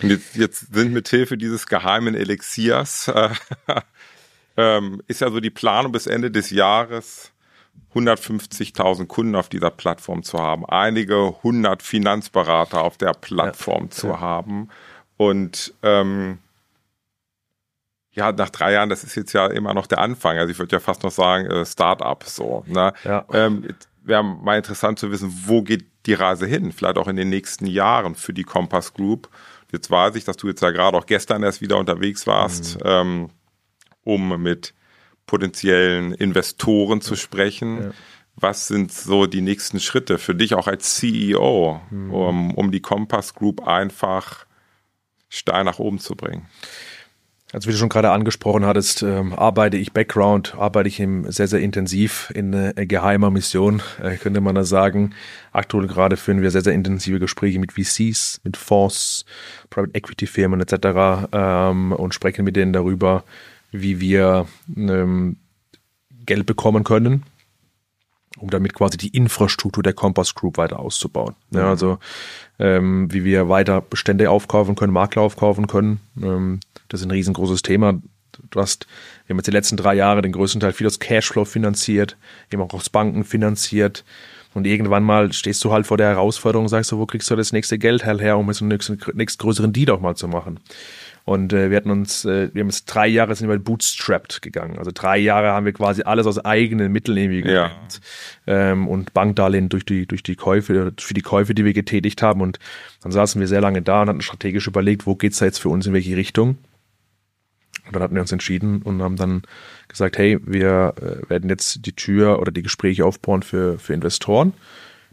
Jetzt, 0.00 0.34
jetzt 0.34 0.74
sind 0.74 0.92
mit 0.92 1.08
Hilfe 1.08 1.38
dieses 1.38 1.68
geheimen 1.68 2.16
Elixiers 2.16 3.06
äh, 3.06 3.28
ähm, 4.56 5.00
ist 5.06 5.20
ja 5.20 5.30
so 5.30 5.38
die 5.38 5.50
Planung 5.50 5.92
bis 5.92 6.08
Ende 6.08 6.32
des 6.32 6.50
Jahres 6.50 7.30
150.000 7.94 9.06
Kunden 9.06 9.36
auf 9.36 9.48
dieser 9.48 9.70
Plattform 9.70 10.24
zu 10.24 10.40
haben, 10.40 10.66
einige 10.66 11.40
hundert 11.44 11.84
Finanzberater 11.84 12.82
auf 12.82 12.96
der 12.96 13.12
Plattform 13.12 13.84
ja, 13.84 13.90
zu 13.90 14.06
ja. 14.08 14.18
haben 14.18 14.68
und 15.16 15.72
ähm, 15.84 16.38
ja, 18.14 18.30
nach 18.32 18.50
drei 18.50 18.72
Jahren, 18.72 18.88
das 18.88 19.04
ist 19.04 19.16
jetzt 19.16 19.32
ja 19.32 19.46
immer 19.46 19.74
noch 19.74 19.86
der 19.86 19.98
Anfang. 19.98 20.38
Also 20.38 20.50
ich 20.50 20.58
würde 20.58 20.76
ja 20.76 20.80
fast 20.80 21.02
noch 21.02 21.10
sagen, 21.10 21.46
äh, 21.46 21.66
Start-up 21.66 22.24
so. 22.24 22.64
Ne? 22.66 22.92
Ja. 23.04 23.24
Ähm, 23.32 23.68
Wäre 24.02 24.22
mal 24.22 24.56
interessant 24.56 24.98
zu 24.98 25.10
wissen, 25.10 25.32
wo 25.46 25.62
geht 25.62 25.86
die 26.06 26.14
Reise 26.14 26.46
hin? 26.46 26.72
Vielleicht 26.72 26.98
auch 26.98 27.08
in 27.08 27.16
den 27.16 27.30
nächsten 27.30 27.66
Jahren 27.66 28.14
für 28.14 28.34
die 28.34 28.44
Compass 28.44 28.92
Group. 28.92 29.30
Jetzt 29.72 29.90
weiß 29.90 30.14
ich, 30.16 30.24
dass 30.24 30.36
du 30.36 30.46
jetzt 30.46 30.60
ja 30.62 30.70
gerade 30.70 30.96
auch 30.96 31.06
gestern 31.06 31.42
erst 31.42 31.60
wieder 31.60 31.78
unterwegs 31.78 32.26
warst, 32.26 32.76
mhm. 32.76 32.82
ähm, 32.84 33.30
um 34.04 34.42
mit 34.42 34.74
potenziellen 35.26 36.12
Investoren 36.12 37.00
zu 37.00 37.16
sprechen. 37.16 37.82
Ja. 37.82 37.90
Was 38.36 38.68
sind 38.68 38.92
so 38.92 39.26
die 39.26 39.40
nächsten 39.40 39.80
Schritte 39.80 40.18
für 40.18 40.34
dich 40.34 40.54
auch 40.54 40.66
als 40.66 40.96
CEO, 40.96 41.80
mhm. 41.90 42.12
um, 42.12 42.54
um 42.54 42.70
die 42.70 42.80
Compass 42.80 43.34
Group 43.34 43.66
einfach 43.66 44.44
steil 45.30 45.64
nach 45.64 45.78
oben 45.78 45.98
zu 45.98 46.14
bringen? 46.14 46.46
Also 47.54 47.68
wie 47.68 47.72
du 47.72 47.78
schon 47.78 47.88
gerade 47.88 48.10
angesprochen 48.10 48.66
hattest, 48.66 49.04
ähm, 49.04 49.32
arbeite 49.32 49.76
ich 49.76 49.92
Background, 49.92 50.56
arbeite 50.58 50.88
ich 50.88 50.98
im, 50.98 51.30
sehr, 51.30 51.46
sehr 51.46 51.60
intensiv 51.60 52.32
in 52.34 52.52
äh, 52.52 52.84
geheimer 52.84 53.30
Mission, 53.30 53.80
äh, 54.02 54.16
könnte 54.16 54.40
man 54.40 54.56
da 54.56 54.64
sagen. 54.64 55.14
Aktuell 55.52 55.86
gerade 55.86 56.16
führen 56.16 56.42
wir 56.42 56.50
sehr, 56.50 56.62
sehr 56.62 56.72
intensive 56.72 57.20
Gespräche 57.20 57.60
mit 57.60 57.70
VCs, 57.70 58.40
mit 58.42 58.56
Fonds, 58.56 59.24
Private 59.70 59.94
Equity 59.94 60.26
Firmen 60.26 60.60
etc. 60.60 61.28
Ähm, 61.30 61.92
und 61.92 62.12
sprechen 62.12 62.44
mit 62.44 62.56
denen 62.56 62.72
darüber, 62.72 63.22
wie 63.70 64.00
wir 64.00 64.48
ähm, 64.76 65.36
Geld 66.26 66.46
bekommen 66.46 66.82
können, 66.82 67.22
um 68.36 68.50
damit 68.50 68.74
quasi 68.74 68.98
die 68.98 69.16
Infrastruktur 69.16 69.84
der 69.84 69.92
Compass 69.92 70.34
Group 70.34 70.58
weiter 70.58 70.80
auszubauen. 70.80 71.36
Ja, 71.52 71.62
mhm. 71.62 71.68
also 71.68 71.98
ähm, 72.58 73.12
wie 73.12 73.22
wir 73.22 73.48
weiter 73.48 73.80
Bestände 73.80 74.28
aufkaufen 74.28 74.74
können, 74.74 74.92
Makler 74.92 75.22
aufkaufen 75.22 75.68
können. 75.68 76.00
Ähm, 76.20 76.58
das 76.94 77.00
ist 77.00 77.08
ein 77.08 77.10
riesengroßes 77.10 77.62
Thema. 77.62 78.00
Du 78.50 78.60
hast, 78.60 78.86
wir 79.26 79.34
haben 79.34 79.38
jetzt 79.38 79.48
die 79.48 79.52
letzten 79.52 79.76
drei 79.76 79.94
Jahre 79.94 80.22
den 80.22 80.30
größten 80.30 80.60
Teil 80.60 80.72
viel 80.72 80.86
aus 80.86 81.00
Cashflow 81.00 81.44
finanziert, 81.44 82.16
eben 82.52 82.62
auch 82.62 82.72
aus 82.72 82.88
Banken 82.88 83.24
finanziert. 83.24 84.04
Und 84.54 84.64
irgendwann 84.64 85.02
mal 85.02 85.32
stehst 85.32 85.64
du 85.64 85.72
halt 85.72 85.88
vor 85.88 85.96
der 85.96 86.10
Herausforderung 86.10 86.66
und 86.66 86.68
sagst 86.68 86.90
so, 86.90 86.98
wo 86.98 87.06
kriegst 87.06 87.28
du 87.28 87.34
das 87.34 87.52
nächste 87.52 87.78
Geld 87.78 88.04
her, 88.04 88.38
um 88.38 88.46
jetzt 88.46 88.62
einen 88.62 88.68
nächsten, 88.68 89.38
größeren 89.38 89.72
Deal 89.72 89.90
auch 89.90 90.00
mal 90.00 90.14
zu 90.14 90.28
machen? 90.28 90.60
Und 91.24 91.52
äh, 91.52 91.70
wir 91.70 91.78
hatten 91.78 91.90
uns, 91.90 92.24
äh, 92.26 92.50
wir 92.54 92.60
haben 92.60 92.68
jetzt 92.68 92.84
drei 92.84 93.08
Jahre 93.08 93.34
sind 93.34 93.48
wir 93.48 93.58
bootstrapped 93.58 94.40
gegangen. 94.42 94.78
Also 94.78 94.92
drei 94.94 95.18
Jahre 95.18 95.48
haben 95.48 95.66
wir 95.66 95.72
quasi 95.72 96.02
alles 96.02 96.26
aus 96.28 96.38
eigenen 96.38 96.92
Mitteln 96.92 97.16
irgendwie 97.16 97.42
gemacht. 97.42 98.00
Ja. 98.46 98.72
Ähm, 98.72 98.86
und 98.86 99.14
Bankdarlehen 99.14 99.68
durch 99.68 99.84
die, 99.84 100.06
durch 100.06 100.22
die 100.22 100.36
Käufe, 100.36 100.92
für 100.96 101.14
die 101.14 101.22
Käufe, 101.22 101.54
die 101.54 101.64
wir 101.64 101.72
getätigt 101.72 102.22
haben. 102.22 102.40
Und 102.40 102.60
dann 103.02 103.10
saßen 103.10 103.40
wir 103.40 103.48
sehr 103.48 103.62
lange 103.62 103.82
da 103.82 104.02
und 104.02 104.10
hatten 104.10 104.20
strategisch 104.20 104.68
überlegt, 104.68 105.06
wo 105.06 105.16
geht's 105.16 105.38
da 105.38 105.46
jetzt 105.46 105.58
für 105.58 105.70
uns 105.70 105.86
in 105.86 105.94
welche 105.94 106.16
Richtung. 106.16 106.58
Und 107.86 107.94
dann 107.94 108.02
hatten 108.02 108.14
wir 108.14 108.22
uns 108.22 108.32
entschieden 108.32 108.82
und 108.82 109.02
haben 109.02 109.16
dann 109.16 109.42
gesagt, 109.88 110.18
hey, 110.18 110.38
wir 110.44 110.94
äh, 110.96 111.28
werden 111.28 111.50
jetzt 111.50 111.84
die 111.86 111.92
Tür 111.92 112.40
oder 112.40 112.50
die 112.50 112.62
Gespräche 112.62 113.04
aufbauen 113.04 113.42
für, 113.42 113.78
für 113.78 113.92
Investoren. 113.92 114.54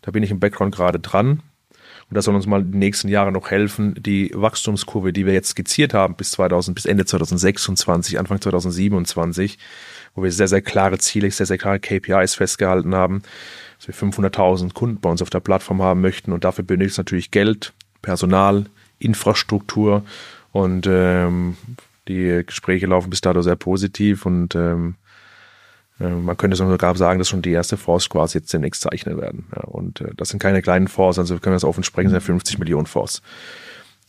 Da 0.02 0.12
bin 0.12 0.24
ich 0.24 0.32
im 0.32 0.40
Background 0.40 0.74
gerade 0.74 1.00
dran. 1.00 1.42
Und 2.12 2.16
das 2.16 2.26
soll 2.26 2.36
uns 2.36 2.46
mal 2.46 2.62
die 2.62 2.78
nächsten 2.78 3.08
Jahre 3.08 3.32
noch 3.32 3.52
helfen, 3.52 3.96
die 3.98 4.32
Wachstumskurve, 4.34 5.14
die 5.14 5.26
wir 5.26 5.32
jetzt 5.32 5.50
skizziert 5.50 5.94
haben, 5.94 6.16
bis 6.16 6.32
2000, 6.32 6.76
bis 6.76 6.86
Ende 6.86 7.06
2026, 7.06 8.20
Anfang 8.20 8.42
2027, 8.42 9.58
wo 10.14 10.24
wir 10.24 10.32
sehr, 10.32 10.50
sehr 10.50 10.62
klare 10.62 10.98
Ziele, 10.98 11.32
sehr, 11.32 11.46
sehr 11.46 11.58
klare 11.58 11.80
KPIs 11.80 12.36
festgehalten 12.36 12.94
haben, 12.96 13.24
dass 13.78 13.88
wir 13.88 13.96
500.000 13.96 14.74
Kunden 14.74 15.00
bei 15.00 15.10
uns 15.10 15.22
auf 15.22 15.30
der 15.30 15.40
Plattform 15.40 15.82
haben 15.82 16.02
möchten. 16.02 16.34
Und 16.34 16.44
dafür 16.44 16.66
benötigt 16.66 16.92
es 16.92 16.98
natürlich 16.98 17.32
Geld, 17.32 17.72
Personal, 18.02 18.66
Infrastruktur 19.00 20.04
und 20.52 20.88
ähm, 20.90 21.56
die 22.08 22.44
Gespräche 22.46 22.88
laufen 22.88 23.10
bis 23.10 23.22
dato 23.22 23.42
sehr 23.42 23.56
positiv 23.56 24.26
und 24.26 24.56
ähm, 24.56 24.96
äh, 26.00 26.10
man 26.10 26.38
könnte 26.38 26.58
sogar 26.58 26.96
sagen, 26.96 27.20
dass 27.20 27.30
schon 27.30 27.42
die 27.42 27.52
erste 27.52 27.78
Force 27.78 28.10
quasi 28.10 28.40
jetzt 28.40 28.54
demnächst 28.54 28.82
zeichnen 28.82 29.20
werden. 29.20 29.48
Ja, 29.56 29.64
und 29.64 30.02
äh, 30.02 30.12
das 30.16 30.30
sind 30.30 30.40
keine 30.40 30.62
kleinen 30.62 30.88
Force, 30.88 31.20
also 31.20 31.36
wir 31.36 31.40
können 31.40 31.56
das 31.56 31.64
offen 31.64 31.84
sprechen, 31.84 32.10
sind 32.10 32.22
50 32.22 32.60
Millionen 32.60 32.88
Force, 32.88 33.22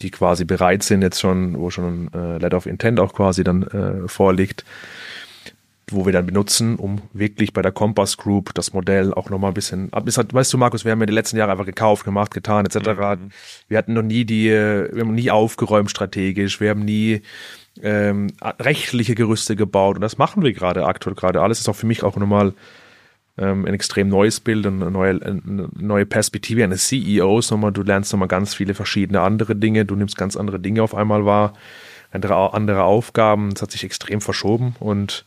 die 0.00 0.11
quasi 0.11 0.44
bereit 0.44 0.83
sind 0.83 1.02
jetzt 1.02 1.20
schon, 1.20 1.59
wo 1.59 1.70
schon 1.70 2.07
ein 2.07 2.14
äh, 2.14 2.38
Letter 2.38 2.57
of 2.57 2.66
Intent 2.66 2.98
auch 2.98 3.12
quasi 3.12 3.44
dann 3.44 3.62
äh, 3.64 4.09
vorliegt, 4.09 4.64
wo 5.90 6.07
wir 6.07 6.12
dann 6.12 6.24
benutzen, 6.24 6.76
um 6.76 7.02
wirklich 7.12 7.52
bei 7.52 7.61
der 7.61 7.72
Compass 7.72 8.16
Group 8.16 8.55
das 8.55 8.72
Modell 8.72 9.12
auch 9.12 9.28
nochmal 9.28 9.50
ein 9.50 9.55
bisschen, 9.55 9.90
weißt 9.92 10.52
du, 10.52 10.57
Markus, 10.57 10.87
wir 10.87 10.92
haben 10.92 11.00
ja 11.00 11.07
die 11.07 11.12
letzten 11.12 11.37
Jahre 11.37 11.52
einfach 11.52 11.66
gekauft, 11.66 12.05
gemacht, 12.05 12.33
getan, 12.33 12.64
etc. 12.64 12.76
Mhm. 12.78 13.28
Wir 13.68 13.76
hatten 13.76 13.92
noch 13.92 14.02
nie 14.02 14.24
die, 14.24 14.48
wir 14.48 15.00
haben 15.00 15.14
nie 15.14 15.31
aufgeräumt 15.31 15.90
strategisch, 15.90 16.61
wir 16.61 16.70
haben 16.70 16.85
nie 16.85 17.20
ähm, 17.80 18.28
rechtliche 18.42 19.14
Gerüste 19.14 19.56
gebaut 19.56 19.96
und 19.96 20.02
das 20.02 20.18
machen 20.18 20.42
wir 20.42 20.52
gerade 20.52 20.85
aktuell 20.85 21.14
gerade 21.14 21.40
alles. 21.40 21.61
Ist 21.61 21.68
auch 21.68 21.76
für 21.76 21.87
mich 21.87 22.02
auch 22.02 22.16
nochmal 22.16 22.52
ähm, 23.38 23.64
ein 23.64 23.74
extrem 23.74 24.08
neues 24.08 24.40
Bild 24.40 24.66
und 24.66 24.82
eine 24.82 24.90
neue, 24.90 25.22
eine 25.22 25.68
neue 25.78 26.06
Perspektive 26.06 26.64
eines 26.64 26.88
CEOs. 26.88 27.50
Nochmal, 27.50 27.72
du 27.72 27.82
lernst 27.82 28.12
nochmal 28.12 28.28
ganz 28.28 28.54
viele 28.54 28.74
verschiedene 28.74 29.20
andere 29.20 29.56
Dinge, 29.56 29.85
du 29.85 29.96
nimmst 29.96 30.16
ganz 30.16 30.37
andere 30.37 30.61
Dinge 30.61 30.82
auf 30.82 30.94
einmal 30.94 31.24
wahr, 31.24 31.54
andere, 32.11 32.52
andere 32.52 32.82
Aufgaben. 32.85 33.50
Es 33.54 33.62
hat 33.62 33.70
sich 33.70 33.85
extrem 33.85 34.20
verschoben 34.20 34.76
und 34.78 35.24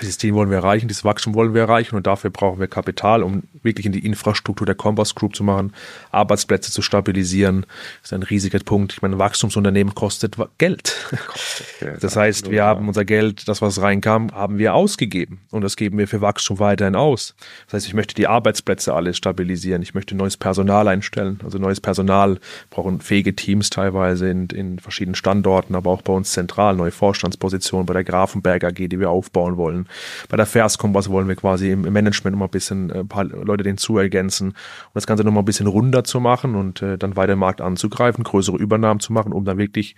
dieses 0.00 0.18
Ziel 0.18 0.34
wollen 0.34 0.50
wir 0.50 0.56
erreichen, 0.56 0.88
dieses 0.88 1.04
Wachstum 1.04 1.34
wollen 1.34 1.54
wir 1.54 1.62
erreichen 1.62 1.94
und 1.94 2.06
dafür 2.06 2.30
brauchen 2.30 2.58
wir 2.58 2.66
Kapital, 2.66 3.22
um 3.22 3.44
wirklich 3.62 3.86
in 3.86 3.92
die 3.92 4.04
Infrastruktur 4.04 4.66
der 4.66 4.74
Compass 4.74 5.14
Group 5.14 5.36
zu 5.36 5.44
machen, 5.44 5.72
Arbeitsplätze 6.10 6.72
zu 6.72 6.82
stabilisieren. 6.82 7.64
Das 8.02 8.10
ist 8.10 8.12
ein 8.12 8.24
riesiger 8.24 8.58
Punkt. 8.58 8.94
Ich 8.94 9.02
meine, 9.02 9.18
Wachstumsunternehmen 9.18 9.94
kostet 9.94 10.36
Geld. 10.58 10.96
Kostet 11.28 12.02
Das 12.02 12.16
heißt, 12.16 12.50
wir 12.50 12.64
haben 12.64 12.88
unser 12.88 13.04
Geld, 13.04 13.46
das 13.46 13.62
was 13.62 13.80
reinkam, 13.80 14.32
haben 14.32 14.58
wir 14.58 14.74
ausgegeben 14.74 15.42
und 15.52 15.62
das 15.62 15.76
geben 15.76 15.96
wir 15.98 16.08
für 16.08 16.20
Wachstum 16.20 16.58
weiterhin 16.58 16.96
aus. 16.96 17.36
Das 17.66 17.74
heißt, 17.74 17.86
ich 17.86 17.94
möchte 17.94 18.16
die 18.16 18.26
Arbeitsplätze 18.26 18.94
alle 18.94 19.14
stabilisieren. 19.14 19.80
Ich 19.82 19.94
möchte 19.94 20.16
neues 20.16 20.36
Personal 20.36 20.88
einstellen. 20.88 21.38
Also 21.44 21.58
neues 21.58 21.80
Personal 21.80 22.40
brauchen 22.70 23.00
fähige 23.00 23.36
Teams 23.36 23.70
teilweise 23.70 24.28
in, 24.28 24.48
in 24.48 24.80
verschiedenen 24.80 25.14
Standorten, 25.14 25.76
aber 25.76 25.90
auch 25.90 26.02
bei 26.02 26.12
uns 26.12 26.32
zentral 26.32 26.74
neue 26.74 26.90
Vorstandspositionen 26.90 27.86
bei 27.86 27.94
der 27.94 28.04
Grafenberg 28.04 28.64
AG, 28.64 28.74
die 28.74 28.98
wir 28.98 29.10
aufbauen 29.10 29.56
wollen 29.56 29.83
bei 30.28 30.36
der 30.36 30.46
Vers 30.46 30.78
Kompass 30.78 31.08
wollen 31.08 31.28
wir 31.28 31.36
quasi 31.36 31.70
im 31.70 31.82
Management 31.82 32.36
noch 32.36 32.46
ein 32.46 32.50
bisschen 32.50 32.90
äh, 32.90 33.00
ein 33.00 33.08
paar 33.08 33.24
Leute 33.24 33.64
den 33.64 33.78
zu 33.78 33.98
ergänzen 33.98 34.48
und 34.48 34.94
das 34.94 35.06
Ganze 35.06 35.24
noch 35.24 35.32
mal 35.32 35.40
ein 35.40 35.44
bisschen 35.44 35.66
runder 35.66 36.04
zu 36.04 36.20
machen 36.20 36.54
und 36.54 36.82
äh, 36.82 36.98
dann 36.98 37.16
weiter 37.16 37.34
im 37.34 37.38
Markt 37.40 37.60
anzugreifen, 37.60 38.24
größere 38.24 38.56
Übernahmen 38.56 39.00
zu 39.00 39.12
machen, 39.12 39.32
um 39.32 39.44
dann 39.44 39.58
wirklich 39.58 39.96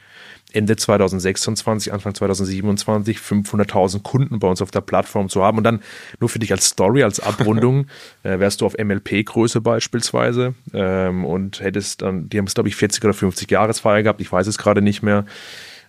Ende 0.53 0.77
2026, 0.77 1.92
Anfang 1.92 2.14
2027 2.14 3.18
500.000 3.18 4.03
Kunden 4.03 4.38
bei 4.38 4.49
uns 4.49 4.62
auf 4.62 4.70
der 4.70 4.81
Plattform 4.81 5.29
zu 5.29 5.42
haben 5.42 5.59
und 5.59 5.64
dann 5.64 5.81
nur 6.20 6.29
für 6.29 6.38
dich 6.38 6.53
als 6.53 6.66
Story, 6.66 7.03
als 7.03 7.20
Abrundung, 7.20 7.87
äh, 8.22 8.38
wärst 8.38 8.61
du 8.61 8.66
auf 8.66 8.77
MLP-Größe 8.79 9.61
beispielsweise 9.61 10.55
ähm, 10.72 11.25
und 11.25 11.61
hättest 11.61 12.03
dann, 12.03 12.29
die 12.29 12.38
haben 12.38 12.46
es 12.46 12.55
glaube 12.55 12.68
ich 12.68 12.77
40 12.77 13.05
oder 13.05 13.14
50 13.14 13.51
Jahresfeier 13.51 14.03
gehabt, 14.03 14.20
ich 14.20 14.31
weiß 14.31 14.46
es 14.46 14.59
gerade 14.59 14.83
nicht 14.83 15.03
mehr. 15.03 15.25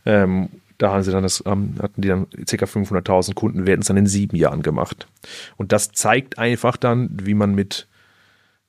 Ähm, 0.06 0.50
da 0.78 0.92
haben 0.92 1.04
sie 1.04 1.12
dann 1.12 1.24
das, 1.24 1.44
ähm, 1.46 1.76
hatten 1.82 2.02
die 2.02 2.08
dann 2.08 2.28
ca. 2.30 2.66
500.000 2.66 3.34
Kunden, 3.34 3.66
werden 3.66 3.82
es 3.82 3.88
dann 3.88 3.98
in 3.98 4.06
sieben 4.06 4.36
Jahren 4.36 4.62
gemacht. 4.62 5.08
Und 5.56 5.72
das 5.72 5.92
zeigt 5.92 6.38
einfach 6.38 6.78
dann, 6.78 7.10
wie 7.22 7.34
man 7.34 7.56
mit 7.56 7.88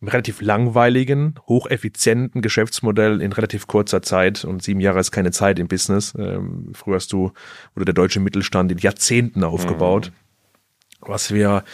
einem 0.01 0.09
relativ 0.09 0.41
langweiligen, 0.41 1.35
hocheffizienten 1.49 2.41
Geschäftsmodell 2.41 3.21
in 3.21 3.33
relativ 3.33 3.67
kurzer 3.67 4.01
Zeit, 4.01 4.45
und 4.45 4.63
sieben 4.63 4.81
Jahre 4.81 5.01
ist 5.01 5.11
keine 5.11 5.33
Zeit 5.33 5.59
im 5.59 5.69
Business, 5.69 6.15
ähm, 6.19 6.71
früher 6.73 6.97
hast 6.97 7.13
du, 7.13 7.33
oder 7.75 7.85
der 7.85 7.95
deutsche 7.95 8.21
Mittelstand 8.21 8.71
in 8.71 8.79
Jahrzehnten 8.79 9.43
aufgebaut, 9.45 10.13
mhm. 10.13 11.09
was 11.09 11.33
wir 11.33 11.65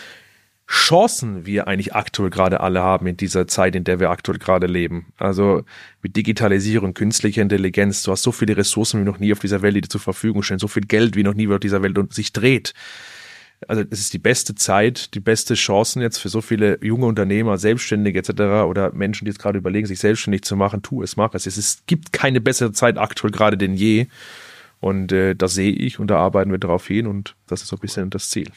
Chancen 0.75 1.47
wir 1.47 1.69
eigentlich 1.69 1.95
aktuell 1.95 2.31
gerade 2.31 2.61
alle 2.61 2.83
haben 2.83 3.07
in 3.07 3.17
dieser 3.17 3.47
Zeit, 3.47 3.77
in 3.77 3.85
der 3.85 4.01
wir 4.01 4.11
aktuell 4.11 4.39
gerade 4.39 4.67
leben. 4.67 5.07
Also 5.17 5.63
mit 6.03 6.17
Digitalisierung, 6.17 6.95
künstlicher 6.95 7.43
Intelligenz, 7.43 8.03
du 8.03 8.11
hast 8.11 8.25
so 8.25 8.33
viele 8.33 8.57
Ressourcen 8.57 9.01
wie 9.01 9.05
noch 9.05 9.21
nie 9.21 9.33
auf 9.33 9.39
dieser 9.39 9.63
Welt, 9.63 9.77
die 9.77 9.83
dir 9.83 9.89
zur 9.89 10.01
Verfügung 10.01 10.43
stehen, 10.43 10.59
so 10.59 10.67
viel 10.67 10.83
Geld 10.83 11.15
wie 11.15 11.23
noch 11.23 11.35
nie 11.35 11.47
auf 11.47 11.61
dieser 11.61 11.83
Welt 11.85 11.97
und 11.97 12.13
sich 12.13 12.33
dreht. 12.33 12.75
Also 13.69 13.85
es 13.89 14.01
ist 14.01 14.13
die 14.15 14.19
beste 14.19 14.57
Zeit, 14.57 15.15
die 15.15 15.21
beste 15.21 15.55
Chancen 15.55 16.03
jetzt 16.03 16.19
für 16.19 16.29
so 16.29 16.41
viele 16.41 16.85
junge 16.85 17.07
Unternehmer, 17.07 17.57
Selbstständige 17.57 18.19
etc. 18.19 18.31
oder 18.69 18.93
Menschen, 18.93 19.27
die 19.27 19.31
jetzt 19.31 19.41
gerade 19.41 19.59
überlegen, 19.59 19.87
sich 19.87 20.01
selbstständig 20.01 20.43
zu 20.43 20.57
machen. 20.57 20.83
Tu 20.83 21.05
es, 21.05 21.17
mach 21.17 21.35
es. 21.35 21.47
Es 21.47 21.85
gibt 21.87 22.13
keine 22.13 22.41
bessere 22.41 22.73
Zeit 22.73 22.99
aktuell 22.99 23.31
gerade 23.31 23.57
denn 23.57 23.75
je. 23.75 24.09
Und 24.81 25.13
äh, 25.13 25.37
das 25.37 25.55
sehe 25.55 25.73
ich 25.73 26.01
und 26.01 26.09
da 26.09 26.19
arbeiten 26.19 26.51
wir 26.51 26.59
darauf 26.59 26.89
hin 26.89 27.07
und 27.07 27.37
das 27.47 27.63
ist 27.63 27.69
so 27.69 27.77
ein 27.77 27.81
bisschen 27.81 28.11
das 28.11 28.29
Ziel. 28.29 28.51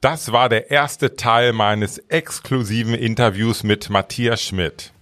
Das 0.00 0.30
war 0.30 0.48
der 0.48 0.70
erste 0.70 1.16
Teil 1.16 1.52
meines 1.52 1.98
exklusiven 1.98 2.94
Interviews 2.94 3.64
mit 3.64 3.90
Matthias 3.90 4.40
Schmidt. 4.40 4.92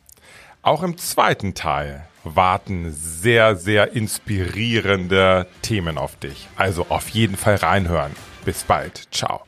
Auch 0.62 0.82
im 0.82 0.96
zweiten 0.96 1.52
Teil 1.52 2.08
warten 2.24 2.90
sehr, 2.92 3.56
sehr 3.56 3.92
inspirierende 3.92 5.46
Themen 5.60 5.98
auf 5.98 6.16
dich. 6.16 6.48
Also 6.56 6.86
auf 6.88 7.10
jeden 7.10 7.36
Fall 7.36 7.56
reinhören. 7.56 8.12
Bis 8.46 8.64
bald. 8.64 9.06
Ciao. 9.10 9.45